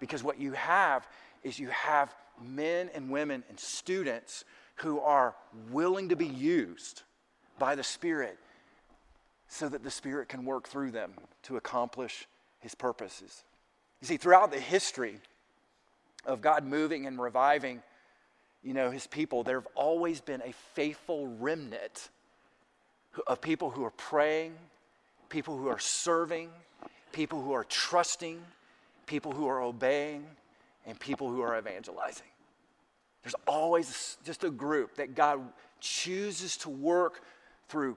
Because 0.00 0.24
what 0.24 0.40
you 0.40 0.52
have 0.52 1.06
is 1.42 1.58
you 1.58 1.68
have 1.68 2.14
men 2.42 2.90
and 2.94 3.10
women 3.10 3.44
and 3.48 3.58
students 3.58 4.44
who 4.76 5.00
are 5.00 5.34
willing 5.70 6.08
to 6.08 6.16
be 6.16 6.26
used 6.26 7.02
by 7.58 7.74
the 7.74 7.84
Spirit 7.84 8.38
so 9.48 9.68
that 9.68 9.84
the 9.84 9.90
Spirit 9.90 10.28
can 10.28 10.44
work 10.44 10.66
through 10.66 10.90
them 10.90 11.12
to 11.42 11.56
accomplish 11.56 12.26
His 12.60 12.74
purposes. 12.74 13.44
You 14.00 14.08
see, 14.08 14.16
throughout 14.16 14.50
the 14.50 14.60
history 14.60 15.20
of 16.24 16.40
God 16.40 16.64
moving 16.64 17.06
and 17.06 17.20
reviving, 17.20 17.82
you 18.62 18.72
know, 18.72 18.90
His 18.90 19.06
people, 19.06 19.44
there 19.44 19.60
have 19.60 19.68
always 19.74 20.20
been 20.20 20.40
a 20.42 20.52
faithful 20.74 21.26
remnant 21.26 22.08
of 23.26 23.40
people 23.40 23.70
who 23.70 23.84
are 23.84 23.90
praying, 23.90 24.54
people 25.28 25.56
who 25.56 25.68
are 25.68 25.78
serving, 25.78 26.48
people 27.12 27.42
who 27.42 27.52
are 27.52 27.64
trusting, 27.64 28.40
people 29.06 29.32
who 29.32 29.46
are 29.46 29.62
obeying, 29.62 30.24
and 30.86 30.98
people 30.98 31.28
who 31.28 31.42
are 31.42 31.58
evangelizing. 31.58 32.26
There's 33.22 33.34
always 33.46 34.16
just 34.24 34.44
a 34.44 34.50
group 34.50 34.96
that 34.96 35.14
God 35.14 35.40
chooses 35.80 36.56
to 36.58 36.70
work 36.70 37.22
through, 37.68 37.96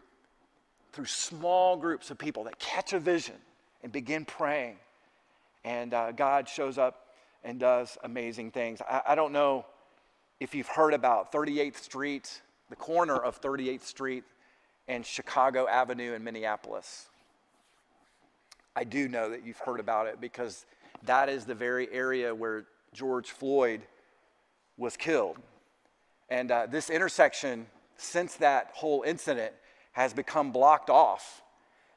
through 0.92 1.06
small 1.06 1.78
groups 1.78 2.12
of 2.12 2.18
people 2.18 2.44
that 2.44 2.60
catch 2.60 2.94
a 2.94 3.00
vision 3.00 3.36
and 3.84 3.92
begin 3.92 4.26
praying. 4.26 4.78
And 5.64 5.94
uh, 5.94 6.12
God 6.12 6.48
shows 6.48 6.78
up 6.78 7.08
and 7.44 7.60
does 7.60 7.98
amazing 8.04 8.52
things. 8.52 8.82
I, 8.82 9.02
I 9.10 9.16
don't 9.16 9.32
know 9.32 9.66
if 10.40 10.54
you've 10.54 10.68
heard 10.68 10.94
about 10.94 11.32
38th 11.32 11.78
Street, 11.78 12.42
the 12.70 12.76
corner 12.76 13.16
of 13.16 13.42
38th 13.42 13.84
Street 13.84 14.24
and 14.88 15.06
Chicago 15.06 15.68
Avenue 15.68 16.14
in 16.14 16.24
Minneapolis. 16.24 17.08
I 18.76 18.84
do 18.84 19.08
know 19.08 19.30
that 19.30 19.46
you've 19.46 19.60
heard 19.60 19.80
about 19.80 20.08
it 20.08 20.20
because 20.20 20.66
that 21.04 21.30
is 21.30 21.46
the 21.46 21.56
very 21.56 21.92
area 21.92 22.34
where 22.36 22.66
George 22.94 23.32
Floyd 23.32 23.82
was 24.78 24.98
killed. 24.98 25.38
And 26.30 26.52
uh, 26.52 26.68
this 26.68 26.90
intersection, 26.90 27.68
since 27.98 28.36
that 28.36 28.72
whole 28.74 29.04
incident, 29.04 29.54
has 29.94 30.14
become 30.14 30.52
blocked 30.52 30.90
off. 30.90 31.42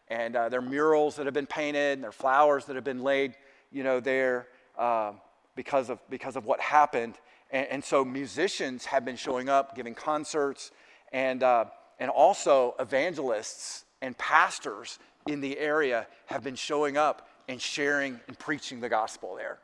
And 0.09 0.37
uh, 0.37 0.49
there 0.49 0.61
are 0.61 0.63
murals 0.63 1.17
that 1.17 1.27
have 1.27 1.35
been 1.35 1.47
painted, 1.47 1.95
and 1.95 2.03
there 2.03 2.11
are 2.11 2.13
flowers 2.13 2.65
that 2.67 2.77
have 2.77 2.85
been 2.85 3.03
laid, 3.03 3.35
you 3.73 3.83
know, 3.83 4.01
there 4.01 4.47
uh, 4.79 5.13
because, 5.57 5.91
of, 5.91 5.99
because 6.09 6.37
of 6.37 6.47
what 6.47 6.61
happened. 6.61 7.17
And, 7.51 7.67
and, 7.69 7.85
so 7.85 8.05
musicians 8.05 8.85
have 8.87 9.05
been 9.05 9.17
showing 9.17 9.49
up, 9.49 9.75
giving 9.75 9.95
concerts, 9.95 10.71
and, 11.13 11.43
uh, 11.43 11.67
and 11.99 12.11
also 12.11 12.75
evangelists 12.79 13.85
and 14.03 14.17
pastors 14.19 14.99
in 15.27 15.41
the 15.41 15.59
area 15.59 16.07
have 16.27 16.43
been 16.43 16.55
showing 16.55 16.97
up 16.97 17.29
and 17.49 17.61
sharing 17.61 18.21
and 18.29 18.39
preaching 18.39 18.81
the 18.81 18.89
gospel 18.89 19.35
there. 19.37 19.59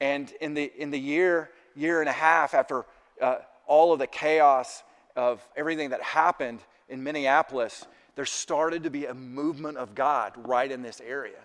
And 0.00 0.32
in 0.40 0.54
the, 0.54 0.70
in 0.76 0.90
the 0.90 0.98
year, 0.98 1.50
year 1.74 2.00
and 2.00 2.08
a 2.08 2.12
half 2.12 2.54
after 2.54 2.84
uh, 3.20 3.36
all 3.66 3.92
of 3.92 3.98
the 3.98 4.06
chaos 4.06 4.82
of 5.16 5.46
everything 5.56 5.90
that 5.90 6.02
happened 6.02 6.60
in 6.88 7.02
Minneapolis, 7.02 7.86
there 8.16 8.24
started 8.24 8.82
to 8.82 8.90
be 8.90 9.06
a 9.06 9.14
movement 9.14 9.78
of 9.78 9.94
God 9.94 10.32
right 10.36 10.70
in 10.70 10.82
this 10.82 11.00
area. 11.00 11.38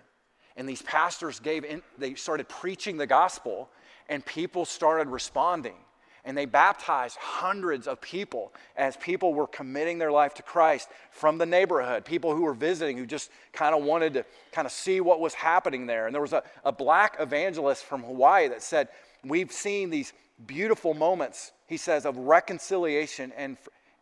And 0.56 0.68
these 0.68 0.82
pastors 0.82 1.38
gave 1.38 1.64
in, 1.64 1.82
they 1.96 2.14
started 2.14 2.48
preaching 2.48 2.96
the 2.96 3.06
gospel, 3.06 3.70
and 4.08 4.24
people 4.24 4.64
started 4.64 5.08
responding 5.08 5.76
and 6.24 6.36
they 6.36 6.44
baptized 6.44 7.16
hundreds 7.18 7.86
of 7.86 8.00
people 8.00 8.52
as 8.76 8.96
people 8.96 9.34
were 9.34 9.46
committing 9.46 9.98
their 9.98 10.12
life 10.12 10.34
to 10.34 10.42
Christ 10.42 10.88
from 11.10 11.38
the 11.38 11.46
neighborhood, 11.46 12.04
people 12.04 12.34
who 12.34 12.42
were 12.42 12.54
visiting 12.54 12.96
who 12.96 13.06
just 13.06 13.30
kind 13.52 13.74
of 13.74 13.82
wanted 13.82 14.14
to 14.14 14.24
kind 14.52 14.66
of 14.66 14.72
see 14.72 15.00
what 15.00 15.20
was 15.20 15.34
happening 15.34 15.86
there. 15.86 16.06
And 16.06 16.14
there 16.14 16.22
was 16.22 16.32
a, 16.32 16.42
a 16.64 16.72
black 16.72 17.16
evangelist 17.18 17.84
from 17.84 18.02
Hawaii 18.02 18.48
that 18.48 18.62
said, 18.62 18.88
We've 19.24 19.50
seen 19.50 19.90
these 19.90 20.12
beautiful 20.46 20.94
moments, 20.94 21.52
he 21.66 21.76
says, 21.76 22.06
of 22.06 22.16
reconciliation 22.16 23.32
and, 23.36 23.56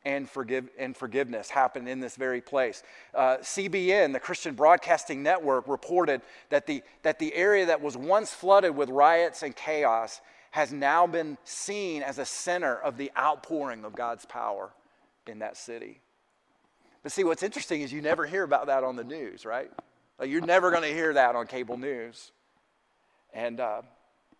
and, 0.05 0.29
forgive, 0.29 0.69
and 0.79 0.97
forgiveness 0.97 1.49
happen 1.49 1.89
in 1.89 2.01
this 2.01 2.17
very 2.17 2.41
place. 2.41 2.83
Uh, 3.15 3.39
CBN, 3.39 4.13
the 4.13 4.21
Christian 4.21 4.55
Broadcasting 4.55 5.23
Network, 5.23 5.69
reported 5.69 6.21
that 6.51 6.67
the, 6.67 6.83
that 7.03 7.19
the 7.19 7.35
area 7.35 7.67
that 7.67 7.81
was 7.81 7.97
once 7.97 8.33
flooded 8.33 8.77
with 8.77 8.91
riots 8.91 9.43
and 9.43 9.57
chaos 9.57 10.21
has 10.57 10.73
now 10.73 11.07
been 11.07 11.37
seen 11.45 12.03
as 12.03 12.19
a 12.19 12.25
center 12.25 12.77
of 12.77 12.97
the 12.97 13.13
outpouring 13.15 13.85
of 13.85 13.95
God's 13.95 14.25
power 14.25 14.71
in 15.27 15.41
that 15.41 15.55
city. 15.55 16.01
But 17.03 17.13
see, 17.13 17.25
what's 17.25 17.43
interesting 17.43 17.83
is 17.83 17.93
you 17.93 18.01
never 18.01 18.25
hear 18.25 18.43
about 18.43 18.69
that 18.69 18.83
on 18.83 18.97
the 18.97 19.05
news, 19.05 19.45
right? 19.45 19.71
Like 20.19 20.31
you're 20.31 20.41
never 20.41 20.71
going 20.71 20.83
to 20.85 20.95
hear 20.95 21.13
that 21.13 21.37
on 21.37 21.47
cable 21.47 21.77
news. 21.77 22.33
And 23.35 23.61
uh, 23.61 23.83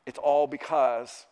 it's 0.07 0.17
all 0.17 0.47
because 0.47 1.27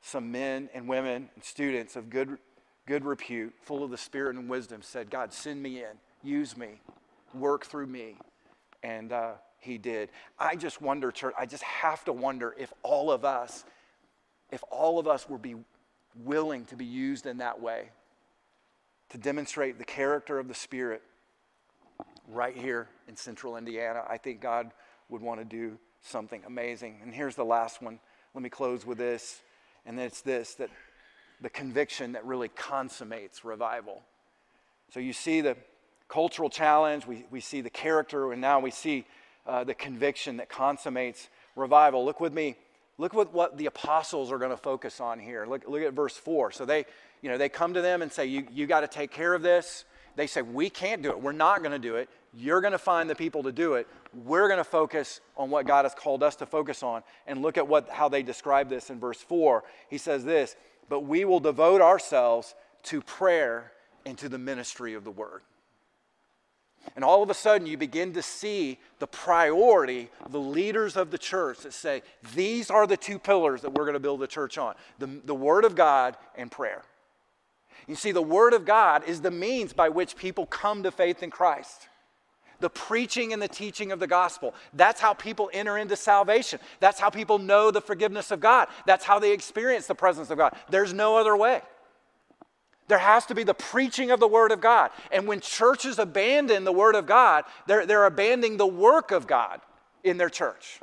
some 0.00 0.32
men 0.32 0.70
and 0.74 0.88
women 0.88 1.30
and 1.32 1.44
students 1.44 1.94
of 1.94 2.10
good, 2.10 2.36
good 2.84 3.04
repute, 3.04 3.54
full 3.62 3.84
of 3.84 3.92
the 3.92 3.96
Spirit 3.96 4.34
and 4.34 4.50
wisdom, 4.50 4.82
said, 4.82 5.08
God, 5.08 5.32
send 5.32 5.62
me 5.62 5.84
in, 5.84 5.98
use 6.24 6.56
me, 6.56 6.80
work 7.32 7.64
through 7.64 7.86
me. 7.86 8.16
And 8.82 9.12
uh, 9.12 9.34
he 9.60 9.78
did. 9.78 10.08
I 10.36 10.56
just 10.56 10.82
wonder, 10.82 11.12
church, 11.12 11.34
I 11.38 11.46
just 11.46 11.62
have 11.62 12.04
to 12.06 12.12
wonder 12.12 12.56
if 12.58 12.72
all 12.82 13.12
of 13.12 13.24
us 13.24 13.64
if 14.50 14.62
all 14.70 14.98
of 14.98 15.06
us 15.06 15.28
were 15.28 15.38
be 15.38 15.56
willing 16.24 16.64
to 16.66 16.76
be 16.76 16.84
used 16.84 17.26
in 17.26 17.38
that 17.38 17.60
way 17.60 17.90
to 19.10 19.18
demonstrate 19.18 19.78
the 19.78 19.84
character 19.84 20.38
of 20.38 20.48
the 20.48 20.54
Spirit 20.54 21.02
right 22.28 22.56
here 22.56 22.88
in 23.08 23.16
central 23.16 23.56
Indiana, 23.56 24.02
I 24.08 24.16
think 24.16 24.40
God 24.40 24.70
would 25.08 25.22
want 25.22 25.40
to 25.40 25.44
do 25.44 25.78
something 26.02 26.42
amazing. 26.46 26.98
And 27.02 27.14
here's 27.14 27.36
the 27.36 27.44
last 27.44 27.82
one. 27.82 28.00
Let 28.34 28.42
me 28.42 28.50
close 28.50 28.84
with 28.84 28.98
this. 28.98 29.40
And 29.84 29.98
it's 30.00 30.20
this 30.20 30.54
that 30.54 30.70
the 31.40 31.50
conviction 31.50 32.12
that 32.12 32.24
really 32.24 32.48
consummates 32.48 33.44
revival. 33.44 34.02
So 34.92 35.00
you 35.00 35.12
see 35.12 35.40
the 35.40 35.56
cultural 36.08 36.48
challenge, 36.48 37.06
we, 37.06 37.26
we 37.30 37.40
see 37.40 37.60
the 37.60 37.70
character, 37.70 38.32
and 38.32 38.40
now 38.40 38.60
we 38.60 38.70
see 38.70 39.06
uh, 39.46 39.64
the 39.64 39.74
conviction 39.74 40.38
that 40.38 40.48
consummates 40.48 41.28
revival. 41.54 42.04
Look 42.04 42.20
with 42.20 42.32
me 42.32 42.56
Look 42.98 43.12
what, 43.12 43.32
what 43.32 43.58
the 43.58 43.66
apostles 43.66 44.32
are 44.32 44.38
going 44.38 44.50
to 44.50 44.56
focus 44.56 45.00
on 45.00 45.18
here. 45.18 45.46
Look, 45.46 45.68
look 45.68 45.82
at 45.82 45.92
verse 45.92 46.16
4. 46.16 46.50
So 46.52 46.64
they, 46.64 46.86
you 47.20 47.30
know, 47.30 47.36
they 47.36 47.48
come 47.48 47.74
to 47.74 47.82
them 47.82 48.02
and 48.02 48.10
say, 48.10 48.26
You, 48.26 48.46
you 48.50 48.66
got 48.66 48.80
to 48.80 48.88
take 48.88 49.10
care 49.10 49.34
of 49.34 49.42
this. 49.42 49.84
They 50.14 50.26
say, 50.26 50.42
We 50.42 50.70
can't 50.70 51.02
do 51.02 51.10
it. 51.10 51.20
We're 51.20 51.32
not 51.32 51.58
going 51.58 51.72
to 51.72 51.78
do 51.78 51.96
it. 51.96 52.08
You're 52.32 52.60
going 52.60 52.72
to 52.72 52.78
find 52.78 53.08
the 53.08 53.14
people 53.14 53.42
to 53.44 53.52
do 53.52 53.74
it. 53.74 53.86
We're 54.14 54.48
going 54.48 54.58
to 54.58 54.64
focus 54.64 55.20
on 55.36 55.50
what 55.50 55.66
God 55.66 55.84
has 55.84 55.94
called 55.94 56.22
us 56.22 56.36
to 56.36 56.46
focus 56.46 56.82
on. 56.82 57.02
And 57.26 57.42
look 57.42 57.58
at 57.58 57.68
what, 57.68 57.88
how 57.90 58.08
they 58.08 58.22
describe 58.22 58.68
this 58.68 58.88
in 58.88 58.98
verse 58.98 59.20
4. 59.20 59.64
He 59.88 59.98
says 59.98 60.24
this, 60.24 60.56
But 60.88 61.00
we 61.00 61.26
will 61.26 61.40
devote 61.40 61.82
ourselves 61.82 62.54
to 62.84 63.02
prayer 63.02 63.72
and 64.06 64.16
to 64.18 64.28
the 64.28 64.38
ministry 64.38 64.94
of 64.94 65.04
the 65.04 65.10
word. 65.10 65.42
And 66.94 67.04
all 67.04 67.22
of 67.22 67.30
a 67.30 67.34
sudden, 67.34 67.66
you 67.66 67.76
begin 67.76 68.12
to 68.14 68.22
see 68.22 68.78
the 69.00 69.06
priority 69.06 70.08
of 70.24 70.32
the 70.32 70.40
leaders 70.40 70.96
of 70.96 71.10
the 71.10 71.18
church 71.18 71.60
that 71.60 71.74
say, 71.74 72.02
these 72.34 72.70
are 72.70 72.86
the 72.86 72.96
two 72.96 73.18
pillars 73.18 73.62
that 73.62 73.74
we're 73.74 73.84
going 73.84 73.94
to 73.94 74.00
build 74.00 74.20
the 74.20 74.26
church 74.26 74.56
on 74.56 74.74
the, 74.98 75.06
the 75.24 75.34
Word 75.34 75.64
of 75.64 75.74
God 75.74 76.16
and 76.36 76.50
prayer. 76.50 76.82
You 77.86 77.96
see, 77.96 78.12
the 78.12 78.22
Word 78.22 78.52
of 78.54 78.64
God 78.64 79.04
is 79.06 79.20
the 79.20 79.30
means 79.30 79.72
by 79.72 79.88
which 79.88 80.16
people 80.16 80.46
come 80.46 80.82
to 80.84 80.90
faith 80.90 81.22
in 81.22 81.30
Christ. 81.30 81.88
The 82.58 82.70
preaching 82.70 83.34
and 83.34 83.42
the 83.42 83.48
teaching 83.48 83.92
of 83.92 84.00
the 84.00 84.06
gospel. 84.06 84.54
That's 84.72 85.00
how 85.00 85.12
people 85.12 85.50
enter 85.52 85.76
into 85.76 85.94
salvation. 85.94 86.58
That's 86.80 86.98
how 86.98 87.10
people 87.10 87.38
know 87.38 87.70
the 87.70 87.82
forgiveness 87.82 88.30
of 88.30 88.40
God. 88.40 88.68
That's 88.86 89.04
how 89.04 89.18
they 89.18 89.32
experience 89.32 89.86
the 89.86 89.94
presence 89.94 90.30
of 90.30 90.38
God. 90.38 90.54
There's 90.70 90.94
no 90.94 91.18
other 91.18 91.36
way. 91.36 91.60
There 92.88 92.98
has 92.98 93.26
to 93.26 93.34
be 93.34 93.42
the 93.42 93.54
preaching 93.54 94.10
of 94.10 94.20
the 94.20 94.28
Word 94.28 94.52
of 94.52 94.60
God. 94.60 94.90
And 95.10 95.26
when 95.26 95.40
churches 95.40 95.98
abandon 95.98 96.64
the 96.64 96.72
Word 96.72 96.94
of 96.94 97.06
God, 97.06 97.44
they're, 97.66 97.84
they're 97.84 98.04
abandoning 98.04 98.56
the 98.56 98.66
work 98.66 99.10
of 99.10 99.26
God 99.26 99.60
in 100.04 100.16
their 100.16 100.28
church. 100.28 100.80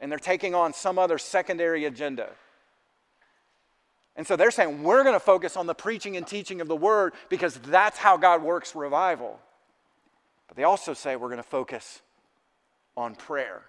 And 0.00 0.10
they're 0.10 0.18
taking 0.18 0.54
on 0.54 0.72
some 0.72 0.98
other 0.98 1.18
secondary 1.18 1.84
agenda. 1.84 2.30
And 4.14 4.26
so 4.26 4.36
they're 4.36 4.50
saying, 4.50 4.82
we're 4.82 5.02
going 5.02 5.14
to 5.14 5.20
focus 5.20 5.56
on 5.56 5.66
the 5.66 5.74
preaching 5.74 6.16
and 6.16 6.26
teaching 6.26 6.60
of 6.60 6.68
the 6.68 6.76
Word 6.76 7.12
because 7.28 7.54
that's 7.56 7.98
how 7.98 8.16
God 8.16 8.42
works 8.42 8.74
revival. 8.74 9.38
But 10.48 10.56
they 10.56 10.64
also 10.64 10.94
say 10.94 11.16
we're 11.16 11.28
going 11.28 11.38
to 11.38 11.42
focus 11.42 12.02
on 12.96 13.14
prayer 13.14 13.62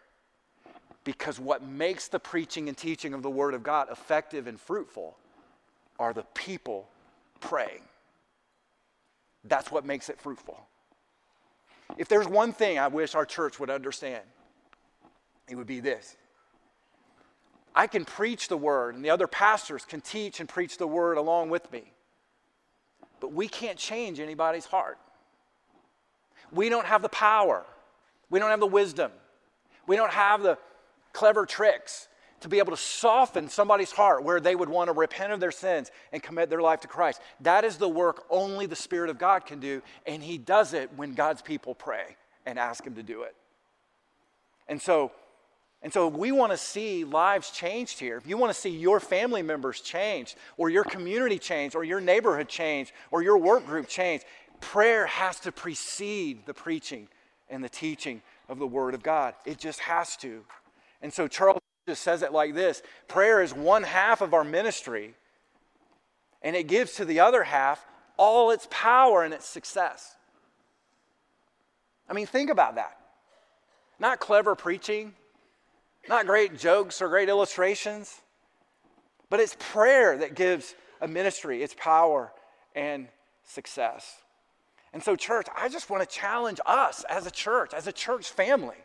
because 1.03 1.39
what 1.39 1.63
makes 1.63 2.07
the 2.07 2.19
preaching 2.19 2.67
and 2.67 2.77
teaching 2.77 3.13
of 3.13 3.23
the 3.23 3.29
Word 3.29 3.53
of 3.53 3.63
God 3.63 3.87
effective 3.91 4.45
and 4.45 4.59
fruitful 4.59 5.17
are 5.99 6.13
the 6.13 6.25
people 6.33 6.87
praying. 7.37 7.81
That's 9.43 9.71
what 9.71 9.85
makes 9.85 10.09
it 10.09 10.19
fruitful. 10.19 10.59
If 11.97 12.09
there's 12.09 12.27
one 12.27 12.51
thing 12.53 12.79
I 12.79 12.87
wish 12.87 13.15
our 13.15 13.25
church 13.25 13.59
would 13.59 13.69
understand, 13.69 14.23
it 15.49 15.55
would 15.55 15.67
be 15.67 15.79
this. 15.79 16.17
I 17.73 17.87
can 17.87 18.05
preach 18.05 18.47
the 18.47 18.57
word, 18.57 18.95
and 18.95 19.05
the 19.05 19.09
other 19.09 19.27
pastors 19.27 19.85
can 19.85 20.01
teach 20.01 20.39
and 20.39 20.49
preach 20.49 20.77
the 20.77 20.87
word 20.87 21.17
along 21.17 21.49
with 21.49 21.71
me. 21.71 21.93
But 23.19 23.33
we 23.33 23.47
can't 23.47 23.77
change 23.77 24.19
anybody's 24.19 24.65
heart. 24.65 24.97
We 26.51 26.69
don't 26.69 26.85
have 26.85 27.01
the 27.01 27.09
power. 27.09 27.65
We 28.29 28.39
don't 28.39 28.49
have 28.49 28.59
the 28.59 28.67
wisdom. 28.67 29.11
We 29.85 29.95
don't 29.95 30.11
have 30.11 30.41
the 30.41 30.57
clever 31.13 31.45
tricks 31.45 32.07
to 32.41 32.47
be 32.47 32.59
able 32.59 32.71
to 32.71 32.77
soften 32.77 33.49
somebody's 33.49 33.91
heart 33.91 34.23
where 34.23 34.39
they 34.39 34.55
would 34.55 34.69
want 34.69 34.89
to 34.89 34.93
repent 34.93 35.33
of 35.33 35.39
their 35.39 35.51
sins 35.51 35.91
and 36.11 36.21
commit 36.21 36.49
their 36.49 36.61
life 36.61 36.81
to 36.81 36.87
Christ. 36.87 37.21
That 37.41 37.63
is 37.63 37.77
the 37.77 37.89
work 37.89 38.25
only 38.29 38.65
the 38.65 38.75
Spirit 38.75 39.09
of 39.09 39.17
God 39.17 39.45
can 39.45 39.59
do, 39.59 39.81
and 40.05 40.21
He 40.21 40.37
does 40.37 40.73
it 40.73 40.89
when 40.95 41.13
God's 41.13 41.41
people 41.41 41.73
pray 41.73 42.15
and 42.45 42.59
ask 42.59 42.85
Him 42.85 42.95
to 42.95 43.03
do 43.03 43.23
it. 43.23 43.35
And 44.67 44.81
so, 44.81 45.11
and 45.81 45.91
so 45.91 46.07
we 46.07 46.31
want 46.31 46.51
to 46.51 46.57
see 46.57 47.03
lives 47.05 47.49
changed 47.49 47.99
here. 47.99 48.17
If 48.17 48.27
you 48.27 48.37
want 48.37 48.53
to 48.53 48.59
see 48.59 48.69
your 48.69 48.99
family 48.99 49.41
members 49.41 49.81
changed, 49.81 50.35
or 50.57 50.69
your 50.69 50.83
community 50.83 51.39
changed, 51.39 51.75
or 51.75 51.83
your 51.83 52.01
neighborhood 52.01 52.49
changed, 52.49 52.91
or 53.11 53.23
your 53.23 53.37
work 53.37 53.65
group 53.65 53.87
changed, 53.87 54.25
prayer 54.59 55.07
has 55.07 55.39
to 55.41 55.51
precede 55.51 56.45
the 56.45 56.53
preaching 56.53 57.07
and 57.49 57.63
the 57.63 57.69
teaching 57.69 58.21
of 58.49 58.59
the 58.59 58.67
Word 58.67 58.93
of 58.93 59.01
God. 59.01 59.33
It 59.45 59.57
just 59.57 59.79
has 59.79 60.17
to. 60.17 60.43
And 61.01 61.13
so 61.13 61.27
Charles 61.27 61.59
just 61.87 62.03
says 62.03 62.21
it 62.21 62.33
like 62.33 62.53
this 62.53 62.83
prayer 63.07 63.41
is 63.41 63.53
one 63.53 63.83
half 63.83 64.21
of 64.21 64.33
our 64.33 64.43
ministry, 64.43 65.15
and 66.41 66.55
it 66.55 66.67
gives 66.67 66.95
to 66.95 67.05
the 67.05 67.21
other 67.21 67.43
half 67.43 67.83
all 68.17 68.51
its 68.51 68.67
power 68.69 69.23
and 69.23 69.33
its 69.33 69.47
success. 69.47 70.15
I 72.09 72.13
mean, 72.13 72.27
think 72.27 72.49
about 72.49 72.75
that. 72.75 72.97
Not 73.99 74.19
clever 74.19 74.53
preaching, 74.53 75.13
not 76.09 76.25
great 76.25 76.57
jokes 76.57 77.01
or 77.01 77.07
great 77.07 77.29
illustrations, 77.29 78.21
but 79.29 79.39
it's 79.39 79.55
prayer 79.57 80.17
that 80.17 80.35
gives 80.35 80.75
a 81.01 81.07
ministry 81.07 81.63
its 81.63 81.73
power 81.73 82.33
and 82.75 83.07
success. 83.45 84.17
And 84.93 85.01
so, 85.01 85.15
church, 85.15 85.47
I 85.55 85.69
just 85.69 85.89
want 85.89 86.07
to 86.07 86.15
challenge 86.15 86.59
us 86.65 87.05
as 87.09 87.27
a 87.27 87.31
church, 87.31 87.73
as 87.73 87.87
a 87.87 87.91
church 87.91 88.29
family, 88.29 88.77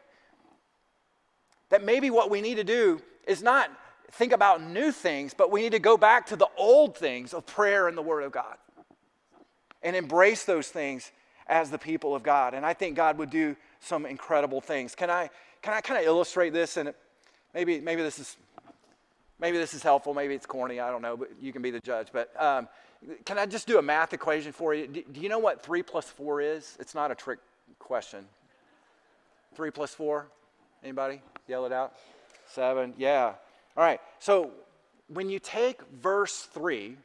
that 1.72 1.82
maybe 1.82 2.10
what 2.10 2.28
we 2.28 2.42
need 2.42 2.56
to 2.56 2.64
do 2.64 3.00
is 3.26 3.42
not 3.42 3.70
think 4.10 4.34
about 4.34 4.62
new 4.62 4.92
things, 4.92 5.32
but 5.32 5.50
we 5.50 5.62
need 5.62 5.72
to 5.72 5.78
go 5.78 5.96
back 5.96 6.26
to 6.26 6.36
the 6.36 6.48
old 6.58 6.94
things 6.94 7.32
of 7.32 7.46
prayer 7.46 7.88
and 7.88 7.96
the 7.96 8.02
Word 8.02 8.24
of 8.24 8.30
God 8.30 8.58
and 9.82 9.96
embrace 9.96 10.44
those 10.44 10.68
things 10.68 11.12
as 11.46 11.70
the 11.70 11.78
people 11.78 12.14
of 12.14 12.22
God. 12.22 12.52
And 12.52 12.66
I 12.66 12.74
think 12.74 12.94
God 12.94 13.16
would 13.16 13.30
do 13.30 13.56
some 13.80 14.04
incredible 14.04 14.60
things. 14.60 14.94
Can 14.94 15.08
I, 15.08 15.30
can 15.62 15.72
I 15.72 15.80
kind 15.80 15.98
of 15.98 16.04
illustrate 16.04 16.52
this? 16.52 16.76
And 16.76 16.92
maybe, 17.54 17.80
maybe 17.80 18.02
this 18.02 18.18
is 18.18 18.36
maybe 19.40 19.56
this 19.56 19.72
is 19.72 19.82
helpful. 19.82 20.12
Maybe 20.12 20.34
it's 20.34 20.44
corny. 20.44 20.78
I 20.78 20.90
don't 20.90 21.00
know, 21.00 21.16
but 21.16 21.30
you 21.40 21.54
can 21.54 21.62
be 21.62 21.70
the 21.70 21.80
judge. 21.80 22.08
But 22.12 22.38
um, 22.38 22.68
can 23.24 23.38
I 23.38 23.46
just 23.46 23.66
do 23.66 23.78
a 23.78 23.82
math 23.82 24.12
equation 24.12 24.52
for 24.52 24.74
you? 24.74 24.88
Do, 24.88 25.02
do 25.10 25.20
you 25.22 25.30
know 25.30 25.38
what 25.38 25.62
three 25.62 25.82
plus 25.82 26.04
four 26.04 26.42
is? 26.42 26.76
It's 26.78 26.94
not 26.94 27.10
a 27.10 27.14
trick 27.14 27.38
question. 27.78 28.26
Three 29.54 29.70
plus 29.70 29.94
four? 29.94 30.28
Anybody? 30.82 31.20
Yell 31.46 31.66
it 31.66 31.72
out. 31.72 31.94
Seven. 32.46 32.94
Yeah. 32.96 33.34
All 33.76 33.84
right. 33.84 34.00
So 34.18 34.50
when 35.08 35.28
you 35.28 35.38
take 35.38 35.80
verse 36.00 36.48
three, 36.52 36.96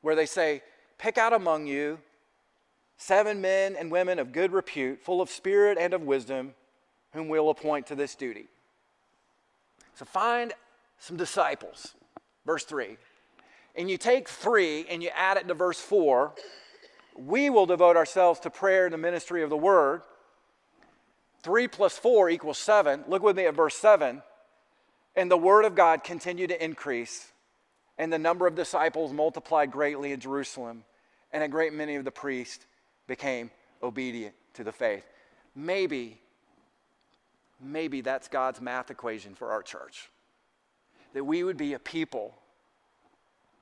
where 0.00 0.14
they 0.14 0.26
say, 0.26 0.62
Pick 0.98 1.18
out 1.18 1.32
among 1.32 1.66
you 1.66 1.98
seven 2.96 3.40
men 3.40 3.76
and 3.76 3.90
women 3.90 4.18
of 4.18 4.32
good 4.32 4.52
repute, 4.52 5.02
full 5.02 5.20
of 5.20 5.28
spirit 5.28 5.76
and 5.78 5.92
of 5.92 6.02
wisdom, 6.02 6.54
whom 7.12 7.28
we'll 7.28 7.50
appoint 7.50 7.86
to 7.88 7.94
this 7.94 8.14
duty. 8.14 8.46
So 9.94 10.04
find 10.04 10.52
some 10.98 11.16
disciples. 11.16 11.94
Verse 12.46 12.64
3. 12.64 12.96
And 13.76 13.90
you 13.90 13.98
take 13.98 14.28
3 14.28 14.86
and 14.88 15.02
you 15.02 15.10
add 15.14 15.36
it 15.36 15.48
to 15.48 15.54
verse 15.54 15.80
4. 15.80 16.32
We 17.16 17.50
will 17.50 17.66
devote 17.66 17.96
ourselves 17.96 18.40
to 18.40 18.50
prayer 18.50 18.86
and 18.86 18.94
the 18.94 18.98
ministry 18.98 19.42
of 19.42 19.50
the 19.50 19.56
word. 19.56 20.02
3 21.44 21.68
plus 21.68 21.98
4 21.98 22.30
equals 22.30 22.56
7. 22.56 23.04
Look 23.06 23.22
with 23.22 23.36
me 23.36 23.44
at 23.44 23.54
verse 23.54 23.76
7. 23.76 24.22
And 25.14 25.30
the 25.30 25.36
word 25.36 25.66
of 25.66 25.74
God 25.74 26.02
continued 26.02 26.48
to 26.48 26.64
increase, 26.64 27.30
and 27.98 28.10
the 28.10 28.18
number 28.18 28.46
of 28.46 28.54
disciples 28.54 29.12
multiplied 29.12 29.70
greatly 29.70 30.12
in 30.12 30.20
Jerusalem, 30.20 30.84
and 31.32 31.44
a 31.44 31.48
great 31.48 31.74
many 31.74 31.96
of 31.96 32.04
the 32.04 32.10
priests 32.10 32.64
became 33.06 33.50
obedient 33.82 34.34
to 34.54 34.64
the 34.64 34.72
faith. 34.72 35.06
Maybe, 35.54 36.18
maybe 37.60 38.00
that's 38.00 38.26
God's 38.26 38.60
math 38.62 38.90
equation 38.90 39.34
for 39.34 39.52
our 39.52 39.62
church. 39.62 40.10
That 41.12 41.24
we 41.24 41.44
would 41.44 41.58
be 41.58 41.74
a 41.74 41.78
people 41.78 42.34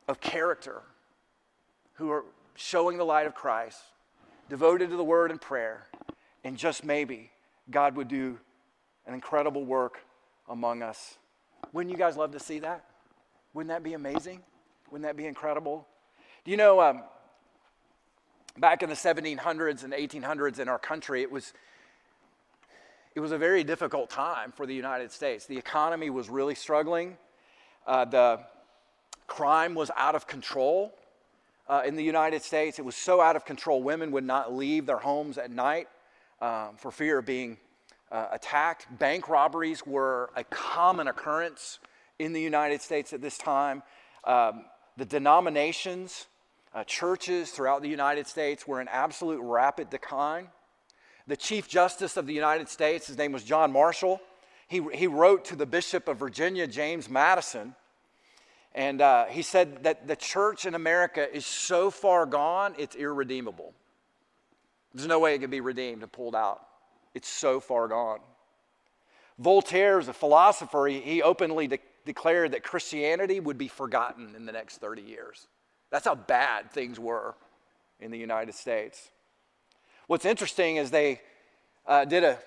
of 0.06 0.20
character 0.20 0.82
who 1.94 2.10
are 2.12 2.24
showing 2.54 2.96
the 2.96 3.04
light 3.04 3.26
of 3.26 3.34
Christ, 3.34 3.80
devoted 4.48 4.90
to 4.90 4.96
the 4.96 5.04
word 5.04 5.32
and 5.32 5.40
prayer, 5.40 5.88
and 6.44 6.56
just 6.56 6.84
maybe 6.84 7.31
God 7.70 7.96
would 7.96 8.08
do 8.08 8.38
an 9.06 9.14
incredible 9.14 9.64
work 9.64 9.98
among 10.48 10.82
us. 10.82 11.16
Wouldn't 11.72 11.90
you 11.90 11.98
guys 11.98 12.16
love 12.16 12.32
to 12.32 12.40
see 12.40 12.58
that? 12.60 12.84
Wouldn't 13.54 13.68
that 13.68 13.82
be 13.82 13.94
amazing? 13.94 14.40
Wouldn't 14.90 15.06
that 15.06 15.16
be 15.16 15.26
incredible? 15.26 15.86
Do 16.44 16.50
you 16.50 16.56
know, 16.56 16.80
um, 16.80 17.02
back 18.58 18.82
in 18.82 18.88
the 18.88 18.94
1700s 18.94 19.84
and 19.84 19.92
1800s 19.92 20.58
in 20.58 20.68
our 20.68 20.78
country, 20.78 21.22
it 21.22 21.30
was, 21.30 21.52
it 23.14 23.20
was 23.20 23.32
a 23.32 23.38
very 23.38 23.64
difficult 23.64 24.10
time 24.10 24.52
for 24.52 24.66
the 24.66 24.74
United 24.74 25.12
States. 25.12 25.46
The 25.46 25.56
economy 25.56 26.10
was 26.10 26.28
really 26.28 26.54
struggling. 26.54 27.16
Uh, 27.86 28.04
the 28.04 28.40
crime 29.26 29.74
was 29.74 29.90
out 29.96 30.14
of 30.14 30.26
control 30.26 30.92
uh, 31.68 31.82
in 31.86 31.96
the 31.96 32.04
United 32.04 32.42
States. 32.42 32.78
It 32.78 32.84
was 32.84 32.96
so 32.96 33.20
out 33.20 33.36
of 33.36 33.44
control, 33.44 33.82
women 33.82 34.10
would 34.12 34.24
not 34.24 34.52
leave 34.52 34.86
their 34.86 34.98
homes 34.98 35.38
at 35.38 35.50
night 35.50 35.88
um, 36.42 36.76
for 36.76 36.90
fear 36.90 37.18
of 37.18 37.24
being 37.24 37.56
uh, 38.10 38.26
attacked. 38.32 38.86
Bank 38.98 39.28
robberies 39.28 39.86
were 39.86 40.30
a 40.36 40.44
common 40.44 41.06
occurrence 41.08 41.78
in 42.18 42.32
the 42.32 42.40
United 42.40 42.82
States 42.82 43.12
at 43.12 43.22
this 43.22 43.38
time. 43.38 43.82
Um, 44.24 44.64
the 44.96 45.06
denominations 45.06 46.26
uh, 46.74 46.84
churches 46.84 47.50
throughout 47.50 47.80
the 47.80 47.88
United 47.88 48.26
States 48.26 48.66
were 48.66 48.80
in 48.80 48.88
absolute 48.88 49.40
rapid 49.40 49.88
decline. 49.88 50.48
The 51.26 51.36
Chief 51.36 51.68
Justice 51.68 52.16
of 52.16 52.26
the 52.26 52.34
United 52.34 52.68
States, 52.68 53.06
his 53.06 53.16
name 53.16 53.32
was 53.32 53.44
John 53.44 53.72
Marshall, 53.72 54.20
he, 54.66 54.82
he 54.94 55.06
wrote 55.06 55.44
to 55.46 55.56
the 55.56 55.66
Bishop 55.66 56.08
of 56.08 56.18
Virginia, 56.18 56.66
James 56.66 57.08
Madison, 57.08 57.74
and 58.74 59.00
uh, 59.00 59.26
he 59.26 59.42
said 59.42 59.84
that 59.84 60.08
the 60.08 60.16
church 60.16 60.66
in 60.66 60.74
America 60.74 61.32
is 61.32 61.46
so 61.46 61.90
far 61.90 62.26
gone, 62.26 62.74
it's 62.78 62.96
irredeemable. 62.96 63.74
There's 64.94 65.08
no 65.08 65.18
way 65.18 65.34
it 65.34 65.38
could 65.38 65.50
be 65.50 65.60
redeemed 65.60 66.02
and 66.02 66.12
pulled 66.12 66.34
out. 66.34 66.60
It's 67.14 67.28
so 67.28 67.60
far 67.60 67.88
gone. 67.88 68.20
Voltaire, 69.38 69.98
as 69.98 70.08
a 70.08 70.12
philosopher, 70.12 70.86
he, 70.86 71.00
he 71.00 71.22
openly 71.22 71.66
de- 71.66 71.78
declared 72.04 72.52
that 72.52 72.62
Christianity 72.62 73.40
would 73.40 73.58
be 73.58 73.68
forgotten 73.68 74.34
in 74.36 74.46
the 74.46 74.52
next 74.52 74.78
30 74.78 75.02
years. 75.02 75.46
That's 75.90 76.04
how 76.04 76.14
bad 76.14 76.70
things 76.70 76.98
were 76.98 77.34
in 78.00 78.10
the 78.10 78.18
United 78.18 78.54
States. 78.54 79.10
What's 80.06 80.24
interesting 80.24 80.76
is 80.76 80.90
they 80.90 81.20
uh, 81.86 82.04
did 82.04 82.24
a 82.24 82.38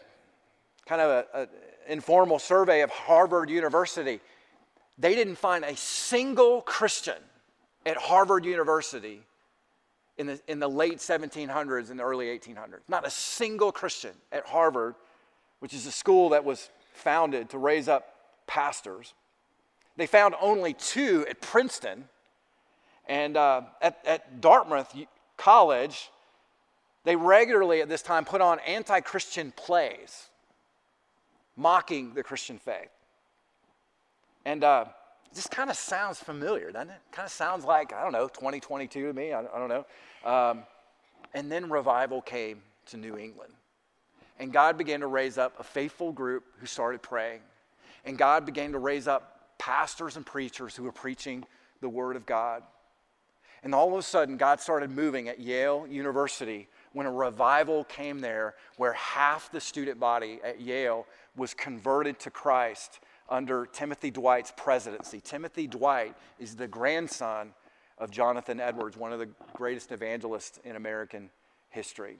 kind 0.85 1.01
of 1.01 1.25
an 1.33 1.47
informal 1.87 2.39
survey 2.39 2.81
of 2.81 2.91
Harvard 2.91 3.49
University. 3.49 4.19
They 4.97 5.15
didn't 5.15 5.35
find 5.35 5.65
a 5.65 5.75
single 5.75 6.61
Christian 6.61 7.17
at 7.85 7.97
Harvard 7.97 8.45
University 8.45 9.21
in 10.17 10.27
the, 10.27 10.39
in 10.47 10.59
the 10.59 10.69
late 10.69 10.97
1700s 10.97 11.89
and 11.89 11.99
the 11.99 12.03
early 12.03 12.27
1800s. 12.27 12.81
Not 12.87 13.05
a 13.05 13.09
single 13.09 13.71
Christian 13.71 14.13
at 14.31 14.45
Harvard, 14.45 14.95
which 15.59 15.73
is 15.73 15.85
a 15.85 15.91
school 15.91 16.29
that 16.29 16.43
was 16.43 16.69
founded 16.93 17.49
to 17.49 17.57
raise 17.57 17.87
up 17.87 18.15
pastors. 18.47 19.13
They 19.97 20.07
found 20.07 20.35
only 20.41 20.73
two 20.73 21.25
at 21.29 21.41
Princeton 21.41 22.05
and 23.07 23.37
uh, 23.37 23.61
at, 23.81 23.99
at 24.05 24.41
Dartmouth 24.41 24.95
College, 25.37 26.09
they 27.03 27.15
regularly 27.15 27.81
at 27.81 27.89
this 27.89 28.01
time 28.01 28.25
put 28.25 28.41
on 28.41 28.59
anti 28.59 28.99
Christian 29.01 29.51
plays, 29.55 30.29
mocking 31.55 32.13
the 32.13 32.23
Christian 32.23 32.57
faith. 32.57 32.89
And 34.43 34.63
uh, 34.63 34.85
this 35.35 35.47
kind 35.47 35.69
of 35.69 35.75
sounds 35.75 36.17
familiar, 36.17 36.71
doesn't 36.71 36.89
it? 36.89 36.99
Kind 37.11 37.25
of 37.25 37.31
sounds 37.31 37.65
like, 37.65 37.93
I 37.93 38.01
don't 38.01 38.13
know, 38.13 38.27
2022 38.29 39.07
to 39.07 39.13
me, 39.13 39.33
I, 39.33 39.41
I 39.41 39.59
don't 39.59 39.69
know. 39.69 39.85
Um, 40.29 40.63
and 41.33 41.51
then 41.51 41.69
revival 41.69 42.21
came 42.21 42.61
to 42.87 42.97
New 42.97 43.17
England. 43.17 43.53
And 44.39 44.51
God 44.51 44.77
began 44.77 45.01
to 45.01 45.07
raise 45.07 45.37
up 45.37 45.59
a 45.59 45.63
faithful 45.63 46.13
group 46.13 46.45
who 46.59 46.65
started 46.65 47.01
praying. 47.01 47.41
And 48.05 48.17
God 48.17 48.45
began 48.45 48.71
to 48.71 48.79
raise 48.79 49.07
up 49.07 49.57
pastors 49.57 50.15
and 50.15 50.25
preachers 50.25 50.75
who 50.75 50.83
were 50.83 50.91
preaching 50.91 51.43
the 51.81 51.89
Word 51.89 52.15
of 52.15 52.25
God. 52.25 52.63
And 53.63 53.75
all 53.75 53.91
of 53.91 53.99
a 53.99 54.03
sudden, 54.03 54.37
God 54.37 54.61
started 54.61 54.89
moving 54.89 55.27
at 55.27 55.39
Yale 55.39 55.85
University 55.89 56.67
when 56.93 57.05
a 57.05 57.11
revival 57.11 57.83
came 57.85 58.19
there 58.19 58.55
where 58.77 58.93
half 58.93 59.51
the 59.51 59.59
student 59.59 59.99
body 59.99 60.39
at 60.43 60.61
Yale 60.61 61.05
was 61.35 61.53
converted 61.53 62.19
to 62.19 62.29
Christ 62.29 62.99
under 63.29 63.65
Timothy 63.65 64.11
Dwight's 64.11 64.53
presidency. 64.55 65.19
Timothy 65.19 65.67
Dwight 65.67 66.15
is 66.39 66.55
the 66.55 66.67
grandson 66.67 67.53
of 67.97 68.11
Jonathan 68.11 68.59
Edwards, 68.59 68.97
one 68.97 69.13
of 69.13 69.19
the 69.19 69.29
greatest 69.53 69.91
evangelists 69.91 70.59
in 70.63 70.75
American 70.75 71.29
history. 71.69 72.17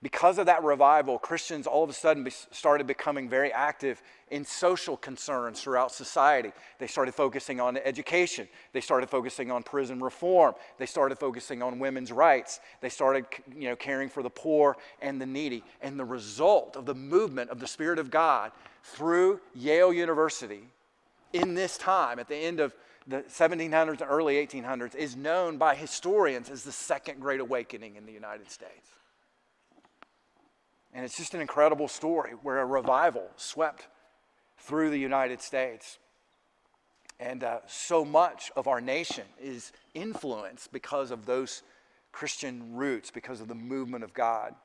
Because 0.00 0.38
of 0.38 0.46
that 0.46 0.62
revival, 0.62 1.18
Christians 1.18 1.66
all 1.66 1.82
of 1.82 1.90
a 1.90 1.92
sudden 1.92 2.26
started 2.52 2.86
becoming 2.86 3.28
very 3.28 3.52
active 3.52 4.00
in 4.30 4.44
social 4.44 4.96
concerns 4.96 5.60
throughout 5.60 5.90
society. 5.90 6.52
They 6.78 6.86
started 6.86 7.14
focusing 7.14 7.60
on 7.60 7.76
education. 7.78 8.46
They 8.72 8.80
started 8.80 9.10
focusing 9.10 9.50
on 9.50 9.64
prison 9.64 10.00
reform. 10.00 10.54
They 10.78 10.86
started 10.86 11.18
focusing 11.18 11.62
on 11.62 11.80
women's 11.80 12.12
rights. 12.12 12.60
They 12.80 12.90
started 12.90 13.26
you 13.56 13.68
know, 13.70 13.76
caring 13.76 14.08
for 14.08 14.22
the 14.22 14.30
poor 14.30 14.76
and 15.02 15.20
the 15.20 15.26
needy. 15.26 15.64
And 15.82 15.98
the 15.98 16.04
result 16.04 16.76
of 16.76 16.86
the 16.86 16.94
movement 16.94 17.50
of 17.50 17.58
the 17.58 17.66
Spirit 17.66 17.98
of 17.98 18.08
God 18.08 18.52
through 18.84 19.40
Yale 19.52 19.92
University 19.92 20.62
in 21.32 21.54
this 21.54 21.76
time, 21.76 22.20
at 22.20 22.28
the 22.28 22.36
end 22.36 22.60
of 22.60 22.72
the 23.08 23.22
1700s 23.22 24.00
and 24.00 24.10
early 24.10 24.34
1800s, 24.46 24.94
is 24.94 25.16
known 25.16 25.56
by 25.56 25.74
historians 25.74 26.50
as 26.50 26.62
the 26.62 26.72
Second 26.72 27.20
Great 27.20 27.40
Awakening 27.40 27.96
in 27.96 28.06
the 28.06 28.12
United 28.12 28.50
States. 28.50 28.90
And 30.98 31.04
it's 31.04 31.16
just 31.16 31.32
an 31.32 31.40
incredible 31.40 31.86
story 31.86 32.32
where 32.42 32.58
a 32.58 32.66
revival 32.66 33.30
swept 33.36 33.86
through 34.58 34.90
the 34.90 34.98
United 34.98 35.40
States. 35.40 36.00
And 37.20 37.44
uh, 37.44 37.60
so 37.68 38.04
much 38.04 38.50
of 38.56 38.66
our 38.66 38.80
nation 38.80 39.22
is 39.40 39.70
influenced 39.94 40.72
because 40.72 41.12
of 41.12 41.24
those 41.24 41.62
Christian 42.10 42.74
roots, 42.74 43.12
because 43.12 43.40
of 43.40 43.46
the 43.46 43.54
movement 43.54 44.02
of 44.02 44.12
God. 44.12 44.56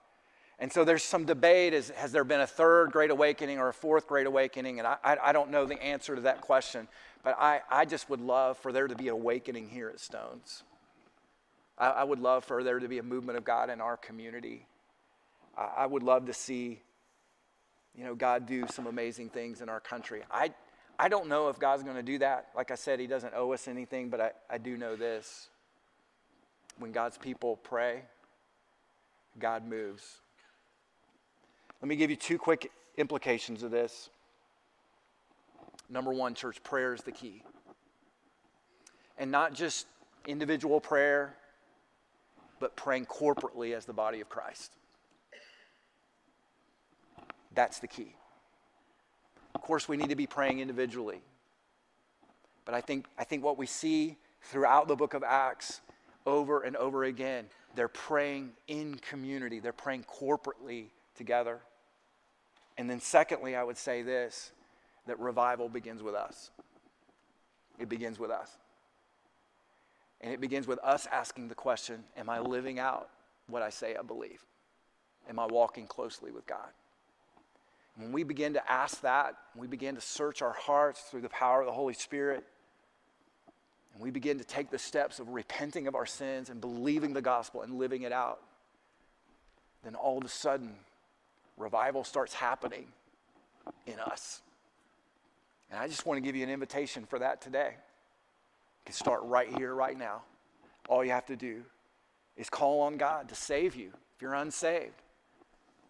And 0.57 0.73
so 0.73 0.83
there's 0.83 1.03
some 1.03 1.25
debate 1.25 1.71
is, 1.71 1.91
has 1.91 2.11
there 2.11 2.23
been 2.23 2.41
a 2.41 2.47
third 2.47 2.91
great 2.91 3.11
awakening 3.11 3.59
or 3.59 3.69
a 3.69 3.73
fourth 3.73 4.07
great 4.07 4.25
awakening? 4.25 4.79
And 4.79 4.87
I, 4.87 4.97
I, 5.03 5.33
don't 5.33 5.51
know 5.51 5.65
the 5.65 5.79
answer 5.83 6.15
to 6.15 6.21
that 6.21 6.41
question, 6.41 6.87
but 7.23 7.37
I, 7.37 7.61
I 7.69 7.85
just 7.85 8.09
would 8.09 8.21
love 8.21 8.57
for 8.57 8.71
there 8.71 8.87
to 8.87 8.95
be 8.95 9.09
awakening 9.09 9.69
here 9.69 9.87
at 9.87 9.99
Stones. 9.99 10.63
I, 11.77 11.89
I 11.89 12.03
would 12.03 12.19
love 12.19 12.43
for 12.43 12.63
there 12.63 12.79
to 12.79 12.87
be 12.87 12.97
a 12.97 13.03
movement 13.03 13.37
of 13.37 13.43
God 13.43 13.69
in 13.69 13.79
our 13.79 13.97
community. 13.97 14.65
I, 15.57 15.85
would 15.85 16.03
love 16.03 16.25
to 16.25 16.33
see, 16.33 16.81
you 17.95 18.03
know, 18.03 18.15
God 18.15 18.47
do 18.47 18.65
some 18.67 18.87
amazing 18.87 19.29
things 19.29 19.61
in 19.61 19.69
our 19.69 19.79
country. 19.79 20.23
I, 20.31 20.51
I 20.97 21.09
don't 21.09 21.27
know 21.27 21.49
if 21.49 21.59
God's 21.59 21.83
going 21.83 21.95
to 21.95 22.03
do 22.03 22.17
that. 22.19 22.47
Like 22.55 22.71
I 22.71 22.75
said, 22.75 22.99
He 22.99 23.07
doesn't 23.07 23.33
owe 23.35 23.53
us 23.53 23.67
anything, 23.67 24.09
but 24.09 24.19
I, 24.19 24.31
I 24.49 24.57
do 24.57 24.77
know 24.77 24.95
this. 24.95 25.49
When 26.79 26.91
God's 26.91 27.17
people 27.17 27.57
pray, 27.57 28.01
God 29.37 29.67
moves. 29.67 30.21
Let 31.81 31.87
me 31.87 31.95
give 31.95 32.09
you 32.09 32.15
two 32.15 32.37
quick 32.37 32.71
implications 32.97 33.61
of 33.61 33.69
this. 33.69 34.09
Number 35.89 36.11
one, 36.11 36.33
church, 36.33 36.63
prayer 36.63 36.93
is 36.93 37.01
the 37.01 37.11
key. 37.11 37.43
And 39.17 39.29
not 39.29 39.53
just 39.53 39.85
individual 40.27 40.79
prayer, 40.79 41.35
but 42.59 42.75
praying 42.75 43.05
corporately 43.05 43.75
as 43.75 43.85
the 43.85 43.93
body 43.93 44.21
of 44.21 44.29
Christ. 44.29 44.71
That's 47.53 47.79
the 47.79 47.87
key. 47.87 48.15
Of 49.55 49.61
course, 49.61 49.87
we 49.87 49.97
need 49.97 50.09
to 50.09 50.15
be 50.15 50.27
praying 50.27 50.59
individually. 50.59 51.21
But 52.65 52.75
I 52.75 52.81
think, 52.81 53.05
I 53.17 53.23
think 53.23 53.43
what 53.43 53.57
we 53.57 53.65
see 53.65 54.17
throughout 54.41 54.87
the 54.87 54.95
book 54.95 55.13
of 55.13 55.23
Acts 55.23 55.81
over 56.25 56.61
and 56.61 56.75
over 56.75 57.03
again, 57.03 57.45
they're 57.75 57.87
praying 57.87 58.51
in 58.67 58.95
community, 58.95 59.59
they're 59.59 59.73
praying 59.73 60.03
corporately 60.03 60.85
together. 61.15 61.59
And 62.77 62.89
then, 62.89 62.99
secondly, 62.99 63.55
I 63.55 63.63
would 63.63 63.77
say 63.77 64.01
this 64.01 64.51
that 65.05 65.19
revival 65.19 65.69
begins 65.69 66.01
with 66.01 66.15
us. 66.15 66.49
It 67.77 67.89
begins 67.89 68.19
with 68.19 68.31
us. 68.31 68.57
And 70.21 70.31
it 70.31 70.39
begins 70.39 70.67
with 70.67 70.79
us 70.79 71.07
asking 71.11 71.49
the 71.49 71.55
question 71.55 72.03
Am 72.17 72.29
I 72.29 72.39
living 72.39 72.79
out 72.79 73.09
what 73.47 73.61
I 73.61 73.69
say 73.69 73.95
I 73.95 74.01
believe? 74.01 74.43
Am 75.29 75.39
I 75.39 75.45
walking 75.45 75.85
closely 75.85 76.31
with 76.31 76.45
God? 76.45 76.69
When 77.95 78.11
we 78.11 78.23
begin 78.23 78.53
to 78.53 78.71
ask 78.71 79.01
that, 79.01 79.35
we 79.55 79.67
begin 79.67 79.95
to 79.95 80.01
search 80.01 80.41
our 80.41 80.53
hearts 80.53 81.01
through 81.01 81.21
the 81.21 81.29
power 81.29 81.61
of 81.61 81.67
the 81.67 81.73
Holy 81.73 81.93
Spirit, 81.93 82.43
and 83.93 84.01
we 84.01 84.09
begin 84.09 84.39
to 84.39 84.43
take 84.43 84.71
the 84.71 84.79
steps 84.79 85.19
of 85.19 85.29
repenting 85.29 85.87
of 85.87 85.93
our 85.93 86.07
sins 86.07 86.49
and 86.49 86.59
believing 86.59 87.13
the 87.13 87.21
gospel 87.21 87.61
and 87.61 87.77
living 87.77 88.01
it 88.01 88.11
out, 88.11 88.41
then 89.83 89.93
all 89.93 90.17
of 90.17 90.23
a 90.23 90.29
sudden, 90.29 90.73
revival 91.57 92.03
starts 92.03 92.33
happening 92.33 92.87
in 93.85 93.99
us. 93.99 94.41
And 95.69 95.79
I 95.79 95.87
just 95.87 96.05
want 96.07 96.17
to 96.17 96.21
give 96.21 96.35
you 96.35 96.43
an 96.43 96.49
invitation 96.49 97.05
for 97.05 97.19
that 97.19 97.41
today. 97.41 97.75
You 97.75 98.85
can 98.85 98.95
start 98.95 99.21
right 99.23 99.49
here, 99.55 99.75
right 99.75 99.97
now. 99.97 100.23
All 100.89 101.05
you 101.05 101.11
have 101.11 101.27
to 101.27 101.35
do 101.35 101.61
is 102.35 102.49
call 102.49 102.81
on 102.81 102.97
God 102.97 103.29
to 103.29 103.35
save 103.35 103.75
you 103.75 103.89
if 104.15 104.21
you're 104.21 104.33
unsaved. 104.33 105.02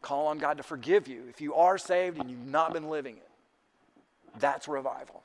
Call 0.03 0.27
on 0.27 0.37
God 0.37 0.57
to 0.57 0.63
forgive 0.63 1.07
you 1.07 1.23
if 1.29 1.39
you 1.39 1.55
are 1.55 1.77
saved 1.77 2.19
and 2.19 2.29
you've 2.29 2.45
not 2.45 2.73
been 2.73 2.89
living 2.89 3.15
it. 3.15 3.29
That's 4.37 4.67
revival. 4.67 5.23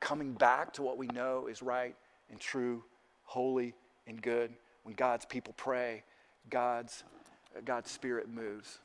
Coming 0.00 0.34
back 0.34 0.74
to 0.74 0.82
what 0.82 0.98
we 0.98 1.06
know 1.06 1.46
is 1.46 1.62
right 1.62 1.96
and 2.30 2.38
true, 2.38 2.84
holy 3.24 3.74
and 4.06 4.20
good. 4.20 4.52
When 4.82 4.94
God's 4.94 5.24
people 5.24 5.54
pray, 5.56 6.02
God's, 6.50 7.04
God's 7.64 7.90
Spirit 7.90 8.28
moves. 8.28 8.80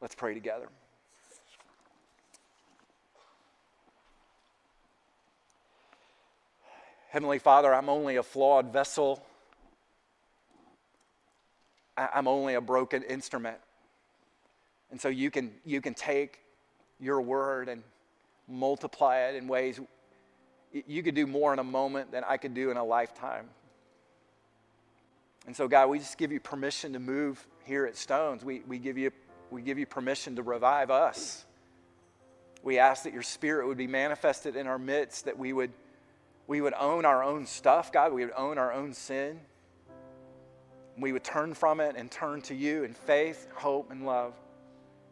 Let's 0.00 0.14
pray 0.14 0.34
together. 0.34 0.68
Heavenly 7.08 7.40
Father, 7.40 7.74
I'm 7.74 7.88
only 7.88 8.16
a 8.16 8.22
flawed 8.22 8.72
vessel. 8.72 9.24
I'm 11.96 12.28
only 12.28 12.54
a 12.54 12.60
broken 12.60 13.02
instrument. 13.02 13.58
And 14.94 15.00
so 15.00 15.08
you 15.08 15.28
can, 15.28 15.50
you 15.64 15.80
can 15.80 15.92
take 15.92 16.38
your 17.00 17.20
word 17.20 17.68
and 17.68 17.82
multiply 18.46 19.22
it 19.22 19.34
in 19.34 19.48
ways 19.48 19.80
you 20.86 21.02
could 21.02 21.16
do 21.16 21.26
more 21.26 21.52
in 21.52 21.58
a 21.58 21.64
moment 21.64 22.12
than 22.12 22.22
I 22.22 22.36
could 22.36 22.54
do 22.54 22.70
in 22.70 22.76
a 22.76 22.84
lifetime. 22.84 23.48
And 25.48 25.56
so, 25.56 25.66
God, 25.66 25.88
we 25.88 25.98
just 25.98 26.16
give 26.16 26.30
you 26.30 26.38
permission 26.38 26.92
to 26.92 27.00
move 27.00 27.44
here 27.64 27.86
at 27.86 27.96
Stones. 27.96 28.44
We, 28.44 28.62
we 28.68 28.78
give 28.78 28.96
you 28.96 29.10
we 29.50 29.62
give 29.62 29.80
you 29.80 29.86
permission 29.86 30.36
to 30.36 30.44
revive 30.44 30.92
us. 30.92 31.44
We 32.62 32.78
ask 32.78 33.02
that 33.02 33.12
your 33.12 33.24
spirit 33.24 33.66
would 33.66 33.76
be 33.76 33.88
manifested 33.88 34.54
in 34.54 34.68
our 34.68 34.78
midst, 34.78 35.24
that 35.24 35.36
we 35.36 35.52
would, 35.52 35.72
we 36.46 36.60
would 36.60 36.74
own 36.74 37.04
our 37.04 37.24
own 37.24 37.46
stuff, 37.46 37.90
God. 37.90 38.12
We 38.12 38.24
would 38.24 38.34
own 38.36 38.58
our 38.58 38.72
own 38.72 38.92
sin. 38.92 39.40
We 40.96 41.10
would 41.10 41.24
turn 41.24 41.52
from 41.54 41.80
it 41.80 41.96
and 41.96 42.12
turn 42.12 42.42
to 42.42 42.54
you 42.54 42.84
in 42.84 42.94
faith, 42.94 43.48
hope, 43.56 43.90
and 43.90 44.06
love. 44.06 44.34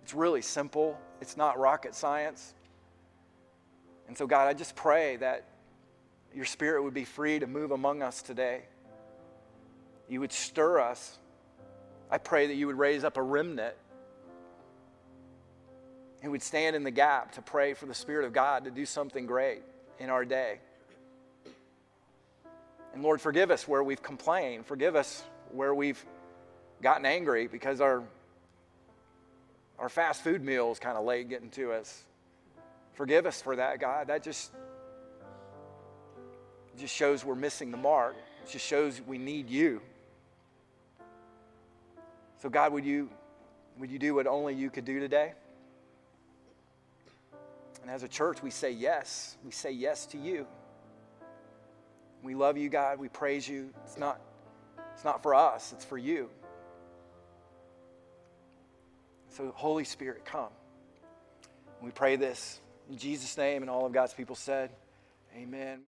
It's 0.02 0.14
really 0.14 0.42
simple, 0.42 0.98
it's 1.20 1.36
not 1.36 1.58
rocket 1.58 1.94
science. 1.94 2.54
And 4.08 4.18
so, 4.18 4.26
God, 4.26 4.48
I 4.48 4.52
just 4.52 4.74
pray 4.74 5.16
that 5.16 5.44
your 6.34 6.44
spirit 6.44 6.82
would 6.82 6.94
be 6.94 7.04
free 7.04 7.38
to 7.38 7.46
move 7.46 7.70
among 7.70 8.02
us 8.02 8.22
today. 8.22 8.62
You 10.08 10.20
would 10.20 10.32
stir 10.32 10.80
us. 10.80 11.18
I 12.10 12.18
pray 12.18 12.46
that 12.46 12.54
you 12.54 12.66
would 12.66 12.78
raise 12.78 13.04
up 13.04 13.16
a 13.16 13.22
remnant 13.22 13.74
who 16.22 16.30
would 16.30 16.42
stand 16.42 16.76
in 16.76 16.84
the 16.84 16.90
gap 16.90 17.32
to 17.32 17.42
pray 17.42 17.74
for 17.74 17.86
the 17.86 17.94
Spirit 17.94 18.24
of 18.24 18.32
God 18.32 18.64
to 18.64 18.70
do 18.70 18.86
something 18.86 19.26
great 19.26 19.62
in 19.98 20.08
our 20.08 20.24
day. 20.24 20.58
And 22.94 23.02
Lord, 23.02 23.20
forgive 23.20 23.50
us 23.50 23.66
where 23.66 23.82
we've 23.82 24.02
complained. 24.02 24.66
Forgive 24.66 24.94
us 24.94 25.24
where 25.50 25.74
we've 25.74 26.04
gotten 26.80 27.06
angry 27.06 27.46
because 27.46 27.80
our, 27.80 28.02
our 29.82 29.88
fast 29.88 30.22
food 30.22 30.44
meal 30.44 30.70
is 30.70 30.78
kind 30.78 30.96
of 30.96 31.04
late 31.04 31.28
getting 31.28 31.50
to 31.50 31.72
us. 31.72 32.04
Forgive 32.94 33.26
us 33.26 33.42
for 33.42 33.56
that, 33.56 33.80
God. 33.80 34.06
That 34.06 34.22
just, 34.22 34.52
just 36.78 36.94
shows 36.94 37.24
we're 37.24 37.34
missing 37.34 37.72
the 37.72 37.76
mark. 37.76 38.14
It 38.44 38.52
just 38.52 38.64
shows 38.64 39.00
we 39.04 39.18
need 39.18 39.50
you. 39.50 39.82
So, 42.38 42.48
God, 42.48 42.72
would 42.72 42.84
you, 42.84 43.10
would 43.78 43.90
you 43.90 43.98
do 43.98 44.14
what 44.14 44.28
only 44.28 44.54
you 44.54 44.70
could 44.70 44.84
do 44.84 45.00
today? 45.00 45.32
And 47.82 47.90
as 47.90 48.04
a 48.04 48.08
church, 48.08 48.40
we 48.40 48.50
say 48.50 48.70
yes. 48.70 49.36
We 49.44 49.50
say 49.50 49.72
yes 49.72 50.06
to 50.06 50.16
you. 50.16 50.46
We 52.22 52.36
love 52.36 52.56
you, 52.56 52.68
God. 52.68 53.00
We 53.00 53.08
praise 53.08 53.48
you. 53.48 53.70
It's 53.84 53.98
not, 53.98 54.20
it's 54.94 55.04
not 55.04 55.24
for 55.24 55.34
us, 55.34 55.72
it's 55.72 55.84
for 55.84 55.98
you. 55.98 56.30
So, 59.32 59.50
Holy 59.56 59.84
Spirit, 59.84 60.26
come. 60.26 60.50
We 61.80 61.90
pray 61.90 62.16
this 62.16 62.60
in 62.90 62.98
Jesus' 62.98 63.38
name, 63.38 63.62
and 63.62 63.70
all 63.70 63.86
of 63.86 63.92
God's 63.92 64.12
people 64.12 64.36
said, 64.36 64.70
Amen. 65.34 65.80